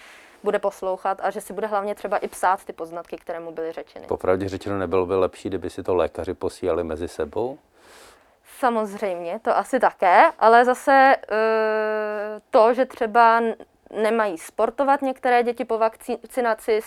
bude 0.42 0.59
poslouchat 0.59 1.18
a 1.22 1.30
že 1.30 1.40
si 1.40 1.52
bude 1.52 1.66
hlavně 1.66 1.94
třeba 1.94 2.16
i 2.16 2.28
psát 2.28 2.64
ty 2.64 2.72
poznatky, 2.72 3.16
které 3.16 3.40
mu 3.40 3.52
byly 3.52 3.72
řečeny. 3.72 4.07
Popravdě 4.07 4.48
řečeno, 4.48 4.78
nebylo 4.78 5.07
by 5.07 5.16
lepší, 5.16 5.48
kdyby 5.48 5.70
si 5.70 5.82
to 5.82 5.94
lékaři 5.94 6.34
posílali 6.34 6.84
mezi 6.84 7.09
sebou? 7.09 7.59
Samozřejmě, 8.59 9.40
to 9.42 9.57
asi 9.57 9.80
také, 9.80 10.30
ale 10.38 10.64
zase 10.64 11.16
eh, 11.32 12.40
to, 12.50 12.74
že 12.74 12.84
třeba 12.84 13.42
nemají 13.91 14.39
sportovat 14.39 15.03
některé 15.03 15.43
děti 15.43 15.64
po 15.64 15.78
vakcinaci, 15.78 16.80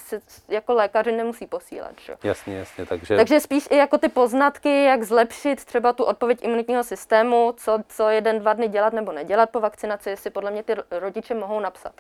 jako 0.48 0.74
lékaři 0.74 1.12
nemusí 1.12 1.48
posílat. 1.48 1.92
Že? 2.06 2.16
Jasně, 2.24 2.58
jasně. 2.58 2.86
Takže... 2.86 3.16
takže 3.18 3.40
spíš 3.40 3.68
i 3.72 3.78
jako 3.78 3.98
ty 3.98 4.10
poznatky, 4.10 4.84
jak 4.84 5.04
zlepšit 5.04 5.66
třeba 5.66 5.94
tu 5.94 6.04
odpověď 6.04 6.44
imunitního 6.44 6.84
systému, 6.84 7.54
co, 7.58 7.80
co 7.90 8.10
jeden, 8.10 8.40
dva 8.40 8.54
dny 8.54 8.68
dělat 8.68 8.94
nebo 8.94 9.12
nedělat 9.12 9.50
po 9.50 9.60
vakcinaci, 9.60 10.18
si 10.18 10.30
podle 10.30 10.52
mě 10.52 10.64
ty 10.64 10.76
rodiče 10.92 11.36
mohou 11.36 11.60
napsat. 11.60 11.94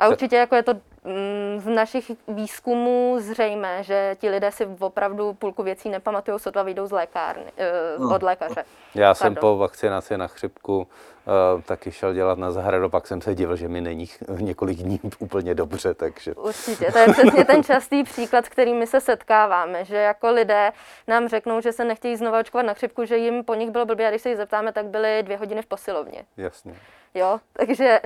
A 0.00 0.08
určitě 0.08 0.36
jako 0.36 0.56
je 0.56 0.62
to 0.62 0.74
mm, 0.74 1.60
z 1.60 1.66
našich 1.66 2.10
výzkumů 2.28 3.16
zřejmé, 3.18 3.82
že 3.82 4.16
ti 4.20 4.30
lidé 4.30 4.52
si 4.52 4.68
opravdu 4.78 5.32
půlku 5.32 5.62
věcí 5.62 5.88
nepamatují, 5.88 6.40
sotva 6.40 6.62
vyjdou 6.62 6.86
z 6.86 6.92
lékárny, 6.92 7.52
no. 7.98 8.14
od 8.14 8.22
lékaře. 8.22 8.64
Já 8.94 9.14
Pardon. 9.14 9.14
jsem 9.14 9.34
po 9.34 9.56
vakcinaci 9.56 10.18
na 10.18 10.26
chřipku 10.26 10.78
uh, 10.78 11.62
taky 11.62 11.92
šel 11.92 12.14
dělat 12.14 12.38
na 12.38 12.50
zahradu, 12.50 12.90
pak 12.90 13.06
jsem 13.06 13.20
se 13.20 13.34
divil, 13.34 13.56
že 13.56 13.68
mi 13.68 13.80
není 13.80 14.08
několik 14.28 14.78
dní 14.78 15.00
úplně 15.18 15.54
dobře, 15.54 15.94
takže... 15.94 16.34
Určitě, 16.34 16.92
to 16.92 16.98
je 16.98 17.12
přesně 17.12 17.44
ten 17.44 17.64
častý 17.64 18.04
příklad, 18.04 18.46
s 18.46 18.48
kterými 18.48 18.86
se 18.86 19.00
setkáváme, 19.00 19.84
že 19.84 19.96
jako 19.96 20.30
lidé 20.30 20.72
nám 21.08 21.28
řeknou, 21.28 21.60
že 21.60 21.72
se 21.72 21.84
nechtějí 21.84 22.16
znovu 22.16 22.38
očkovat 22.38 22.66
na 22.66 22.74
chřipku, 22.74 23.04
že 23.04 23.16
jim 23.16 23.44
po 23.44 23.54
nich 23.54 23.70
bylo 23.70 23.86
blbě 23.86 24.06
a 24.06 24.10
když 24.10 24.22
se 24.22 24.28
jich 24.28 24.38
zeptáme, 24.38 24.72
tak 24.72 24.86
byly 24.86 25.22
dvě 25.22 25.36
hodiny 25.36 25.62
v 25.62 25.66
posilovně. 25.66 26.24
Jasně. 26.36 26.74
Jo, 27.14 27.40
takže 27.52 28.00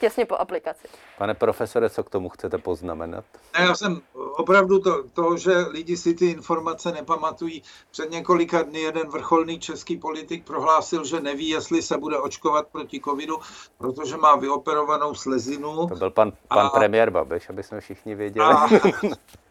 těsně 0.00 0.26
po 0.26 0.36
aplikaci. 0.36 0.88
Pane 1.18 1.34
profesore, 1.34 1.90
co 1.90 2.04
k 2.04 2.10
tomu 2.10 2.28
chcete 2.28 2.58
poznamenat? 2.58 3.24
Já 3.58 3.74
jsem 3.74 4.00
opravdu 4.36 4.78
to, 4.78 5.02
to, 5.12 5.36
že 5.36 5.58
lidi 5.58 5.96
si 5.96 6.14
ty 6.14 6.26
informace 6.26 6.92
nepamatují. 6.92 7.62
Před 7.90 8.10
několika 8.10 8.62
dny 8.62 8.80
jeden 8.80 9.08
vrcholný 9.08 9.58
český 9.58 9.96
politik 9.96 10.44
prohlásil, 10.44 11.04
že 11.04 11.20
neví, 11.20 11.48
jestli 11.48 11.82
se 11.82 11.98
bude 11.98 12.18
očkovat 12.18 12.66
proti 12.68 13.00
covidu, 13.00 13.38
protože 13.78 14.16
má 14.16 14.36
vyoperovanou 14.36 15.14
slezinu. 15.14 15.86
To 15.88 15.94
byl 15.94 16.10
pan, 16.10 16.32
pan 16.48 16.66
a, 16.66 16.70
premiér 16.70 17.10
Babiš, 17.10 17.50
aby 17.50 17.62
jsme 17.62 17.80
všichni 17.80 18.14
věděli. 18.14 18.46
A, 18.54 18.68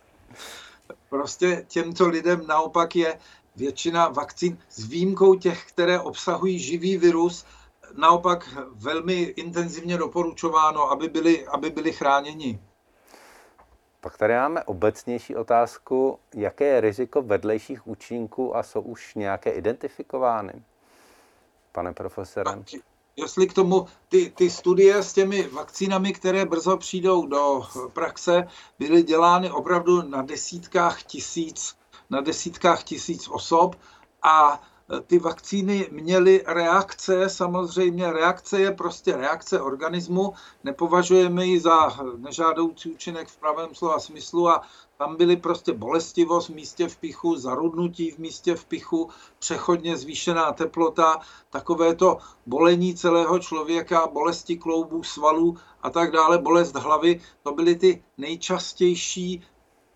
prostě 1.09 1.65
těmto 1.67 2.07
lidem 2.07 2.47
naopak 2.47 2.95
je 2.95 3.19
většina 3.55 4.07
vakcín 4.07 4.57
s 4.69 4.87
výjimkou 4.87 5.35
těch, 5.35 5.65
které 5.67 5.99
obsahují 5.99 6.59
živý 6.59 6.97
virus, 6.97 7.45
naopak 7.97 8.49
velmi 8.71 9.21
intenzivně 9.21 9.97
doporučováno, 9.97 10.91
aby 10.91 11.07
byli, 11.07 11.47
aby 11.47 11.69
byli 11.69 11.93
chráněni. 11.93 12.59
Pak 14.01 14.17
tady 14.17 14.33
máme 14.33 14.63
obecnější 14.63 15.35
otázku, 15.35 16.19
jaké 16.35 16.65
je 16.65 16.81
riziko 16.81 17.21
vedlejších 17.21 17.87
účinků 17.87 18.55
a 18.57 18.63
jsou 18.63 18.81
už 18.81 19.15
nějaké 19.15 19.51
identifikovány, 19.51 20.63
pane 21.71 21.93
profesore? 21.93 22.51
Jestli 23.15 23.47
k 23.47 23.53
tomu 23.53 23.87
ty, 24.09 24.29
ty 24.35 24.49
studie 24.49 25.03
s 25.03 25.13
těmi 25.13 25.47
vakcínami, 25.47 26.13
které 26.13 26.45
brzo 26.45 26.77
přijdou 26.77 27.25
do 27.25 27.61
praxe, 27.93 28.47
byly 28.79 29.03
dělány 29.03 29.51
opravdu 29.51 30.01
na 30.01 30.21
desítkách 30.21 31.03
tisíc, 31.03 31.75
na 32.09 32.21
desítkách 32.21 32.83
tisíc 32.83 33.27
osob 33.27 33.75
a 34.23 34.61
ty 35.07 35.19
vakcíny 35.19 35.87
měly 35.91 36.43
reakce, 36.47 37.29
samozřejmě 37.29 38.11
reakce 38.11 38.61
je 38.61 38.71
prostě 38.71 39.17
reakce 39.17 39.61
organismu, 39.61 40.33
nepovažujeme 40.63 41.45
ji 41.45 41.59
za 41.59 41.97
nežádoucí 42.17 42.91
účinek 42.91 43.27
v 43.27 43.37
pravém 43.37 43.75
slova 43.75 43.99
smyslu 43.99 44.49
a 44.49 44.61
tam 44.97 45.15
byly 45.15 45.37
prostě 45.37 45.73
bolestivost 45.73 46.49
v 46.49 46.53
místě 46.53 46.87
vpichu, 46.87 47.35
zarudnutí 47.35 48.11
v 48.11 48.17
místě 48.17 48.55
vpichu, 48.55 49.09
přechodně 49.39 49.97
zvýšená 49.97 50.51
teplota, 50.51 51.19
takovéto 51.49 52.17
bolení 52.45 52.95
celého 52.95 53.39
člověka, 53.39 54.07
bolesti 54.07 54.57
kloubů, 54.57 55.03
svalů 55.03 55.57
a 55.81 55.89
tak 55.89 56.11
dále, 56.11 56.37
bolest 56.37 56.75
hlavy, 56.75 57.21
to 57.43 57.51
byly 57.51 57.75
ty 57.75 58.03
nejčastější 58.17 59.43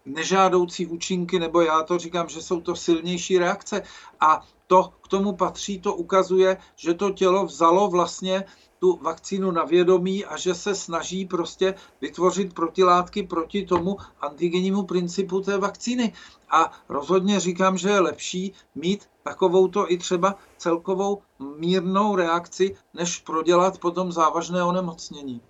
nežádoucí 0.06 0.88
účinky, 0.88 1.40
nebo 1.40 1.62
já 1.62 1.84
to 1.84 1.98
říkám, 1.98 2.30
že 2.30 2.42
jsou 2.42 2.62
to 2.62 2.76
silnější 2.76 3.38
reakce. 3.38 3.84
A 4.20 4.46
to 4.74 4.94
k 5.02 5.08
tomu 5.08 5.34
patří, 5.36 5.80
to 5.80 5.96
ukazuje, 5.96 6.58
že 6.76 6.94
to 6.94 7.12
tělo 7.12 7.46
vzalo 7.46 7.90
vlastně 7.90 8.46
tu 8.80 9.00
vakcínu 9.02 9.52
na 9.52 9.64
vědomí 9.64 10.26
a 10.26 10.38
že 10.38 10.56
se 10.56 10.76
snaží 10.76 11.26
prostě 11.26 11.76
vytvořit 12.02 12.54
protilátky 12.54 13.24
proti 13.24 13.66
tomu 13.66 13.98
antigennímu 14.22 14.84
principu 14.84 15.42
té 15.42 15.58
vakcíny. 15.58 16.14
A 16.50 16.72
rozhodně 16.90 17.40
říkám, 17.40 17.78
že 17.78 17.90
je 17.90 18.00
lepší 18.00 18.54
mít 18.76 19.10
takovouto 19.24 19.92
i 19.92 19.98
třeba 19.98 20.36
celkovou 20.58 21.22
mírnou 21.58 22.16
reakci, 22.16 22.76
než 22.94 23.20
prodělat 23.20 23.78
potom 23.78 24.12
závažné 24.12 24.64
onemocnění. 24.64 25.42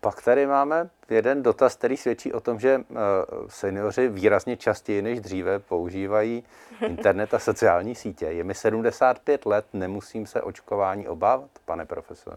Pak 0.00 0.22
tady 0.22 0.46
máme 0.46 0.90
jeden 1.10 1.42
dotaz, 1.42 1.74
který 1.74 1.96
svědčí 1.96 2.32
o 2.32 2.40
tom, 2.40 2.60
že 2.60 2.84
eh, 2.90 2.94
seniori 3.48 4.08
výrazně 4.08 4.56
častěji 4.56 5.02
než 5.02 5.20
dříve 5.20 5.58
používají 5.58 6.44
internet 6.80 7.34
a 7.34 7.38
sociální 7.38 7.94
sítě. 7.94 8.26
Je 8.26 8.44
mi 8.44 8.54
75 8.54 9.46
let, 9.46 9.66
nemusím 9.72 10.26
se 10.26 10.42
očkování 10.42 11.08
obávat, 11.08 11.50
pane 11.64 11.86
profesore? 11.86 12.36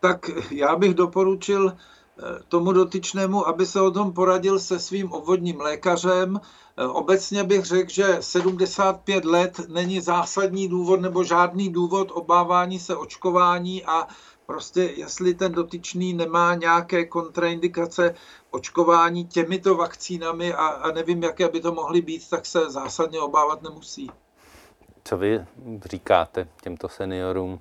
Tak 0.00 0.30
já 0.50 0.76
bych 0.76 0.94
doporučil 0.94 1.76
eh, 1.76 2.22
tomu 2.48 2.72
dotyčnému, 2.72 3.48
aby 3.48 3.66
se 3.66 3.80
o 3.80 3.90
tom 3.90 4.12
poradil 4.12 4.58
se 4.58 4.78
svým 4.78 5.12
obvodním 5.12 5.60
lékařem. 5.60 6.40
Eh, 6.76 6.86
obecně 6.86 7.44
bych 7.44 7.64
řekl, 7.64 7.90
že 7.90 8.16
75 8.20 9.24
let 9.24 9.60
není 9.68 10.00
zásadní 10.00 10.68
důvod 10.68 11.00
nebo 11.00 11.24
žádný 11.24 11.72
důvod 11.72 12.10
obávání 12.14 12.78
se 12.78 12.96
očkování 12.96 13.84
a 13.84 14.08
prostě 14.46 14.82
jestli 14.82 15.34
ten 15.34 15.52
dotyčný 15.52 16.14
nemá 16.14 16.54
nějaké 16.54 17.04
kontraindikace 17.04 18.14
očkování 18.50 19.24
těmito 19.24 19.74
vakcínami 19.74 20.54
a, 20.54 20.66
a 20.66 20.92
nevím, 20.92 21.22
jaké 21.22 21.48
by 21.48 21.60
to 21.60 21.72
mohly 21.72 22.00
být, 22.00 22.30
tak 22.30 22.46
se 22.46 22.70
zásadně 22.70 23.20
obávat 23.20 23.62
nemusí. 23.62 24.10
Co 25.04 25.16
vy 25.16 25.44
říkáte 25.84 26.48
těmto 26.62 26.88
seniorům? 26.88 27.60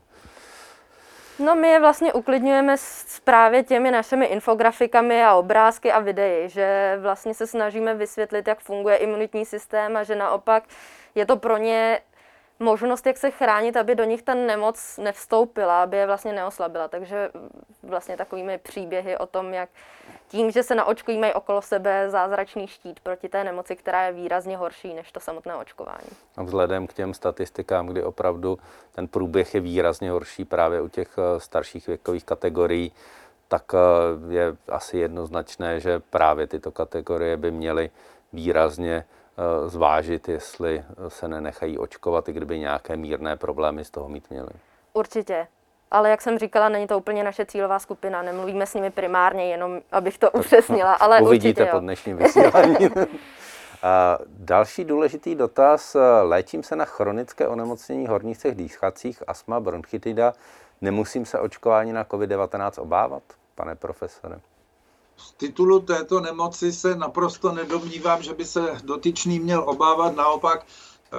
No 1.39 1.55
my 1.55 1.67
je 1.67 1.79
vlastně 1.79 2.13
uklidňujeme 2.13 2.75
právě 3.23 3.63
těmi 3.63 3.91
našimi 3.91 4.25
infografikami 4.25 5.23
a 5.23 5.35
obrázky 5.35 5.91
a 5.91 5.99
videi, 5.99 6.49
že 6.49 6.97
vlastně 7.01 7.33
se 7.33 7.47
snažíme 7.47 7.95
vysvětlit, 7.95 8.47
jak 8.47 8.59
funguje 8.59 8.95
imunitní 8.95 9.45
systém 9.45 9.97
a 9.97 10.03
že 10.03 10.15
naopak 10.15 10.63
je 11.15 11.25
to 11.25 11.37
pro 11.37 11.57
ně 11.57 11.99
možnost, 12.61 13.05
jak 13.05 13.17
se 13.17 13.31
chránit, 13.31 13.77
aby 13.77 13.95
do 13.95 14.03
nich 14.03 14.21
ta 14.23 14.33
nemoc 14.33 14.97
nevstoupila, 14.97 15.83
aby 15.83 15.97
je 15.97 16.05
vlastně 16.05 16.33
neoslabila. 16.33 16.87
Takže 16.87 17.29
vlastně 17.83 18.17
takovými 18.17 18.57
příběhy 18.57 19.17
o 19.17 19.25
tom, 19.25 19.53
jak 19.53 19.69
tím, 20.27 20.51
že 20.51 20.63
se 20.63 20.75
naočkují, 20.75 21.17
mají 21.17 21.33
okolo 21.33 21.61
sebe 21.61 22.09
zázračný 22.09 22.67
štít 22.67 22.99
proti 22.99 23.29
té 23.29 23.43
nemoci, 23.43 23.75
která 23.75 24.05
je 24.05 24.11
výrazně 24.11 24.57
horší 24.57 24.93
než 24.93 25.11
to 25.11 25.19
samotné 25.19 25.55
očkování. 25.55 26.09
A 26.37 26.43
vzhledem 26.43 26.87
k 26.87 26.93
těm 26.93 27.13
statistikám, 27.13 27.87
kdy 27.87 28.03
opravdu 28.03 28.57
ten 28.91 29.07
průběh 29.07 29.55
je 29.55 29.61
výrazně 29.61 30.11
horší 30.11 30.45
právě 30.45 30.81
u 30.81 30.87
těch 30.87 31.09
eh, 31.17 31.39
starších 31.39 31.87
věkových 31.87 32.25
kategorií, 32.25 32.91
tak 33.47 33.63
eh, 33.73 34.33
je 34.33 34.55
asi 34.69 34.97
jednoznačné, 34.97 35.79
že 35.79 35.99
právě 35.99 36.47
tyto 36.47 36.71
kategorie 36.71 37.37
by 37.37 37.51
měly 37.51 37.89
výrazně 38.33 39.05
zvážit, 39.67 40.29
jestli 40.29 40.83
se 41.07 41.27
nenechají 41.27 41.77
očkovat, 41.77 42.29
i 42.29 42.33
kdyby 42.33 42.59
nějaké 42.59 42.97
mírné 42.97 43.37
problémy 43.37 43.85
z 43.85 43.89
toho 43.89 44.09
mít 44.09 44.29
měli. 44.29 44.49
Určitě. 44.93 45.47
Ale 45.91 46.09
jak 46.09 46.21
jsem 46.21 46.39
říkala, 46.39 46.69
není 46.69 46.87
to 46.87 46.97
úplně 46.97 47.23
naše 47.23 47.45
cílová 47.45 47.79
skupina, 47.79 48.21
nemluvíme 48.21 48.65
s 48.65 48.73
nimi 48.73 48.91
primárně, 48.91 49.45
jenom 49.45 49.81
abych 49.91 50.17
to 50.17 50.31
upřesnila, 50.31 50.93
ale 50.93 51.19
Uvidíte 51.21 51.61
určitě, 51.61 51.71
po 51.71 51.79
dnešním 51.79 52.17
vysílání. 52.17 52.89
A 53.83 54.17
další 54.27 54.83
důležitý 54.83 55.35
dotaz. 55.35 55.95
Léčím 56.21 56.63
se 56.63 56.75
na 56.75 56.85
chronické 56.85 57.47
onemocnění 57.47 58.07
horních 58.07 58.37
cech 58.37 58.55
dýchacích, 58.55 59.23
astma, 59.27 59.59
bronchitida. 59.59 60.33
Nemusím 60.81 61.25
se 61.25 61.39
očkování 61.39 61.93
na 61.93 62.03
COVID-19 62.03 62.81
obávat, 62.81 63.23
pane 63.55 63.75
profesore? 63.75 64.39
Z 65.27 65.31
titulu 65.31 65.79
této 65.79 66.19
nemoci 66.19 66.73
se 66.73 66.95
naprosto 66.95 67.51
nedomnívám, 67.51 68.23
že 68.23 68.33
by 68.33 68.45
se 68.45 68.81
dotyčný 68.83 69.39
měl 69.39 69.63
obávat. 69.69 70.15
Naopak 70.15 70.65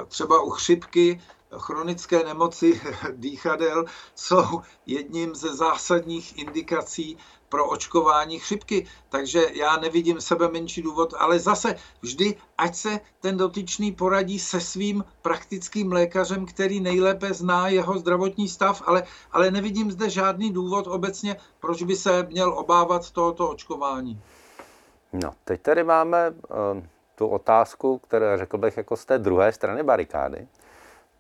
třeba 0.09 0.43
u 0.43 0.51
chřipky 0.51 1.21
chronické 1.59 2.25
nemoci 2.25 2.81
dýchadel 3.13 3.85
jsou 4.15 4.63
jedním 4.87 5.35
ze 5.35 5.55
zásadních 5.55 6.39
indikací 6.39 7.19
pro 7.53 7.69
očkování 7.69 8.39
chřipky. 8.39 8.87
Takže 9.09 9.43
já 9.53 9.77
nevidím 9.77 10.21
sebe 10.21 10.49
menší 10.49 10.83
důvod, 10.83 11.15
ale 11.19 11.39
zase 11.39 11.77
vždy, 12.03 12.37
ať 12.59 12.75
se 12.75 13.01
ten 13.21 13.37
dotyčný 13.37 13.93
poradí 13.93 14.39
se 14.39 14.61
svým 14.61 15.05
praktickým 15.23 15.93
lékařem, 15.93 16.47
který 16.47 16.81
nejlépe 16.81 17.35
zná 17.35 17.69
jeho 17.69 17.99
zdravotní 17.99 18.49
stav, 18.49 18.83
ale, 18.87 19.03
ale 19.33 19.51
nevidím 19.51 19.93
zde 19.93 20.11
žádný 20.11 20.53
důvod 20.53 20.87
obecně, 20.87 21.37
proč 21.61 21.83
by 21.83 21.97
se 21.97 22.23
měl 22.23 22.59
obávat 22.59 23.11
tohoto 23.11 23.49
očkování. 23.49 24.21
No, 25.13 25.31
teď 25.45 25.61
tady 25.63 25.85
máme 25.85 26.31
uh, 26.31 26.37
tu 27.15 27.27
otázku, 27.27 27.99
kterou 27.99 28.27
řekl 28.37 28.59
bych 28.59 28.77
jako 28.77 28.97
z 28.97 29.05
té 29.05 29.19
druhé 29.19 29.53
strany 29.53 29.83
barikády. 29.83 30.49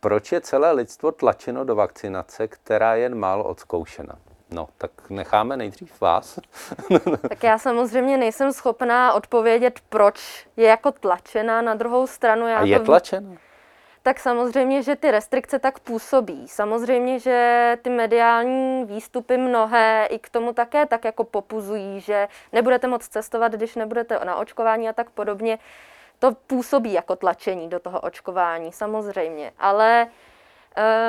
Proč 0.01 0.33
je 0.33 0.41
celé 0.41 0.73
lidstvo 0.73 1.13
tlačeno 1.13 1.65
do 1.65 1.75
vakcinace, 1.75 2.49
která 2.49 2.95
je 2.95 3.03
jen 3.03 3.15
málo 3.15 3.45
odzkoušena? 3.45 4.32
No, 4.53 4.69
tak 4.79 4.91
necháme 5.11 5.57
nejdřív 5.57 6.01
vás. 6.01 6.39
tak 7.29 7.43
já 7.43 7.59
samozřejmě 7.59 8.17
nejsem 8.17 8.53
schopná 8.53 9.13
odpovědět, 9.13 9.81
proč 9.89 10.47
je 10.57 10.69
jako 10.69 10.93
tlačená 10.93 11.63
na 11.63 11.75
druhou 11.75 12.07
stranu. 12.07 12.47
Já 12.47 12.59
A 12.59 12.65
je 12.65 12.79
to... 12.79 12.85
tlačená? 12.85 13.31
Tak 14.03 14.21
samozřejmě, 14.21 14.83
že 14.83 14.97
ty 14.97 15.11
restrikce 15.11 15.59
tak 15.59 15.79
působí. 15.79 16.49
Samozřejmě, 16.49 17.19
že 17.19 17.79
ty 17.83 17.91
mediální 17.91 18.85
výstupy 18.85 19.37
mnohé 19.37 20.07
i 20.11 20.19
k 20.19 20.29
tomu 20.29 20.53
také 20.53 20.87
tak 20.87 21.05
jako 21.05 21.25
popuzují, 21.25 22.01
že 22.01 22.29
nebudete 22.53 22.87
moc 22.87 23.09
cestovat, 23.09 23.53
když 23.53 23.77
nebudete 23.77 24.21
na 24.25 24.37
očkování 24.37 24.89
a 24.89 24.93
tak 24.93 25.11
podobně. 25.11 25.59
To 26.19 26.33
působí 26.47 26.93
jako 26.93 27.17
tlačení 27.17 27.69
do 27.69 27.81
toho 27.81 28.01
očkování, 28.01 28.73
samozřejmě. 28.73 29.53
Ale 29.59 30.07
uh, 30.07 30.32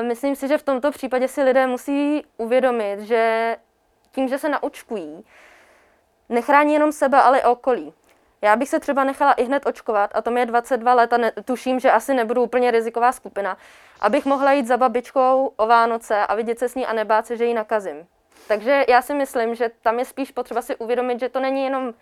myslím 0.02 0.36
si, 0.36 0.48
že 0.48 0.58
v 0.58 0.64
tomto 0.64 0.92
případě 0.92 1.28
si 1.28 1.44
lidé 1.44 1.68
musí 1.68 2.26
uvědomit, 2.38 3.00
že 3.00 3.56
tím, 4.12 4.28
že 4.28 4.38
se 4.38 4.50
naočkují, 4.50 5.26
nechrání 6.30 6.74
jenom 6.74 6.92
sebe, 6.92 7.22
ale 7.22 7.40
i 7.40 7.44
okolí. 7.44 7.94
Já 8.42 8.56
bych 8.56 8.70
se 8.70 8.80
třeba 8.80 9.04
nechala 9.04 9.34
i 9.34 9.44
hned 9.44 9.66
očkovat, 9.66 10.12
a 10.14 10.22
to 10.22 10.32
mi 10.32 10.40
je 10.40 10.46
22 10.46 10.94
let 10.94 11.14
a 11.14 11.18
ne, 11.18 11.32
tuším, 11.46 11.80
že 11.80 11.92
asi 11.92 12.14
nebudu 12.14 12.44
úplně 12.44 12.72
riziková 12.72 13.12
skupina, 13.12 13.58
abych 14.02 14.26
mohla 14.26 14.52
jít 14.52 14.68
za 14.68 14.78
babičkou 14.78 15.54
o 15.56 15.68
Vánoce 15.68 16.26
a 16.26 16.36
vidět 16.36 16.60
se 16.60 16.70
s 16.70 16.76
ní 16.76 16.86
a 16.86 16.94
nebát 16.94 17.26
se, 17.26 17.38
že 17.38 17.46
ji 17.46 17.54
nakazím. 17.54 18.08
Takže 18.48 18.86
já 18.88 19.02
si 19.02 19.14
myslím, 19.14 19.56
že 19.56 19.72
tam 19.82 20.00
je 20.00 20.06
spíš 20.06 20.32
potřeba 20.32 20.62
si 20.62 20.76
uvědomit, 20.76 21.20
že 21.20 21.30
to 21.30 21.40
není 21.40 21.64
jenom 21.64 21.94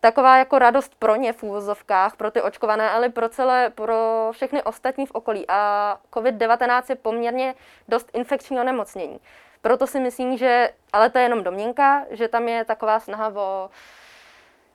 taková 0.00 0.38
jako 0.38 0.58
radost 0.58 0.94
pro 0.98 1.16
ně 1.16 1.32
v 1.32 1.42
úvozovkách, 1.42 2.16
pro 2.16 2.30
ty 2.30 2.42
očkované, 2.42 2.90
ale 2.90 3.08
pro 3.08 3.28
celé, 3.28 3.70
pro 3.70 4.28
všechny 4.32 4.62
ostatní 4.62 5.06
v 5.06 5.10
okolí. 5.10 5.44
A 5.48 5.98
COVID-19 6.12 6.82
je 6.88 6.96
poměrně 6.96 7.54
dost 7.88 8.10
infekční 8.12 8.60
onemocnění. 8.60 9.20
Proto 9.62 9.86
si 9.86 10.00
myslím, 10.00 10.36
že, 10.36 10.70
ale 10.92 11.10
to 11.10 11.18
je 11.18 11.24
jenom 11.24 11.42
domněnka, 11.42 12.04
že 12.10 12.28
tam 12.28 12.48
je 12.48 12.64
taková 12.64 13.00
snaha 13.00 13.32
o 13.34 13.70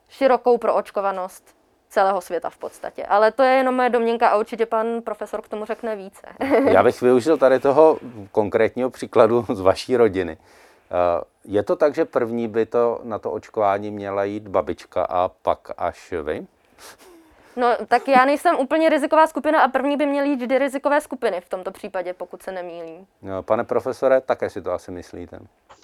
širokou 0.10 0.58
proočkovanost 0.58 1.56
celého 1.90 2.22
světa 2.22 2.50
v 2.50 2.58
podstatě. 2.58 3.06
Ale 3.06 3.32
to 3.32 3.44
je 3.44 3.52
jenom 3.54 3.76
moje 3.76 3.90
domněnka 3.90 4.28
a 4.28 4.38
určitě 4.38 4.66
pan 4.66 5.02
profesor 5.02 5.42
k 5.42 5.48
tomu 5.48 5.66
řekne 5.66 5.96
více. 5.96 6.28
Já 6.72 6.84
bych 6.84 7.02
využil 7.02 7.38
tady 7.38 7.60
toho 7.60 8.00
konkrétního 8.32 8.90
příkladu 8.90 9.46
z 9.54 9.62
vaší 9.62 9.98
rodiny. 9.98 10.38
Eh, 10.92 11.24
je 11.46 11.64
to 11.64 11.76
tak, 11.76 11.96
že 11.96 12.06
první 12.06 12.48
by 12.48 12.66
to 12.66 13.00
na 13.04 13.20
to 13.20 13.32
očkování 13.32 13.92
měla 13.92 14.24
jít 14.24 14.48
babička 14.48 15.04
a 15.04 15.28
pak 15.28 15.72
až 15.78 16.14
vy? 16.24 16.48
No, 17.56 17.68
tak 17.88 18.08
já 18.08 18.26
nejsem 18.26 18.56
úplně 18.56 18.90
riziková 18.90 19.28
skupina 19.28 19.62
a 19.62 19.68
první 19.68 19.98
by 19.98 20.06
měly 20.06 20.30
jít 20.30 20.42
vždy 20.42 20.60
rizikové 20.60 21.02
skupiny 21.02 21.42
v 21.42 21.50
tomto 21.50 21.72
případě, 21.72 22.14
pokud 22.14 22.44
se 22.44 22.52
nemýlím. 22.52 23.08
No, 23.22 23.44
pane 23.44 23.64
profesore, 23.64 24.22
také 24.22 24.50
si 24.50 24.62
to 24.62 24.72
asi 24.72 24.92
myslíte? 24.92 25.40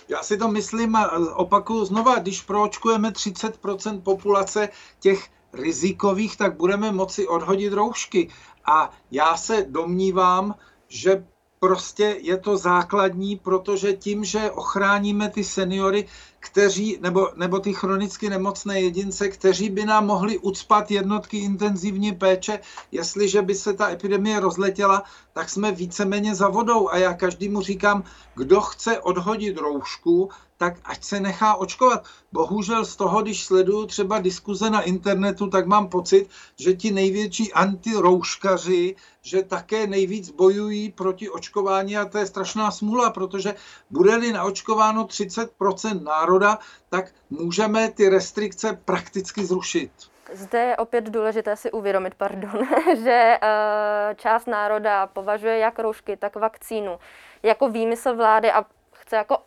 Já 0.10 0.24
si 0.24 0.38
to 0.38 0.48
myslím 0.48 0.96
a 0.96 1.12
opakuju 1.36 1.86
znova, 1.86 2.20
když 2.20 2.42
proočkujeme 2.42 3.10
30% 3.10 4.02
populace 4.02 4.70
těch 5.00 5.28
rizikových, 5.54 6.38
tak 6.38 6.56
budeme 6.56 6.92
moci 6.92 7.28
odhodit 7.28 7.74
roušky. 7.74 8.30
A 8.66 8.92
já 9.12 9.38
se 9.38 9.66
domnívám, 9.70 10.56
že 10.88 11.26
prostě 11.60 12.18
je 12.22 12.38
to 12.38 12.58
základní, 12.58 13.36
protože 13.36 13.94
tím, 13.94 14.26
že 14.26 14.52
ochráníme 14.52 15.30
ty 15.30 15.44
seniory, 15.44 16.08
kteří, 16.40 16.98
nebo, 17.02 17.30
nebo 17.36 17.60
ty 17.60 17.74
chronicky 17.74 18.30
nemocné 18.30 18.82
jedince, 18.82 19.30
kteří 19.30 19.70
by 19.70 19.86
nám 19.86 20.06
mohli 20.06 20.38
ucpat 20.38 20.92
jednotky 20.92 21.38
intenzivní 21.38 22.12
péče, 22.12 22.60
jestliže 22.92 23.42
by 23.42 23.56
se 23.56 23.74
ta 23.74 23.90
epidemie 23.90 24.40
rozletěla, 24.40 25.04
tak 25.34 25.50
jsme 25.50 25.72
víceméně 25.72 26.36
za 26.36 26.50
vodou. 26.50 26.90
A 26.90 26.98
já 26.98 27.14
každému 27.14 27.62
říkám, 27.62 28.04
kdo 28.36 28.62
chce 28.62 29.00
odhodit 29.00 29.58
roušku, 29.58 30.30
tak 30.58 30.74
ať 30.84 31.04
se 31.04 31.20
nechá 31.20 31.56
očkovat. 31.56 32.04
Bohužel 32.32 32.86
z 32.86 32.96
toho, 32.96 33.22
když 33.22 33.44
sleduju 33.44 33.86
třeba 33.86 34.20
diskuze 34.20 34.70
na 34.70 34.82
internetu, 34.82 35.48
tak 35.48 35.66
mám 35.66 35.90
pocit, 35.90 36.30
že 36.60 36.74
ti 36.74 36.92
největší 36.92 37.54
antirouškaři, 37.54 38.96
že 39.22 39.44
také 39.44 39.88
nejvíc 39.88 40.32
bojují 40.32 40.92
proti 40.92 41.30
očkování 41.30 41.98
a 41.98 42.06
to 42.06 42.18
je 42.18 42.26
strašná 42.26 42.72
smůla, 42.72 43.10
protože 43.10 43.56
bude-li 43.90 44.34
naočkováno 44.34 45.04
30% 45.04 46.04
národa, 46.04 46.60
tak 46.90 47.12
můžeme 47.30 47.92
ty 47.92 48.10
restrikce 48.10 48.80
prakticky 48.86 49.46
zrušit. 49.46 49.92
Zde 50.34 50.60
je 50.60 50.78
opět 50.78 51.10
důležité 51.10 51.56
si 51.56 51.72
uvědomit, 51.72 52.16
pardon, 52.16 52.68
že 53.04 53.38
uh, 53.44 54.16
část 54.16 54.48
národa 54.48 55.08
považuje 55.08 55.58
jak 55.58 55.80
roušky, 55.80 56.18
tak 56.18 56.36
vakcínu 56.36 57.00
jako 57.44 57.70
výmysl 57.70 58.16
vlády 58.16 58.52
a 58.52 58.66
chce 58.94 59.16
jako 59.16 59.38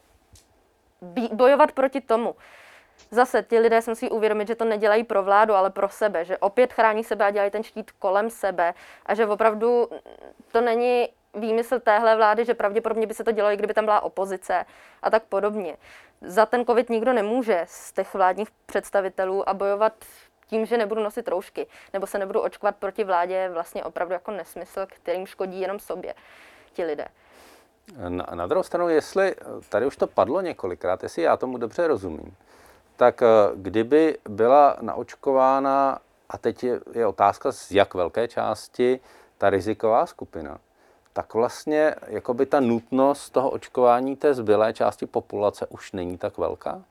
bojovat 1.32 1.72
proti 1.72 2.00
tomu. 2.00 2.36
Zase 3.10 3.42
ti 3.42 3.58
lidé 3.58 3.82
si 3.82 3.90
musí 3.90 4.10
uvědomit, 4.10 4.48
že 4.48 4.54
to 4.54 4.64
nedělají 4.64 5.04
pro 5.04 5.22
vládu, 5.22 5.54
ale 5.54 5.70
pro 5.70 5.88
sebe, 5.88 6.24
že 6.24 6.38
opět 6.38 6.72
chrání 6.72 7.04
sebe 7.04 7.24
a 7.24 7.30
dělají 7.30 7.50
ten 7.50 7.62
štít 7.62 7.90
kolem 7.90 8.30
sebe 8.30 8.74
a 9.06 9.14
že 9.14 9.26
opravdu 9.26 9.88
to 10.52 10.60
není 10.60 11.08
výmysl 11.34 11.80
téhle 11.80 12.16
vlády, 12.16 12.44
že 12.44 12.54
pravděpodobně 12.54 13.06
by 13.06 13.14
se 13.14 13.24
to 13.24 13.32
dělalo, 13.32 13.54
i 13.54 13.56
kdyby 13.56 13.74
tam 13.74 13.84
byla 13.84 14.00
opozice 14.00 14.64
a 15.02 15.10
tak 15.10 15.22
podobně. 15.22 15.76
Za 16.20 16.46
ten 16.46 16.64
covid 16.64 16.90
nikdo 16.90 17.12
nemůže 17.12 17.62
z 17.66 17.92
těch 17.92 18.14
vládních 18.14 18.48
představitelů 18.66 19.48
a 19.48 19.54
bojovat 19.54 19.92
tím, 20.46 20.66
že 20.66 20.78
nebudu 20.78 21.02
nosit 21.02 21.28
roušky 21.28 21.66
nebo 21.92 22.06
se 22.06 22.18
nebudu 22.18 22.40
očkovat 22.40 22.76
proti 22.76 23.04
vládě, 23.04 23.34
je 23.34 23.50
vlastně 23.50 23.84
opravdu 23.84 24.12
jako 24.12 24.30
nesmysl, 24.30 24.86
kterým 24.86 25.26
škodí 25.26 25.60
jenom 25.60 25.78
sobě 25.78 26.14
ti 26.72 26.84
lidé. 26.84 27.08
Na, 28.08 28.26
na 28.34 28.46
druhou 28.46 28.62
stranu, 28.62 28.88
jestli, 28.88 29.34
tady 29.68 29.86
už 29.86 29.96
to 29.96 30.06
padlo 30.06 30.40
několikrát, 30.40 31.02
jestli 31.02 31.22
já 31.22 31.36
tomu 31.36 31.58
dobře 31.58 31.86
rozumím, 31.86 32.36
tak 32.96 33.22
eh, 33.22 33.26
kdyby 33.54 34.18
byla 34.28 34.76
naočkována, 34.80 35.98
a 36.28 36.38
teď 36.38 36.64
je, 36.64 36.80
je 36.92 37.06
otázka, 37.06 37.52
z 37.52 37.70
jak 37.70 37.94
velké 37.94 38.28
části 38.28 39.00
ta 39.38 39.50
riziková 39.50 40.06
skupina, 40.06 40.58
tak 41.12 41.34
vlastně 41.34 41.94
jakoby 42.06 42.46
ta 42.46 42.60
nutnost 42.60 43.30
toho 43.30 43.50
očkování 43.50 44.16
té 44.16 44.34
zbylé 44.34 44.72
části 44.72 45.06
populace 45.06 45.66
už 45.66 45.92
není 45.92 46.18
tak 46.18 46.38
velká? 46.38 46.82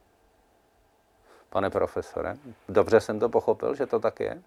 Pane 1.49 1.69
profesore, 1.69 2.37
dobře 2.69 2.99
jsem 2.99 3.19
to 3.19 3.29
pochopil, 3.29 3.75
že 3.75 3.85
to 3.85 3.99
tak 3.99 4.19
je? 4.19 4.41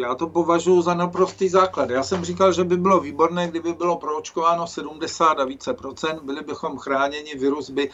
Já 0.00 0.14
to 0.14 0.26
považuji 0.26 0.82
za 0.82 0.94
naprostý 0.94 1.48
základ. 1.48 1.90
Já 1.90 2.02
jsem 2.02 2.24
říkal, 2.24 2.52
že 2.52 2.64
by 2.64 2.76
bylo 2.76 3.00
výborné, 3.00 3.48
kdyby 3.48 3.72
bylo 3.72 3.96
proočkováno 3.96 4.66
70 4.66 5.24
a 5.24 5.44
více 5.44 5.74
procent, 5.74 6.22
byli 6.22 6.40
bychom 6.40 6.78
chráněni, 6.78 7.34
virus 7.34 7.70
by 7.70 7.90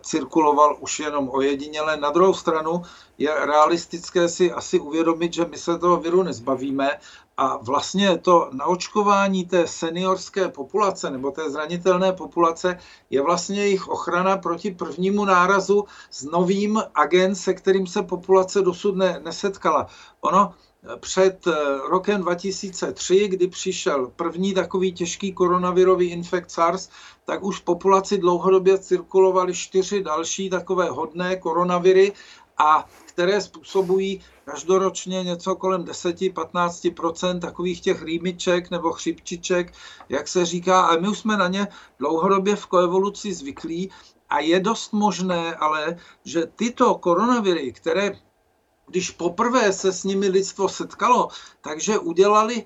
cirkuloval 0.00 0.76
už 0.80 1.00
jenom 1.00 1.30
ojediněle. 1.32 1.96
Na 1.96 2.10
druhou 2.10 2.34
stranu 2.34 2.82
je 3.18 3.46
realistické 3.46 4.28
si 4.28 4.52
asi 4.52 4.80
uvědomit, 4.80 5.32
že 5.32 5.44
my 5.44 5.56
se 5.56 5.78
toho 5.78 5.96
viru 5.96 6.22
nezbavíme 6.22 6.90
a 7.36 7.56
vlastně 7.56 8.18
to 8.18 8.50
naočkování 8.52 9.44
té 9.44 9.66
seniorské 9.66 10.48
populace 10.48 11.10
nebo 11.10 11.30
té 11.30 11.50
zranitelné 11.50 12.12
populace 12.12 12.78
je 13.10 13.22
vlastně 13.22 13.60
jejich 13.60 13.88
ochrana 13.88 14.36
proti 14.36 14.70
prvnímu 14.70 15.24
nárazu 15.24 15.84
s 16.10 16.24
novým 16.24 16.82
agent, 16.94 17.34
se 17.34 17.54
kterým 17.54 17.86
se 17.86 18.02
populace 18.02 18.62
dosud 18.62 18.96
ne, 18.96 19.20
nesetkala. 19.24 19.86
Ono 20.20 20.54
před 21.00 21.46
eh, 21.46 21.52
rokem 21.90 22.20
2003, 22.20 23.28
kdy 23.28 23.48
přišel 23.48 24.12
první 24.16 24.54
takový 24.54 24.92
těžký 24.92 25.32
koronavirový 25.32 26.10
infekt 26.10 26.50
SARS, 26.50 26.88
tak 27.24 27.42
už 27.42 27.60
v 27.60 27.64
populaci 27.64 28.18
dlouhodobě 28.18 28.78
cirkulovaly 28.78 29.54
čtyři 29.54 30.02
další 30.02 30.50
takové 30.50 30.90
hodné 30.90 31.36
koronaviry, 31.36 32.12
a 32.58 32.88
které 33.04 33.40
způsobují 33.40 34.20
každoročně 34.44 35.22
něco 35.22 35.56
kolem 35.56 35.84
10-15% 35.84 37.40
takových 37.40 37.80
těch 37.80 38.02
rýmiček 38.02 38.70
nebo 38.70 38.92
chřipčiček, 38.92 39.72
jak 40.08 40.28
se 40.28 40.46
říká, 40.46 40.80
a 40.80 40.96
my 40.96 41.08
už 41.08 41.18
jsme 41.18 41.36
na 41.36 41.48
ně 41.48 41.68
dlouhodobě 41.98 42.56
v 42.56 42.66
koevoluci 42.66 43.34
zvyklí 43.34 43.90
a 44.28 44.38
je 44.38 44.60
dost 44.60 44.92
možné 44.92 45.54
ale, 45.54 45.96
že 46.24 46.46
tyto 46.56 46.94
koronaviry, 46.94 47.72
které 47.72 48.18
když 48.92 49.10
poprvé 49.10 49.72
se 49.72 49.92
s 49.92 50.04
nimi 50.04 50.28
lidstvo 50.28 50.68
setkalo, 50.68 51.28
takže 51.60 51.98
udělali 51.98 52.64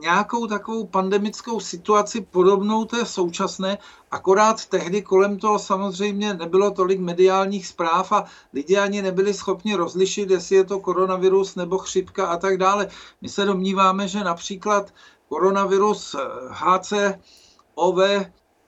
nějakou 0.00 0.46
takovou 0.46 0.86
pandemickou 0.86 1.60
situaci 1.60 2.20
podobnou 2.20 2.84
té 2.84 3.06
současné, 3.06 3.78
akorát 4.10 4.66
tehdy 4.66 5.02
kolem 5.02 5.38
toho 5.38 5.58
samozřejmě 5.58 6.34
nebylo 6.34 6.70
tolik 6.70 7.00
mediálních 7.00 7.66
zpráv 7.66 8.12
a 8.12 8.24
lidi 8.52 8.78
ani 8.78 9.02
nebyli 9.02 9.34
schopni 9.34 9.74
rozlišit, 9.74 10.30
jestli 10.30 10.56
je 10.56 10.64
to 10.64 10.80
koronavirus 10.80 11.54
nebo 11.54 11.78
chřipka 11.78 12.26
a 12.26 12.36
tak 12.36 12.58
dále. 12.58 12.88
My 13.22 13.28
se 13.28 13.44
domníváme, 13.44 14.08
že 14.08 14.24
například 14.24 14.94
koronavirus 15.28 16.16
HCOV 16.48 17.98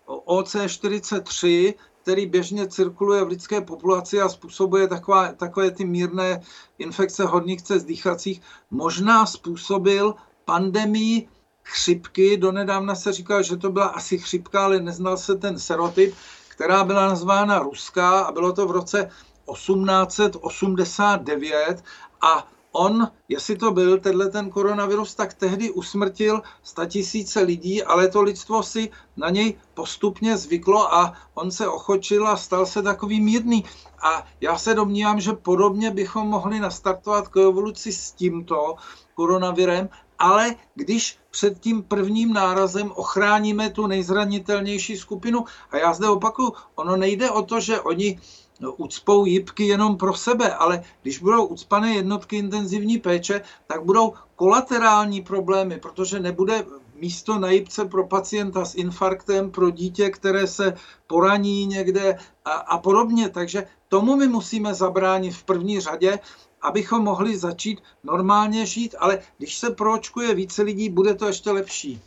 OC43 0.07 1.75
který 2.03 2.27
běžně 2.27 2.69
cirkuluje 2.69 3.25
v 3.25 3.29
lidské 3.29 3.61
populaci 3.61 4.21
a 4.21 4.29
způsobuje 4.29 4.89
taková, 4.89 5.33
takové 5.33 5.71
ty 5.71 5.85
mírné 5.85 6.43
infekce 6.79 7.25
horních 7.25 7.63
cest 7.63 7.85
dýchacích, 7.85 8.43
možná 8.71 9.27
způsobil 9.27 10.15
pandemii 10.45 11.29
chřipky. 11.63 12.37
Donedávna 12.37 12.95
se 12.95 13.13
říkal, 13.13 13.43
že 13.43 13.57
to 13.57 13.71
byla 13.71 13.87
asi 13.87 14.19
chřipka, 14.19 14.65
ale 14.65 14.81
neznal 14.81 15.17
se 15.17 15.37
ten 15.37 15.59
serotyp, 15.59 16.15
která 16.49 16.85
byla 16.85 17.09
nazvána 17.09 17.59
ruská 17.59 18.21
a 18.21 18.33
bylo 18.33 18.53
to 18.53 18.67
v 18.67 18.71
roce 18.71 19.11
1889 19.53 21.85
a 22.21 22.49
on, 22.73 23.09
jestli 23.29 23.57
to 23.57 23.71
byl 23.71 23.99
tenhle 23.99 24.31
ten 24.31 24.51
koronavirus, 24.51 25.15
tak 25.15 25.35
tehdy 25.35 25.71
usmrtil 25.71 26.43
tisíce 26.87 27.41
lidí, 27.41 27.83
ale 27.83 28.09
to 28.09 28.23
lidstvo 28.23 28.63
si 28.63 28.91
na 29.17 29.31
něj 29.31 29.55
postupně 29.75 30.37
zvyklo 30.37 30.95
a 30.95 31.15
on 31.35 31.51
se 31.51 31.69
ochočil 31.69 32.29
a 32.29 32.37
stal 32.37 32.67
se 32.67 32.83
takový 32.83 33.21
mírný. 33.21 33.65
A 34.03 34.27
já 34.41 34.59
se 34.59 34.75
domnívám, 34.75 35.21
že 35.21 35.33
podobně 35.33 35.91
bychom 35.91 36.29
mohli 36.29 36.61
nastartovat 36.61 37.29
k 37.29 37.37
evoluci 37.37 37.93
s 37.93 38.13
tímto 38.13 38.75
koronavirem, 39.15 39.89
ale 40.19 40.55
když 40.75 41.19
před 41.31 41.61
tím 41.61 41.83
prvním 41.83 42.33
nárazem 42.33 42.93
ochráníme 42.95 43.71
tu 43.71 43.87
nejzranitelnější 43.87 44.97
skupinu, 44.97 45.45
a 45.71 45.77
já 45.77 45.95
zde 45.95 46.09
opakuju, 46.09 46.53
ono 46.75 46.97
nejde 46.97 47.31
o 47.31 47.43
to, 47.43 47.61
že 47.61 47.81
oni 47.81 48.21
no, 48.63 48.73
ucpou 48.73 49.27
jipky 49.27 49.67
jenom 49.67 49.97
pro 49.97 50.15
sebe, 50.15 50.55
ale 50.55 50.85
když 51.03 51.19
budou 51.19 51.47
ucpané 51.47 51.95
jednotky 51.95 52.37
intenzivní 52.37 52.99
péče, 52.99 53.43
tak 53.67 53.85
budou 53.85 54.15
kolaterální 54.37 55.23
problémy, 55.23 55.79
protože 55.79 56.21
nebude 56.21 56.65
místo 56.95 57.39
na 57.39 57.51
jipce 57.51 57.85
pro 57.85 58.07
pacienta 58.07 58.65
s 58.65 58.75
infarktem, 58.75 59.51
pro 59.51 59.71
dítě, 59.71 60.11
které 60.11 60.47
se 60.47 60.75
poraní 61.07 61.67
někde 61.67 62.19
a, 62.45 62.51
a 62.51 62.79
podobně. 62.79 63.29
Takže 63.29 63.67
tomu 63.89 64.17
my 64.17 64.29
musíme 64.29 64.75
zabránit 64.75 65.35
v 65.35 65.45
první 65.45 65.81
řadě 65.81 66.19
abychom 66.63 67.03
mohli 67.03 67.39
začít 67.39 67.83
normálně 68.05 68.67
žít, 68.67 68.95
ale 68.99 69.19
když 69.39 69.59
se 69.59 69.71
proočkuje 69.71 70.35
více 70.35 70.63
lidí, 70.63 70.89
bude 70.89 71.15
to 71.15 71.27
ještě 71.27 71.51
lepší. 71.51 72.03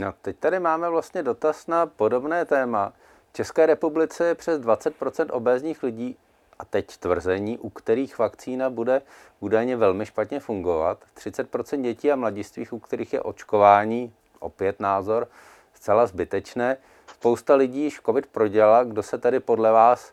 No, 0.00 0.14
teď 0.22 0.36
tady 0.36 0.60
máme 0.60 0.90
vlastně 0.90 1.22
dotaz 1.22 1.66
na 1.66 1.86
podobné 1.86 2.44
téma. 2.44 2.92
V 3.32 3.34
České 3.34 3.66
republice 3.66 4.26
je 4.26 4.34
přes 4.34 4.60
20% 4.60 5.26
obézních 5.30 5.82
lidí 5.82 6.16
a 6.58 6.64
teď 6.64 6.96
tvrzení, 6.96 7.58
u 7.58 7.70
kterých 7.70 8.18
vakcína 8.18 8.70
bude 8.70 9.02
údajně 9.40 9.76
velmi 9.76 10.06
špatně 10.06 10.40
fungovat. 10.40 10.98
30% 11.16 11.82
dětí 11.82 12.12
a 12.12 12.16
mladistvých, 12.16 12.72
u 12.72 12.78
kterých 12.78 13.12
je 13.12 13.22
očkování, 13.22 14.14
opět 14.40 14.80
názor, 14.80 15.28
zcela 15.74 16.06
zbytečné. 16.06 16.76
Spousta 17.06 17.54
lidí 17.54 17.82
již 17.82 18.00
COVID 18.06 18.26
prodělala, 18.26 18.84
kdo 18.84 19.02
se 19.02 19.18
tedy 19.18 19.40
podle 19.40 19.72
vás 19.72 20.12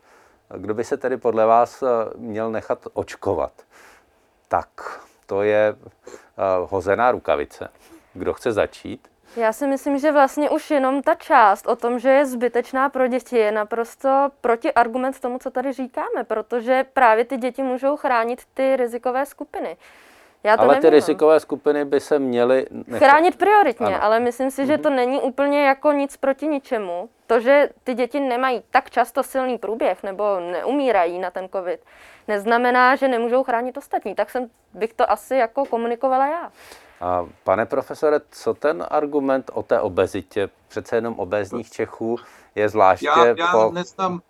kdo 0.58 0.74
by 0.74 0.84
se 0.84 0.98
tedy 0.98 1.18
podle 1.18 1.46
vás 1.46 1.84
eh, 1.84 1.88
měl 2.18 2.52
nechat 2.52 2.88
očkovat? 2.94 3.52
Tak, 4.48 5.02
to 5.26 5.42
je 5.42 5.76
uh, 5.80 6.70
hozená 6.70 7.12
rukavice. 7.12 7.70
Kdo 8.14 8.34
chce 8.34 8.52
začít? 8.52 9.08
Já 9.36 9.54
si 9.54 9.68
myslím, 9.68 9.98
že 9.98 10.12
vlastně 10.12 10.50
už 10.50 10.72
jenom 10.72 11.02
ta 11.02 11.16
část 11.16 11.68
o 11.68 11.76
tom, 11.76 12.00
že 12.00 12.10
je 12.10 12.26
zbytečná 12.26 12.90
pro 12.90 13.08
děti, 13.08 13.38
je 13.38 13.52
naprosto 13.52 14.30
protiargument 14.42 15.20
tomu, 15.20 15.40
co 15.40 15.52
tady 15.52 15.74
říkáme, 15.74 16.24
protože 16.24 16.86
právě 16.94 17.26
ty 17.26 17.38
děti 17.38 17.64
můžou 17.64 17.98
chránit 17.98 18.42
ty 18.54 18.76
rizikové 18.76 19.26
skupiny. 19.26 19.78
Já 20.44 20.58
to 20.58 20.64
ale 20.64 20.70
nevím, 20.70 20.82
ty 20.82 20.90
rizikové 20.90 21.40
skupiny 21.40 21.86
by 21.86 22.00
se 22.00 22.20
měly... 22.20 22.66
Nechat... 22.72 23.10
Chránit 23.10 23.36
prioritně, 23.36 23.88
ano. 23.88 24.04
ale 24.04 24.20
myslím 24.20 24.52
si, 24.52 24.66
že 24.66 24.74
mhm. 24.74 24.82
to 24.82 24.90
není 24.90 25.20
úplně 25.20 25.66
jako 25.66 25.92
nic 25.92 26.18
proti 26.18 26.48
ničemu. 26.48 27.10
To, 27.28 27.40
že 27.40 27.70
ty 27.84 27.94
děti 27.94 28.20
nemají 28.20 28.64
tak 28.72 28.90
často 28.90 29.24
silný 29.24 29.58
průběh 29.58 30.04
nebo 30.04 30.24
neumírají 30.40 31.20
na 31.20 31.32
ten 31.32 31.50
covid, 31.50 31.80
neznamená, 32.28 32.96
že 32.96 33.08
nemůžou 33.08 33.44
chránit 33.44 33.78
ostatní. 33.78 34.16
Tak 34.16 34.30
jsem 34.30 34.50
bych 34.74 34.94
to 34.94 35.12
asi 35.12 35.36
jako 35.36 35.66
komunikovala 35.66 36.28
já. 36.28 36.52
A 37.02 37.26
pane 37.44 37.66
profesore, 37.66 38.20
co 38.32 38.54
ten 38.54 38.86
argument 38.90 39.52
o 39.54 39.64
té 39.64 39.80
obezitě, 39.80 40.50
přece 40.68 40.96
jenom 40.96 41.20
obezních 41.20 41.72
Čechů, 41.72 42.18
je 42.56 42.70
zvláště 42.70 43.08
já, 43.08 43.26
já 43.26 43.52
po... 43.52 43.72
Neznám, 43.74 44.22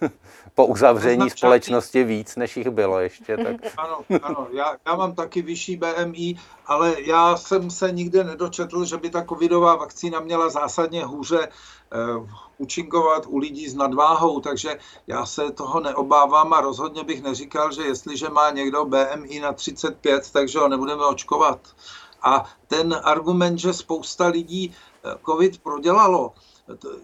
po 0.54 0.66
uzavření 0.66 1.30
společnosti 1.30 2.04
víc, 2.04 2.36
než 2.36 2.56
jich 2.56 2.70
bylo 2.70 2.98
ještě. 2.98 3.36
Tak. 3.36 3.56
Ano, 3.76 3.98
ano, 4.22 4.46
já, 4.52 4.76
já 4.86 4.96
mám 4.96 5.14
taky 5.14 5.42
vyšší 5.42 5.76
BMI, 5.76 6.38
ale 6.66 6.96
já 7.02 7.36
jsem 7.36 7.70
se 7.70 7.92
nikde 7.92 8.24
nedočetl, 8.24 8.84
že 8.84 8.96
by 8.96 9.10
ta 9.10 9.24
covidová 9.24 9.76
vakcína 9.76 10.20
měla 10.20 10.50
zásadně 10.50 11.04
hůře 11.04 11.48
uh, 12.18 12.28
účinkovat 12.58 13.26
u 13.26 13.38
lidí 13.38 13.68
s 13.68 13.74
nadváhou, 13.74 14.40
takže 14.40 14.78
já 15.06 15.26
se 15.26 15.50
toho 15.50 15.80
neobávám 15.80 16.52
a 16.52 16.60
rozhodně 16.60 17.04
bych 17.04 17.22
neříkal, 17.22 17.72
že 17.72 17.82
jestliže 17.82 18.28
má 18.28 18.50
někdo 18.50 18.84
BMI 18.84 19.40
na 19.40 19.52
35, 19.52 20.30
takže 20.32 20.58
ho 20.58 20.68
nebudeme 20.68 21.06
očkovat. 21.06 21.60
A 22.22 22.44
ten 22.66 23.00
argument, 23.04 23.58
že 23.58 23.72
spousta 23.72 24.26
lidí 24.26 24.74
eh, 25.04 25.14
COVID 25.26 25.58
prodělalo, 25.58 26.32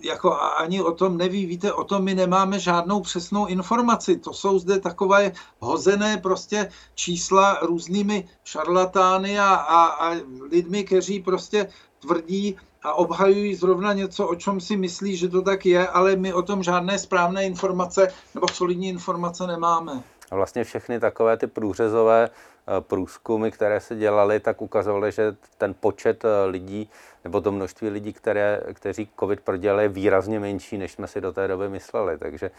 jako 0.01 0.37
ani 0.41 0.83
o 0.83 0.93
tom 0.93 1.17
neví, 1.17 1.47
víte, 1.47 1.73
o 1.73 1.85
tom 1.85 2.05
my 2.05 2.15
nemáme 2.15 2.59
žádnou 2.59 3.01
přesnou 3.01 3.47
informaci. 3.47 4.17
To 4.17 4.33
jsou 4.33 4.59
zde 4.59 4.81
takové 4.81 5.33
hozené 5.61 6.17
prostě 6.17 6.69
čísla 6.95 7.59
různými 7.63 8.29
šarlatány 8.45 9.39
a, 9.39 9.55
a, 9.55 9.85
a 9.85 10.17
lidmi, 10.51 10.85
kteří 10.85 11.21
prostě 11.21 11.69
tvrdí 12.01 12.57
a 12.83 12.93
obhajují 12.93 13.55
zrovna 13.55 13.93
něco, 13.93 14.29
o 14.29 14.35
čem 14.35 14.61
si 14.61 14.77
myslí, 14.77 15.17
že 15.17 15.29
to 15.29 15.43
tak 15.43 15.67
je, 15.67 15.89
ale 15.89 16.17
my 16.17 16.33
o 16.33 16.43
tom 16.43 16.63
žádné 16.63 16.99
správné 16.99 17.47
informace 17.47 18.09
nebo 18.35 18.49
solidní 18.49 18.89
informace 18.89 19.47
nemáme. 19.47 20.03
A 20.31 20.37
vlastně 20.37 20.65
všechny 20.65 21.01
takové 21.01 21.37
ty 21.37 21.47
průřezové 21.47 22.31
eh, 22.31 22.81
průzkumy, 22.81 23.51
které 23.51 23.81
se 23.81 23.97
dělaly, 23.97 24.41
tak 24.41 24.63
ukazovaly, 24.63 25.13
že 25.13 25.37
ten 25.59 25.75
počet 25.81 26.25
eh, 26.25 26.47
lidí 26.47 26.91
nebo 27.25 27.41
to 27.41 27.53
množství 27.53 27.89
lidí, 27.89 28.13
které, 28.13 28.61
kteří 28.75 29.09
COVID 29.21 29.41
prodělali, 29.41 29.85
je 29.85 29.89
výrazně 29.89 30.41
menší, 30.41 30.79
než 30.79 30.93
jsme 30.93 31.07
si 31.07 31.21
do 31.21 31.33
té 31.33 31.49
doby 31.49 31.69
mysleli. 31.69 32.19
Takže 32.19 32.51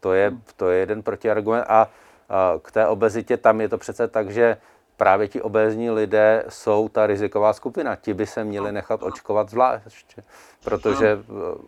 to 0.00 0.12
je, 0.12 0.32
to 0.56 0.70
je 0.70 0.78
jeden 0.78 1.02
protiargument. 1.02 1.66
A, 1.68 1.88
a 2.28 2.58
k 2.62 2.72
té 2.72 2.86
obezitě 2.86 3.36
tam 3.36 3.60
je 3.60 3.68
to 3.68 3.78
přece 3.78 4.08
tak, 4.08 4.30
že 4.30 4.56
právě 4.96 5.28
ti 5.28 5.42
obézní 5.42 5.90
lidé 5.90 6.44
jsou 6.48 6.88
ta 6.88 7.06
riziková 7.06 7.52
skupina. 7.52 7.96
Ti 7.96 8.14
by 8.14 8.26
se 8.26 8.44
měli 8.44 8.72
nechat 8.72 9.02
očkovat 9.02 9.50
zvlášť, 9.50 10.18
protože 10.64 11.18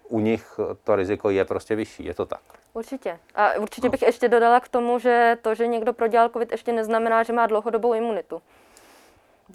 u 0.09 0.20
nich 0.20 0.61
to 0.85 0.97
riziko 0.97 1.31
je 1.31 1.45
prostě 1.45 1.77
vyšší. 1.77 2.05
Je 2.05 2.14
to 2.14 2.27
tak. 2.27 2.41
Určitě. 2.75 3.18
A 3.35 3.53
určitě 3.53 3.89
bych 3.89 4.03
ještě 4.03 4.29
dodala 4.29 4.61
k 4.61 4.68
tomu, 4.68 4.99
že 4.99 5.39
to, 5.43 5.55
že 5.55 5.66
někdo 5.66 5.93
prodělal 5.93 6.29
COVID, 6.29 6.53
ještě 6.53 6.72
neznamená, 6.72 7.22
že 7.22 7.33
má 7.33 7.47
dlouhodobou 7.47 7.95
imunitu. 7.95 8.43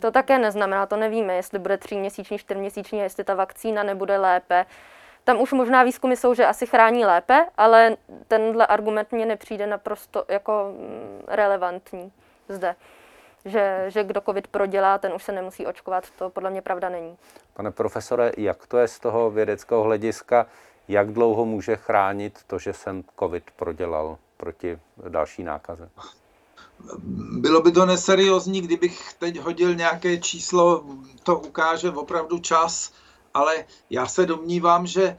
To 0.01 0.11
také 0.11 0.39
neznamená, 0.39 0.85
to 0.85 0.97
nevíme, 0.97 1.35
jestli 1.35 1.59
bude 1.59 1.77
tříměsíční, 1.77 2.37
čtyřměsíční, 2.37 2.99
jestli 2.99 3.23
ta 3.23 3.35
vakcína 3.35 3.83
nebude 3.83 4.17
lépe. 4.17 4.65
Tam 5.23 5.41
už 5.41 5.51
možná 5.51 5.83
výzkumy 5.83 6.15
jsou, 6.15 6.33
že 6.33 6.45
asi 6.45 6.67
chrání 6.67 7.05
lépe, 7.05 7.45
ale 7.57 7.97
tenhle 8.27 8.67
argument 8.67 9.11
mně 9.11 9.25
nepřijde 9.25 9.67
naprosto 9.67 10.25
jako 10.27 10.73
mm, 10.77 11.23
relevantní 11.27 12.11
zde. 12.49 12.75
Že, 13.45 13.85
že 13.87 14.03
kdo 14.03 14.21
covid 14.21 14.47
prodělá, 14.47 14.97
ten 14.97 15.13
už 15.13 15.23
se 15.23 15.31
nemusí 15.31 15.65
očkovat, 15.65 16.03
to 16.17 16.29
podle 16.29 16.49
mě 16.49 16.61
pravda 16.61 16.89
není. 16.89 17.17
Pane 17.53 17.71
profesore, 17.71 18.31
jak 18.37 18.67
to 18.67 18.77
je 18.77 18.87
z 18.87 18.99
toho 18.99 19.31
vědeckého 19.31 19.83
hlediska, 19.83 20.45
jak 20.87 21.11
dlouho 21.11 21.45
může 21.45 21.75
chránit 21.75 22.39
to, 22.47 22.59
že 22.59 22.73
jsem 22.73 23.03
covid 23.19 23.43
prodělal 23.55 24.17
proti 24.37 24.79
další 25.09 25.43
nákaze? 25.43 25.89
bylo 27.31 27.61
by 27.61 27.71
to 27.71 27.85
neseriózní, 27.85 28.61
kdybych 28.61 29.13
teď 29.13 29.39
hodil 29.39 29.75
nějaké 29.75 30.17
číslo, 30.17 30.83
to 31.23 31.39
ukáže 31.39 31.89
opravdu 31.89 32.39
čas, 32.39 32.93
ale 33.33 33.65
já 33.89 34.07
se 34.07 34.25
domnívám, 34.25 34.87
že 34.87 35.17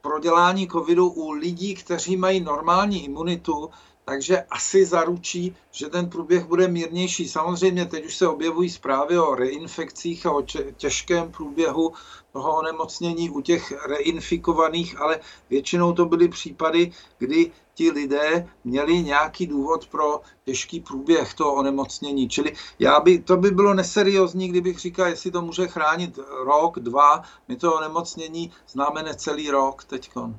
prodělání 0.00 0.68
covidu 0.68 1.08
u 1.08 1.30
lidí, 1.30 1.74
kteří 1.74 2.16
mají 2.16 2.40
normální 2.40 3.04
imunitu, 3.04 3.70
takže 4.04 4.42
asi 4.50 4.86
zaručí, 4.86 5.56
že 5.70 5.88
ten 5.88 6.10
průběh 6.10 6.44
bude 6.44 6.68
mírnější. 6.68 7.28
Samozřejmě 7.28 7.86
teď 7.86 8.06
už 8.06 8.16
se 8.16 8.28
objevují 8.28 8.70
zprávy 8.70 9.18
o 9.18 9.34
reinfekcích 9.34 10.26
a 10.26 10.32
o 10.32 10.42
těžkém 10.76 11.32
průběhu 11.32 11.92
toho 12.32 12.58
onemocnění 12.58 13.30
u 13.30 13.40
těch 13.40 13.86
reinfikovaných, 13.86 15.00
ale 15.00 15.20
většinou 15.50 15.92
to 15.92 16.04
byly 16.06 16.28
případy, 16.28 16.92
kdy 17.18 17.50
ti 17.74 17.90
lidé 17.90 18.48
měli 18.64 19.02
nějaký 19.02 19.46
důvod 19.46 19.86
pro 19.86 20.20
těžký 20.44 20.80
průběh 20.80 21.34
toho 21.34 21.54
onemocnění. 21.54 22.28
Čili 22.28 22.52
já 22.78 23.00
by, 23.00 23.18
to 23.18 23.36
by 23.36 23.50
bylo 23.50 23.74
neseriózní, 23.74 24.48
kdybych 24.48 24.78
říkal, 24.78 25.06
jestli 25.06 25.30
to 25.30 25.42
může 25.42 25.68
chránit 25.68 26.18
rok, 26.44 26.78
dva. 26.78 27.22
My 27.48 27.56
to 27.56 27.74
onemocnění 27.74 28.52
známe 28.68 29.02
necelý 29.02 29.50
rok 29.50 29.84
teďkon. 29.84 30.36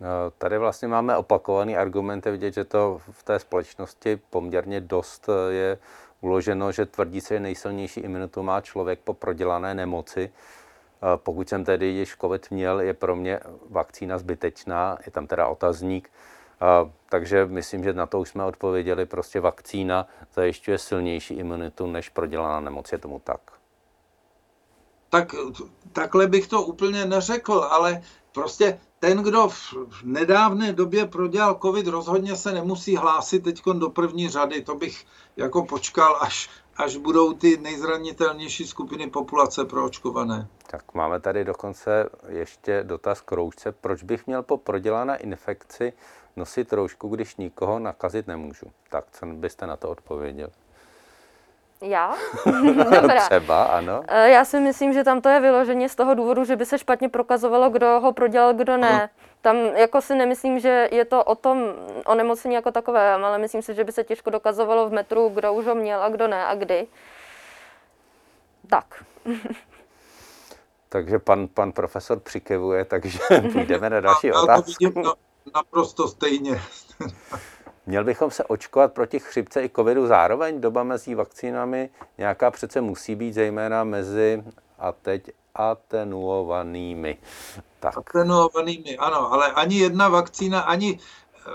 No, 0.00 0.08
tady 0.38 0.58
vlastně 0.58 0.88
máme 0.88 1.16
opakovaný 1.16 1.76
argument, 1.76 2.26
vidět, 2.26 2.54
že 2.54 2.64
to 2.64 3.00
v 3.10 3.22
té 3.22 3.38
společnosti 3.38 4.20
poměrně 4.30 4.80
dost 4.80 5.28
je 5.50 5.78
uloženo, 6.20 6.72
že 6.72 6.86
tvrdí 6.86 7.20
se, 7.20 7.34
že 7.34 7.40
nejsilnější 7.40 8.00
imunitu 8.00 8.42
má 8.42 8.60
člověk 8.60 9.00
po 9.00 9.14
prodělané 9.14 9.74
nemoci. 9.74 10.32
Pokud 11.16 11.48
jsem 11.48 11.64
tedy 11.64 11.86
již 11.86 12.16
COVID 12.20 12.50
měl, 12.50 12.80
je 12.80 12.94
pro 12.94 13.16
mě 13.16 13.40
vakcína 13.70 14.18
zbytečná, 14.18 14.98
je 15.06 15.12
tam 15.12 15.26
teda 15.26 15.46
otazník. 15.46 16.10
Takže 17.08 17.46
myslím, 17.46 17.84
že 17.84 17.92
na 17.92 18.06
to 18.06 18.20
už 18.20 18.28
jsme 18.28 18.44
odpověděli, 18.44 19.06
prostě 19.06 19.40
vakcína 19.40 20.06
zajišťuje 20.34 20.78
silnější 20.78 21.34
imunitu 21.34 21.86
než 21.86 22.08
prodělaná 22.08 22.60
nemoc, 22.60 22.92
je 22.92 22.98
tomu 22.98 23.18
tak. 23.18 23.40
Tak 25.10 25.34
takhle 25.92 26.26
bych 26.26 26.48
to 26.48 26.62
úplně 26.62 27.04
neřekl, 27.04 27.52
ale 27.52 28.02
prostě 28.32 28.80
ten, 29.04 29.18
kdo 29.18 29.48
v 29.48 30.02
nedávné 30.02 30.72
době 30.72 31.06
prodělal 31.06 31.58
covid, 31.62 31.86
rozhodně 31.86 32.36
se 32.36 32.52
nemusí 32.52 32.96
hlásit 32.96 33.44
teď 33.44 33.62
do 33.78 33.90
první 33.90 34.28
řady. 34.28 34.62
To 34.62 34.74
bych 34.74 35.04
jako 35.36 35.64
počkal, 35.64 36.18
až, 36.20 36.50
až 36.76 36.96
budou 36.96 37.32
ty 37.32 37.56
nejzranitelnější 37.56 38.66
skupiny 38.66 39.10
populace 39.10 39.64
proočkované. 39.64 40.48
Tak 40.70 40.94
máme 40.94 41.20
tady 41.20 41.44
dokonce 41.44 42.08
ještě 42.28 42.82
dotaz 42.82 43.20
k 43.20 43.32
roušce. 43.32 43.72
Proč 43.72 44.02
bych 44.02 44.26
měl 44.26 44.42
po 44.42 44.56
prodělané 44.56 45.16
infekci 45.16 45.92
nosit 46.36 46.72
roušku, 46.72 47.08
když 47.08 47.36
nikoho 47.36 47.78
nakazit 47.78 48.26
nemůžu? 48.26 48.66
Tak 48.90 49.04
co 49.12 49.26
byste 49.26 49.66
na 49.66 49.76
to 49.76 49.90
odpověděl? 49.90 50.50
Já? 51.84 52.14
Třeba, 53.18 53.64
ano. 53.64 54.02
Eh, 54.08 54.30
já 54.30 54.44
si 54.44 54.60
myslím, 54.60 54.92
že 54.92 55.04
tam 55.04 55.20
to 55.20 55.28
je 55.28 55.40
vyloženě 55.40 55.88
z 55.88 55.94
toho 55.94 56.14
důvodu, 56.14 56.44
že 56.44 56.56
by 56.56 56.66
se 56.66 56.78
špatně 56.78 57.08
prokazovalo, 57.08 57.70
kdo 57.70 58.00
ho 58.00 58.12
prodělal, 58.12 58.54
kdo 58.54 58.76
ne. 58.76 59.10
Tam 59.40 59.56
jako 59.56 60.00
si 60.00 60.14
nemyslím, 60.14 60.60
že 60.60 60.88
je 60.92 61.04
to 61.04 61.24
o 61.24 61.34
tom 61.34 61.72
onemocnění 62.06 62.54
jako 62.54 62.70
takové, 62.70 63.12
ale 63.12 63.38
myslím 63.38 63.62
si, 63.62 63.74
že 63.74 63.84
by 63.84 63.92
se 63.92 64.04
těžko 64.04 64.30
dokazovalo 64.30 64.88
v 64.88 64.92
metru, 64.92 65.28
kdo 65.28 65.52
už 65.52 65.66
ho 65.66 65.74
měl 65.74 66.02
a 66.02 66.08
kdo 66.08 66.28
ne 66.28 66.46
a 66.46 66.54
kdy. 66.54 66.86
Tak. 68.66 69.04
takže 70.88 71.18
pan, 71.18 71.48
pan 71.48 71.72
profesor 71.72 72.20
přikevuje, 72.20 72.84
takže 72.84 73.18
půjdeme 73.52 73.90
na 73.90 74.00
další 74.00 74.32
otázku. 74.32 74.84
Já 74.84 74.90
to 74.90 75.00
vidím 75.00 75.12
naprosto 75.54 76.08
stejně. 76.08 76.60
Měl 77.86 78.04
bychom 78.04 78.30
se 78.30 78.44
očkovat 78.44 78.92
proti 78.92 79.18
chřipce 79.18 79.64
i 79.64 79.70
covidu 79.76 80.06
zároveň? 80.06 80.60
Doba 80.60 80.82
mezi 80.82 81.14
vakcínami 81.14 81.90
nějaká 82.18 82.50
přece 82.50 82.80
musí 82.80 83.14
být, 83.14 83.32
zejména 83.32 83.84
mezi 83.84 84.44
a 84.78 84.92
teď 84.92 85.30
atenuovanými. 85.54 87.18
Tak. 87.80 87.98
Atenuovanými, 87.98 88.96
ano, 88.96 89.32
ale 89.32 89.52
ani 89.52 89.78
jedna 89.78 90.08
vakcína, 90.08 90.60
ani 90.60 90.98
eh, 90.98 91.50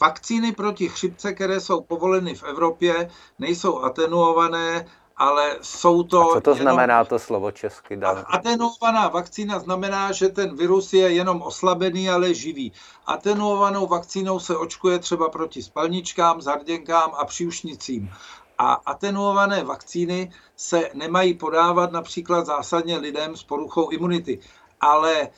vakcíny 0.00 0.52
proti 0.52 0.88
chřipce, 0.88 1.32
které 1.32 1.60
jsou 1.60 1.80
povoleny 1.80 2.34
v 2.34 2.42
Evropě, 2.42 3.10
nejsou 3.38 3.82
atenuované 3.82 4.86
ale 5.22 5.58
jsou 5.62 6.02
to... 6.02 6.30
A 6.30 6.34
co 6.34 6.40
to 6.40 6.50
jenom... 6.50 6.62
znamená 6.62 7.04
to 7.04 7.18
slovo 7.18 7.50
česky? 7.50 7.96
Dá? 7.96 8.10
Atenuovaná 8.10 9.08
vakcína 9.08 9.58
znamená, 9.58 10.12
že 10.12 10.28
ten 10.28 10.56
virus 10.56 10.92
je 10.92 11.12
jenom 11.12 11.42
oslabený, 11.42 12.10
ale 12.10 12.34
živý. 12.34 12.72
Atenuovanou 13.06 13.86
vakcínou 13.86 14.38
se 14.38 14.56
očkuje 14.56 14.98
třeba 14.98 15.28
proti 15.28 15.62
spalničkám, 15.62 16.42
zarděnkám 16.42 17.10
a 17.14 17.24
příušnicím. 17.24 18.10
A 18.58 18.72
atenuované 18.72 19.64
vakcíny 19.64 20.32
se 20.56 20.90
nemají 20.94 21.34
podávat 21.34 21.92
například 21.92 22.46
zásadně 22.46 22.98
lidem 22.98 23.36
s 23.36 23.42
poruchou 23.42 23.90
imunity. 23.90 24.38
Ale 24.80 25.28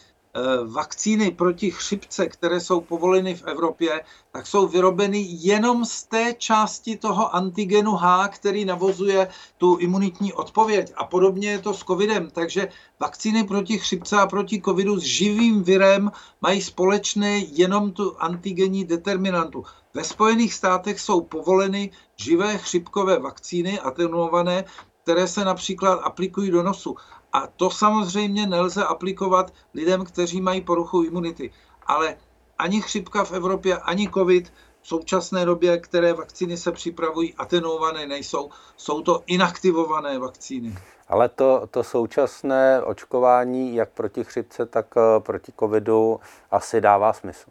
vakcíny 0.65 1.31
proti 1.31 1.71
chřipce, 1.71 2.27
které 2.27 2.61
jsou 2.61 2.81
povoleny 2.81 3.35
v 3.35 3.45
Evropě, 3.45 4.01
tak 4.33 4.47
jsou 4.47 4.69
vyrobeny 4.69 5.27
jenom 5.29 5.85
z 5.85 6.03
té 6.05 6.35
části 6.39 6.97
toho 6.97 7.35
antigenu 7.35 7.97
H, 7.97 8.29
který 8.29 8.65
navozuje 8.65 9.29
tu 9.59 9.77
imunitní 9.77 10.33
odpověď. 10.33 10.93
A 10.97 11.05
podobně 11.05 11.51
je 11.51 11.59
to 11.59 11.75
s 11.75 11.85
covidem. 11.85 12.31
Takže 12.31 12.69
vakcíny 13.01 13.45
proti 13.45 13.79
chřipce 13.79 14.17
a 14.17 14.27
proti 14.27 14.63
covidu 14.65 15.01
s 15.01 15.03
živým 15.03 15.63
virem 15.63 16.13
mají 16.41 16.63
společné 16.63 17.39
jenom 17.39 17.93
tu 17.93 18.17
antigenní 18.19 18.85
determinantu. 18.85 19.65
Ve 19.95 20.05
Spojených 20.05 20.55
státech 20.55 21.01
jsou 21.01 21.21
povoleny 21.21 21.91
živé 22.17 22.59
chřipkové 22.59 23.19
vakcíny 23.19 23.81
atenuované, 23.81 24.65
které 25.05 25.29
se 25.29 25.45
například 25.45 25.95
aplikují 25.95 26.51
do 26.51 26.63
nosu. 26.63 26.97
A 27.33 27.47
to 27.47 27.71
samozřejmě 27.71 28.47
nelze 28.47 28.85
aplikovat 28.85 29.53
lidem, 29.75 30.05
kteří 30.05 30.41
mají 30.41 30.61
poruchu 30.61 31.03
imunity. 31.03 31.51
Ale 31.87 32.17
ani 32.59 32.83
chřipka 32.83 33.25
v 33.25 33.33
Evropě, 33.33 33.79
ani 33.79 34.11
COVID 34.11 34.53
v 34.83 34.89
současné 34.89 35.45
době, 35.45 35.79
které 35.79 36.13
vakcíny 36.13 36.57
se 36.57 36.73
připravují, 36.73 37.35
atenuované 37.35 38.07
nejsou. 38.07 38.51
Jsou 38.77 39.03
to 39.03 39.23
inaktivované 39.27 40.19
vakcíny. 40.19 40.75
Ale 41.09 41.29
to, 41.29 41.67
to 41.71 41.85
současné 41.85 42.83
očkování, 42.83 43.75
jak 43.75 43.91
proti 43.91 44.25
chřipce, 44.25 44.67
tak 44.67 44.87
eh, 44.97 45.21
proti 45.21 45.53
covidu, 45.61 46.21
asi 46.51 46.81
dává 46.81 47.13
smysl. 47.13 47.51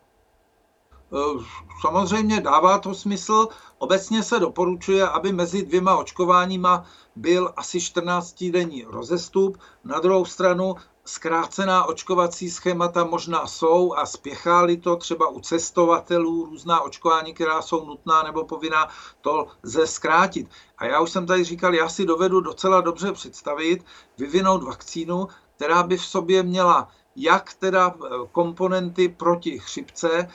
Eh, 1.14 1.44
samozřejmě 1.82 2.42
dává 2.42 2.78
to 2.78 2.94
smysl. 2.94 3.48
Obecně 3.78 4.24
se 4.24 4.40
doporučuje, 4.40 5.10
aby 5.10 5.32
mezi 5.32 5.66
dvěma 5.66 5.98
očkováníma 5.98 6.86
byl 7.16 7.54
asi 7.58 7.78
14-denní 7.78 8.86
rozestup. 8.88 9.58
Na 9.84 10.00
druhou 10.00 10.26
stranu 10.26 10.76
zkrácená 11.06 11.86
očkovací 11.86 12.50
schémata 12.50 13.04
možná 13.04 13.48
jsou 13.48 13.94
a 13.94 14.06
spěchá 14.06 14.68
to 14.82 14.96
třeba 14.96 15.28
u 15.28 15.40
cestovatelů, 15.40 16.46
různá 16.46 16.82
očkování, 16.82 17.34
která 17.34 17.62
jsou 17.62 17.86
nutná 17.86 18.24
nebo 18.24 18.44
povinná, 18.44 18.90
to 19.22 19.48
lze 19.64 19.88
zkrátit. 19.88 20.48
A 20.78 20.86
já 20.86 21.00
už 21.00 21.12
jsem 21.12 21.26
tady 21.26 21.44
říkal, 21.44 21.76
já 21.76 21.90
si 21.90 22.06
dovedu 22.06 22.42
docela 22.42 22.82
dobře 22.82 23.12
představit, 23.12 23.86
vyvinout 24.18 24.64
vakcínu, 24.64 25.28
která 25.56 25.84
by 25.84 25.98
v 25.98 26.06
sobě 26.06 26.44
měla 26.44 26.90
jak 27.16 27.54
teda 27.54 27.96
eh, 27.96 28.10
komponenty 28.32 29.10
proti 29.10 29.60
chřipce. 29.60 30.10
Eh, 30.14 30.28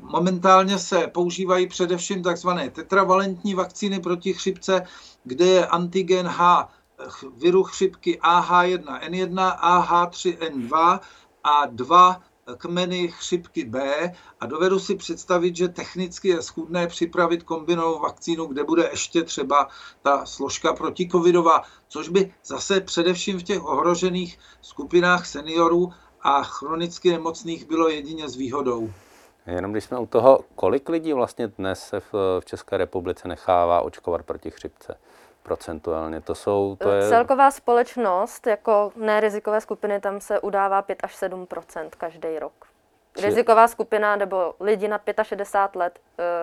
momentálně 0.00 0.78
se 0.78 1.06
používají 1.06 1.66
především 1.66 2.22
takzvané 2.22 2.70
tetravalentní 2.70 3.54
vakcíny 3.54 4.00
proti 4.00 4.32
chřipce, 4.32 4.86
kde 5.24 5.46
je 5.46 5.66
antigen 5.66 6.26
H 6.26 6.68
eh, 6.98 7.04
viru 7.36 7.62
chřipky 7.62 8.18
AH1N1, 8.22 9.58
AH3N2 9.58 11.00
a 11.44 11.66
dva 11.66 12.20
kmeny 12.56 13.08
chřipky 13.08 13.64
B 13.64 14.12
a 14.40 14.46
dovedu 14.46 14.78
si 14.78 14.94
představit, 14.94 15.56
že 15.56 15.68
technicky 15.68 16.28
je 16.28 16.42
schůdné 16.42 16.86
připravit 16.86 17.42
kombinovou 17.42 17.98
vakcínu, 17.98 18.46
kde 18.46 18.64
bude 18.64 18.88
ještě 18.90 19.22
třeba 19.22 19.68
ta 20.02 20.26
složka 20.26 20.72
protikovidová, 20.72 21.62
což 21.88 22.08
by 22.08 22.34
zase 22.44 22.80
především 22.80 23.38
v 23.38 23.42
těch 23.42 23.64
ohrožených 23.64 24.38
skupinách 24.60 25.26
seniorů 25.26 25.92
a 26.22 26.42
chronicky 26.42 27.10
nemocných 27.10 27.66
bylo 27.66 27.88
jedině 27.88 28.28
s 28.28 28.36
výhodou. 28.36 28.90
Jenom 29.46 29.72
když 29.72 29.84
jsme 29.84 29.98
u 29.98 30.06
toho, 30.06 30.44
kolik 30.54 30.88
lidí 30.88 31.12
vlastně 31.12 31.48
dnes 31.48 31.88
se 31.88 32.00
v, 32.00 32.12
v 32.40 32.44
České 32.44 32.76
republice 32.76 33.28
nechává 33.28 33.80
očkovat 33.80 34.22
proti 34.22 34.50
chřipce? 34.50 34.98
Procentuálně 35.42 36.20
to 36.20 36.34
jsou, 36.34 36.76
to 36.80 36.90
je... 36.90 37.08
Celková 37.08 37.50
společnost 37.50 38.46
jako 38.46 38.92
nerizikové 38.96 39.60
skupiny, 39.60 40.00
tam 40.00 40.20
se 40.20 40.40
udává 40.40 40.82
5 40.82 40.98
až 41.02 41.22
7% 41.22 41.88
každý 41.98 42.38
rok. 42.38 42.52
Či... 43.16 43.26
Riziková 43.26 43.68
skupina 43.68 44.16
nebo 44.16 44.54
lidi 44.60 44.88
nad 44.88 45.02
65 45.22 45.78
let 45.78 45.98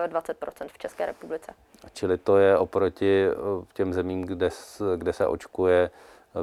20 0.06 0.36
eh, 0.42 0.68
v 0.68 0.78
České 0.78 1.06
republice. 1.06 1.52
Čili 1.92 2.18
to 2.18 2.38
je 2.38 2.58
oproti 2.58 3.26
eh, 3.26 3.34
těm 3.72 3.92
zemím, 3.92 4.22
kde, 4.22 4.50
kde 4.96 5.12
se 5.12 5.26
očkuje 5.26 5.90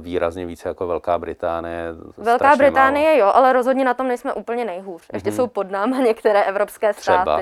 výrazně 0.02 0.46
více 0.46 0.70
jako 0.70 0.88
Velká 0.88 1.18
Británie. 1.18 1.94
Velká 2.18 2.56
Británie 2.56 3.08
málo. 3.08 3.20
jo, 3.20 3.32
ale 3.36 3.54
rozhodně 3.54 3.86
na 3.86 3.94
tom 3.94 4.08
nejsme 4.08 4.34
úplně 4.34 4.66
nejhůř. 4.66 5.06
Ještě 5.14 5.30
mm-hmm. 5.30 5.36
jsou 5.36 5.48
pod 5.48 5.72
náma 5.72 5.98
některé 5.98 6.44
evropské 6.44 6.94
státy. 6.94 7.22
Třeba. 7.22 7.42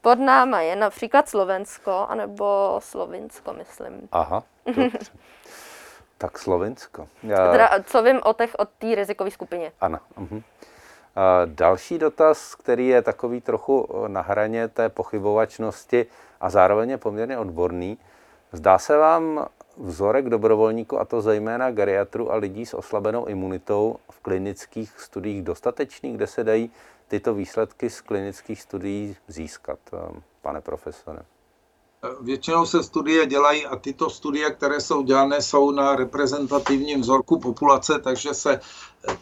Pod 0.00 0.18
náma 0.18 0.60
je 0.60 0.76
například 0.76 1.28
Slovensko, 1.28 2.06
anebo 2.08 2.76
Slovinsko, 2.82 3.52
myslím. 3.52 4.08
Aha, 4.12 4.42
tak 6.18 6.38
Slovinsko. 6.38 7.08
Já... 7.22 7.50
Teda, 7.52 7.70
co 7.84 8.02
vím 8.02 8.20
o 8.24 8.34
těch, 8.34 8.54
od 8.58 8.68
té 8.78 8.94
rizikové 8.94 9.30
skupině. 9.30 9.72
Ano. 9.80 9.98
Uh-huh. 10.18 10.42
A 11.16 11.40
další 11.44 11.98
dotaz, 11.98 12.54
který 12.54 12.88
je 12.88 13.02
takový 13.02 13.40
trochu 13.40 13.88
na 14.08 14.20
hraně 14.20 14.68
té 14.68 14.88
pochybovačnosti 14.88 16.06
a 16.40 16.50
zároveň 16.50 16.90
je 16.90 16.98
poměrně 16.98 17.38
odborný. 17.38 17.98
Zdá 18.52 18.78
se 18.78 18.96
vám 18.96 19.46
vzorek 19.80 20.28
dobrovolníků, 20.28 21.00
a 21.00 21.04
to 21.04 21.22
zejména 21.22 21.70
geriatrů 21.70 22.32
a 22.32 22.36
lidí 22.36 22.66
s 22.66 22.74
oslabenou 22.74 23.24
imunitou 23.24 23.96
v 24.10 24.20
klinických 24.20 25.00
studiích 25.00 25.42
dostatečný, 25.42 26.12
kde 26.12 26.26
se 26.26 26.44
dají 26.44 26.70
tyto 27.08 27.34
výsledky 27.34 27.90
z 27.90 28.00
klinických 28.00 28.62
studií 28.62 29.16
získat, 29.28 29.78
eh, 29.92 30.20
pane 30.42 30.60
profesore? 30.60 31.22
Většinou 32.20 32.66
se 32.66 32.82
studie 32.82 33.26
dělají 33.26 33.66
a 33.66 33.76
tyto 33.76 34.10
studie, 34.10 34.50
které 34.50 34.80
jsou 34.80 35.02
dělané, 35.02 35.42
jsou 35.42 35.70
na 35.70 35.96
reprezentativním 35.96 37.00
vzorku 37.00 37.40
populace, 37.40 37.98
takže 37.98 38.34
se 38.34 38.60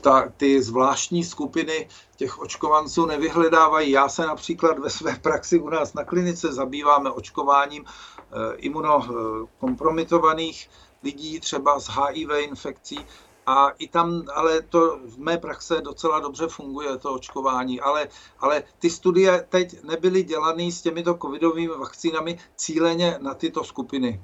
ta, 0.01 0.33
ty 0.37 0.62
zvláštní 0.62 1.24
skupiny 1.24 1.89
těch 2.16 2.39
očkovanců 2.39 3.07
nevyhledávají. 3.07 3.91
Já 3.91 4.09
se 4.09 4.26
například 4.26 4.79
ve 4.79 4.91
své 4.91 5.16
praxi 5.16 5.59
u 5.59 5.68
nás 5.68 5.95
na 5.95 6.05
klinice 6.05 6.53
zabýváme 6.53 7.11
očkováním 7.11 7.85
Eh, 8.33 8.55
imunokompromitovaných 8.57 10.70
lidí, 11.03 11.41
třeba 11.41 11.81
s 11.81 11.89
HIV 11.89 12.31
infekcí. 12.39 13.07
A 13.49 13.72
i 13.78 13.88
tam, 13.88 14.22
ale 14.34 14.62
to 14.62 14.99
v 15.05 15.18
mé 15.18 15.38
praxe 15.38 15.80
docela 15.80 16.20
dobře 16.20 16.46
funguje, 16.49 16.99
to 16.99 17.14
očkování. 17.14 17.80
Ale, 17.80 18.09
ale 18.40 18.62
ty 18.78 18.90
studie 18.90 19.46
teď 19.49 19.84
nebyly 19.84 20.22
dělané 20.22 20.72
s 20.72 20.82
těmito 20.82 21.14
covidovými 21.14 21.74
vakcínami 21.78 22.38
cíleně 22.57 23.18
na 23.20 23.34
tyto 23.34 23.64
skupiny. 23.64 24.20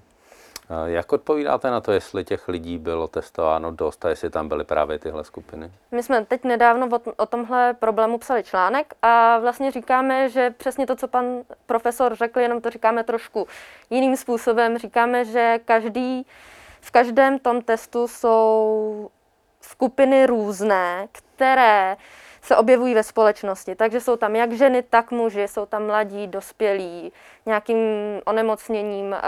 Jak 0.85 1.12
odpovídáte 1.12 1.70
na 1.70 1.81
to, 1.81 1.93
jestli 1.93 2.25
těch 2.25 2.49
lidí 2.49 2.79
bylo 2.79 3.09
testováno 3.09 3.70
dost 3.70 4.05
a 4.05 4.09
jestli 4.09 4.31
tam 4.31 4.49
byly 4.49 4.64
právě 4.64 4.99
tyhle 4.99 5.25
skupiny? 5.25 5.72
My 5.91 6.03
jsme 6.03 6.25
teď 6.25 6.45
nedávno 6.45 6.89
o 7.16 7.27
tomhle 7.27 7.75
problému 7.75 8.18
psali 8.18 8.43
článek 8.43 8.95
a 9.03 9.39
vlastně 9.39 9.70
říkáme, 9.70 10.29
že 10.29 10.51
přesně 10.51 10.87
to, 10.87 10.97
co 10.97 11.09
pan 11.09 11.25
profesor 11.66 12.14
řekl, 12.14 12.41
jenom 12.41 12.61
to 12.61 12.70
říkáme 12.70 13.05
trošku 13.05 13.47
jiným 13.91 14.16
způsobem. 14.16 14.79
Říkáme, 14.79 15.25
že 15.25 15.61
každý, 15.64 16.27
v 16.81 16.91
každém 16.91 17.39
tom 17.39 17.62
testu 17.62 18.09
jsou 18.09 19.11
skupiny 19.65 20.27
různé, 20.27 21.09
které 21.12 21.97
se 22.45 22.57
objevují 22.57 22.95
ve 22.95 23.03
společnosti. 23.03 23.75
Takže 23.75 24.01
jsou 24.01 24.17
tam 24.17 24.37
jak 24.37 24.53
ženy, 24.53 24.83
tak 24.83 25.11
muži, 25.11 25.49
jsou 25.49 25.67
tam 25.67 25.87
mladí, 25.87 26.27
dospělí, 26.27 27.12
nějakým 27.47 27.79
onemocněním 28.25 29.15
eh, 29.15 29.21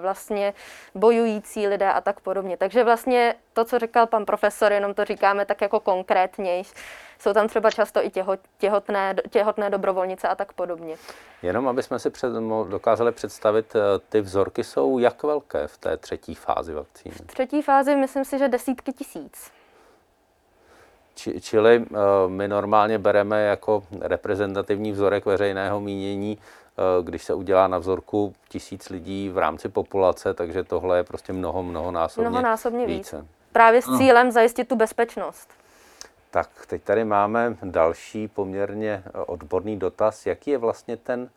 vlastně 0.00 0.54
bojující 0.94 1.66
lidé 1.66 1.92
a 1.92 2.00
tak 2.00 2.20
podobně. 2.20 2.56
Takže 2.56 2.84
vlastně 2.84 3.34
to, 3.52 3.64
co 3.64 3.78
říkal 3.78 4.06
pan 4.06 4.24
profesor, 4.24 4.72
jenom 4.72 4.94
to 4.94 5.04
říkáme 5.04 5.46
tak 5.46 5.60
jako 5.60 5.80
konkrétněji. 5.80 6.62
Jsou 7.18 7.32
tam 7.32 7.48
třeba 7.48 7.70
často 7.70 8.04
i 8.04 8.10
těhotné, 8.58 9.14
těhotné 9.30 9.70
dobrovolnice 9.70 10.28
a 10.28 10.34
tak 10.34 10.52
podobně. 10.52 10.96
Jenom 11.42 11.68
aby 11.68 11.82
jsme 11.82 11.98
si 11.98 12.10
před, 12.10 12.32
dokázali 12.68 13.12
představit, 13.12 13.76
eh, 13.76 13.80
ty 14.08 14.20
vzorky 14.20 14.64
jsou 14.64 14.98
jak 14.98 15.22
velké 15.22 15.66
v 15.66 15.78
té 15.78 15.96
třetí 15.96 16.34
fázi 16.34 16.74
vakcíny? 16.74 17.14
V 17.14 17.26
třetí 17.26 17.62
fázi 17.62 17.96
myslím 17.96 18.24
si, 18.24 18.38
že 18.38 18.48
desítky 18.48 18.92
tisíc. 18.92 19.57
Či, 21.18 21.40
čili 21.40 21.78
uh, 21.78 21.96
my 22.26 22.48
normálně 22.48 22.98
bereme 22.98 23.42
jako 23.42 23.82
reprezentativní 24.00 24.92
vzorek 24.92 25.26
veřejného 25.26 25.80
mínění, 25.80 26.38
uh, 26.38 27.04
když 27.04 27.24
se 27.24 27.34
udělá 27.34 27.66
na 27.66 27.78
vzorku 27.78 28.32
tisíc 28.48 28.88
lidí 28.88 29.28
v 29.28 29.38
rámci 29.38 29.68
populace, 29.68 30.34
takže 30.34 30.64
tohle 30.64 30.96
je 30.96 31.04
prostě 31.04 31.32
mnoho, 31.32 31.62
mnohonásobně, 31.62 32.30
mnohonásobně 32.30 32.86
více. 32.86 33.16
víc. 33.16 33.26
Právě 33.52 33.82
s 33.82 33.98
cílem 33.98 34.30
zajistit 34.30 34.68
tu 34.68 34.76
bezpečnost. 34.76 35.48
Tak 36.30 36.48
teď 36.66 36.82
tady 36.82 37.04
máme 37.04 37.56
další 37.62 38.28
poměrně 38.28 39.02
eh, 39.06 39.18
odborný 39.18 39.76
dotaz. 39.76 40.26
Jaký 40.26 40.50
je 40.50 40.58
vlastně 40.58 40.96
ten 40.96 41.30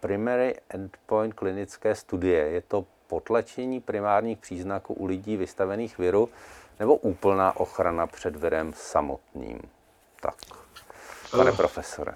primary 0.00 0.56
endpoint 0.68 1.34
klinické 1.34 1.94
studie? 1.94 2.38
Je 2.38 2.60
to 2.60 2.84
potlačení 3.10 3.80
primárních 3.80 4.38
příznaků 4.38 4.94
u 4.94 5.06
lidí 5.06 5.36
vystavených 5.36 5.98
viru 5.98 6.28
nebo 6.80 6.96
úplná 6.96 7.56
ochrana 7.56 8.06
před 8.06 8.36
virem 8.36 8.72
samotným? 8.76 9.60
Tak, 10.20 10.34
pane 11.30 11.50
uh, 11.50 11.56
profesore. 11.56 12.14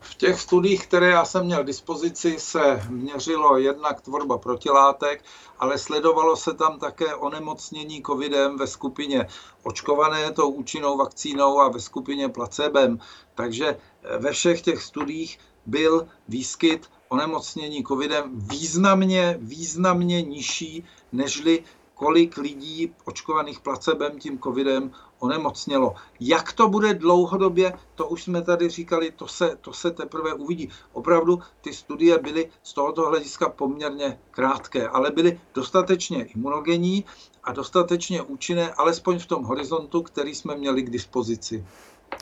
V 0.00 0.14
těch 0.14 0.40
studiích, 0.40 0.86
které 0.86 1.10
já 1.10 1.24
jsem 1.24 1.44
měl 1.44 1.62
k 1.62 1.66
dispozici, 1.66 2.36
se 2.38 2.80
měřilo 2.88 3.58
jednak 3.58 4.00
tvorba 4.00 4.38
protilátek, 4.38 5.24
ale 5.58 5.78
sledovalo 5.78 6.36
se 6.36 6.54
tam 6.54 6.78
také 6.78 7.14
onemocnění 7.14 8.02
covidem 8.02 8.58
ve 8.58 8.66
skupině 8.66 9.26
očkované 9.62 10.32
tou 10.32 10.50
účinnou 10.50 10.96
vakcínou 10.96 11.60
a 11.60 11.68
ve 11.68 11.80
skupině 11.80 12.28
placebem. 12.28 12.98
Takže 13.34 13.66
eh, 13.66 14.18
ve 14.18 14.32
všech 14.32 14.62
těch 14.62 14.82
studiích 14.82 15.38
byl 15.66 16.08
výskyt 16.28 16.90
onemocnění 17.14 17.84
covidem 17.84 18.24
významně, 18.34 19.36
významně 19.40 20.22
nižší, 20.22 20.84
nežli 21.12 21.62
kolik 21.94 22.36
lidí 22.36 22.94
očkovaných 23.04 23.60
placebem 23.60 24.18
tím 24.18 24.38
covidem 24.38 24.90
onemocnělo. 25.18 25.94
Jak 26.20 26.52
to 26.52 26.68
bude 26.68 26.94
dlouhodobě, 26.94 27.72
to 27.94 28.08
už 28.08 28.22
jsme 28.22 28.42
tady 28.42 28.68
říkali, 28.68 29.10
to 29.10 29.26
se, 29.28 29.56
to 29.60 29.72
se 29.72 29.90
teprve 29.90 30.34
uvidí. 30.34 30.68
Opravdu 30.92 31.38
ty 31.60 31.72
studie 31.72 32.18
byly 32.18 32.50
z 32.62 32.72
tohoto 32.74 33.08
hlediska 33.08 33.48
poměrně 33.48 34.18
krátké, 34.30 34.88
ale 34.88 35.10
byly 35.10 35.40
dostatečně 35.54 36.24
imunogenní 36.24 37.04
a 37.44 37.52
dostatečně 37.52 38.22
účinné, 38.22 38.74
alespoň 38.74 39.18
v 39.18 39.26
tom 39.26 39.44
horizontu, 39.44 40.02
který 40.02 40.34
jsme 40.34 40.56
měli 40.56 40.82
k 40.82 40.90
dispozici. 40.90 41.64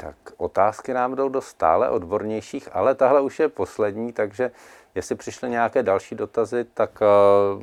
Tak 0.00 0.16
otázky 0.36 0.92
nám 0.92 1.14
jdou 1.14 1.28
do 1.28 1.40
stále 1.40 1.90
odbornějších, 1.90 2.68
ale 2.72 2.94
tahle 2.94 3.20
už 3.20 3.38
je 3.38 3.48
poslední, 3.48 4.12
takže 4.12 4.50
Jestli 4.94 5.14
přišly 5.14 5.50
nějaké 5.50 5.82
další 5.82 6.14
dotazy, 6.14 6.64
tak 6.74 6.90
eh, 7.02 7.06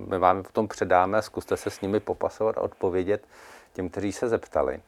my 0.07 0.19
vám 0.19 0.37
je 0.37 0.43
potom 0.43 0.67
předáme, 0.67 1.21
zkuste 1.21 1.57
se 1.57 1.69
s 1.69 1.81
nimi 1.81 1.99
popasovat 1.99 2.57
a 2.57 2.61
odpovědět 2.61 3.25
těm, 3.73 3.89
kteří 3.89 4.11
se 4.11 4.29
zeptali. 4.29 4.81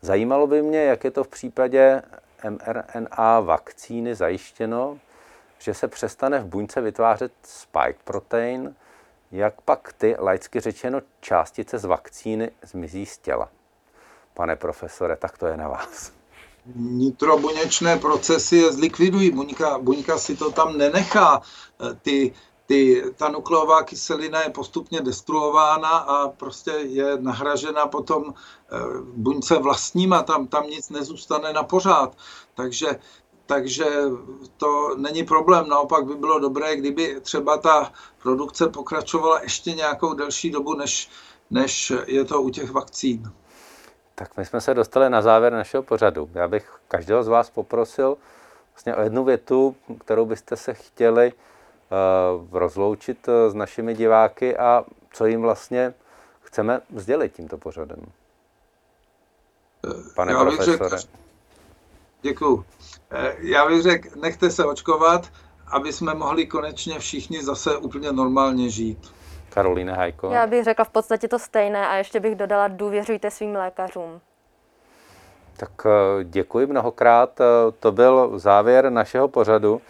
Zajímalo 0.00 0.46
by 0.46 0.62
mě, 0.62 0.84
jak 0.84 1.04
je 1.04 1.10
to 1.10 1.24
v 1.24 1.28
případě 1.28 2.02
mRNA 2.50 3.40
vakcíny 3.40 4.14
zajištěno, 4.14 4.98
že 5.58 5.74
se 5.74 5.88
přestane 5.88 6.40
v 6.40 6.46
buňce 6.46 6.80
vytvářet 6.80 7.32
spike 7.42 7.98
protein, 8.04 8.74
jak 9.32 9.60
pak 9.60 9.92
ty, 9.92 10.16
laicky 10.18 10.60
řečeno, 10.60 11.00
částice 11.20 11.78
z 11.78 11.84
vakcíny 11.84 12.50
zmizí 12.62 13.06
z 13.06 13.18
těla. 13.18 13.48
Pane 14.34 14.56
profesore, 14.56 15.16
tak 15.16 15.38
to 15.38 15.46
je 15.46 15.56
na 15.56 15.68
vás 15.68 16.21
nitrobuněčné 16.74 17.98
procesy 17.98 18.56
je 18.56 18.72
zlikvidují. 18.72 19.30
Buňka, 19.30 19.78
buňka 19.78 20.18
si 20.18 20.36
to 20.36 20.50
tam 20.50 20.78
nenechá. 20.78 21.42
E, 21.90 21.94
ty, 21.94 22.34
ty, 22.66 23.04
ta 23.16 23.28
nukleová 23.28 23.82
kyselina 23.82 24.42
je 24.42 24.50
postupně 24.50 25.00
destruována 25.00 25.88
a 25.88 26.28
prostě 26.28 26.70
je 26.70 27.18
nahražena 27.20 27.86
potom 27.86 28.24
e, 28.24 28.34
buňce 29.16 29.58
vlastníma, 29.58 30.22
tam, 30.22 30.46
tam 30.46 30.66
nic 30.66 30.90
nezůstane 30.90 31.52
na 31.52 31.62
pořád. 31.62 32.16
Takže, 32.54 32.98
takže 33.46 33.86
to 34.56 34.94
není 34.96 35.24
problém. 35.24 35.68
Naopak 35.68 36.06
by 36.06 36.14
bylo 36.14 36.38
dobré, 36.38 36.76
kdyby 36.76 37.20
třeba 37.20 37.56
ta 37.56 37.92
produkce 38.22 38.68
pokračovala 38.68 39.42
ještě 39.42 39.72
nějakou 39.72 40.14
delší 40.14 40.50
dobu, 40.50 40.74
než, 40.74 41.10
než 41.50 41.92
je 42.06 42.24
to 42.24 42.42
u 42.42 42.50
těch 42.50 42.70
vakcín. 42.70 43.32
Tak 44.14 44.36
my 44.36 44.44
jsme 44.44 44.60
se 44.60 44.74
dostali 44.74 45.10
na 45.10 45.22
závěr 45.22 45.52
našeho 45.52 45.82
pořadu. 45.82 46.30
Já 46.34 46.48
bych 46.48 46.72
každého 46.88 47.22
z 47.22 47.28
vás 47.28 47.50
poprosil 47.50 48.16
vlastně 48.74 48.94
o 48.94 49.00
jednu 49.00 49.24
větu, 49.24 49.76
kterou 50.04 50.26
byste 50.26 50.56
se 50.56 50.74
chtěli 50.74 51.32
uh, 51.32 52.58
rozloučit 52.58 53.28
uh, 53.28 53.34
s 53.50 53.54
našimi 53.54 53.94
diváky 53.94 54.56
a 54.56 54.84
co 55.12 55.26
jim 55.26 55.42
vlastně 55.42 55.94
chceme 56.40 56.80
sdělit 56.96 57.32
tímto 57.32 57.58
pořadem. 57.58 58.06
Pane 60.14 60.32
Já 60.32 60.40
profesore. 60.40 60.88
Řekl, 60.88 61.12
děkuju. 62.22 62.64
Eh, 63.10 63.36
já 63.38 63.68
bych 63.68 63.82
řekl, 63.82 64.08
nechte 64.20 64.50
se 64.50 64.64
očkovat, 64.64 65.32
aby 65.66 65.92
jsme 65.92 66.14
mohli 66.14 66.46
konečně 66.46 66.98
všichni 66.98 67.44
zase 67.44 67.76
úplně 67.76 68.12
normálně 68.12 68.70
žít. 68.70 69.12
Karolína 69.54 69.94
Hajko. 69.94 70.30
Já 70.30 70.46
bych 70.46 70.64
řekla 70.64 70.84
v 70.84 70.88
podstatě 70.88 71.28
to 71.28 71.38
stejné 71.38 71.88
a 71.88 71.94
ještě 71.94 72.20
bych 72.20 72.34
dodala, 72.34 72.68
důvěřujte 72.68 73.30
svým 73.30 73.56
lékařům. 73.56 74.20
Tak 75.56 75.70
eh, 75.86 76.24
děkuji 76.24 76.66
mnohokrát. 76.66 77.40
Eh, 77.40 77.44
to 77.80 77.92
byl 77.92 78.38
závěr 78.38 78.90
našeho 78.90 79.28
pořadu, 79.28 79.80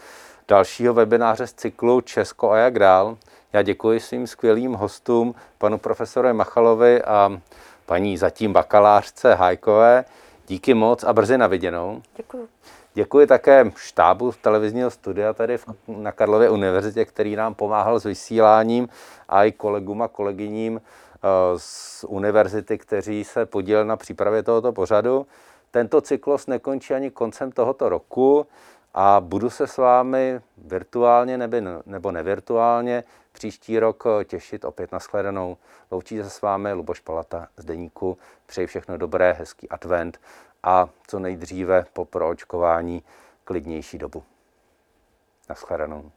dalšího 0.49 0.95
webináře 0.95 1.47
z 1.47 1.53
cyklu 1.53 2.01
Česko 2.01 2.51
a 2.51 2.57
jak 2.57 2.79
dál. 2.79 3.17
Já 3.53 3.63
děkuji 3.63 4.01
svým 4.01 4.27
skvělým 4.27 4.73
hostům, 4.73 5.35
panu 5.59 5.79
profesoru 5.79 6.35
Machalovi 6.35 7.03
a 7.03 7.41
paní 7.87 8.19
zatím 8.19 8.53
bakalářce 8.53 9.35
Hajkové. 9.35 10.05
Díky 10.47 10.75
moc 10.75 11.05
a 11.05 11.13
brzy 11.13 11.39
na 11.39 11.47
viděnou. 11.47 12.03
Děkuji. 12.17 12.49
Děkuji 12.95 13.27
také 13.27 13.73
štábu 13.77 14.33
televizního 14.33 14.91
studia 14.91 15.33
tady 15.33 15.59
na 15.89 16.13
Karlově 16.13 16.51
univerzitě, 16.51 17.05
který 17.05 17.37
nám 17.37 17.55
pomáhal 17.55 18.01
s 18.01 18.05
vysíláním 18.05 18.89
a 19.29 19.45
i 19.45 19.53
kolegům 19.53 20.03
a 20.03 20.09
kolegyním 20.09 20.81
eh, 20.81 21.29
z 21.57 22.05
univerzity, 22.09 22.79
kteří 22.79 23.25
se 23.25 23.47
podíleli 23.47 23.89
na 23.89 23.97
přípravě 23.97 24.43
tohoto 24.43 24.73
pořadu. 24.73 25.27
Tento 25.71 26.01
cyklus 26.01 26.47
nekončí 26.47 26.95
ani 26.95 27.11
koncem 27.11 27.53
tohoto 27.53 27.89
roku 27.89 28.47
a 28.95 29.21
budu 29.21 29.51
se 29.51 29.67
s 29.67 29.77
vámi 29.77 30.41
virtuálně 30.59 31.49
nebo 31.87 32.11
nevirtuálně 32.11 33.05
příští 33.33 33.79
rok 33.79 34.05
eh, 34.07 34.25
těšit 34.25 34.65
opět 34.65 34.93
na 34.93 34.99
shledanou. 34.99 35.57
Loučí 35.91 36.23
se 36.23 36.31
s 36.31 36.43
vámi 36.43 36.73
Luboš 36.73 37.01
Palata 37.01 37.49
z 37.57 37.65
Deníku. 37.65 38.19
Přeji 38.47 38.67
všechno 38.67 38.97
dobré, 38.97 39.33
hezký 39.33 39.69
advent 39.69 40.19
a 40.63 40.89
co 41.07 41.19
nejdříve 41.19 41.85
po 41.93 42.05
proočkování 42.05 43.03
klidnější 43.45 43.99
dobu. 43.99 44.25
Naschledanou. 45.49 46.13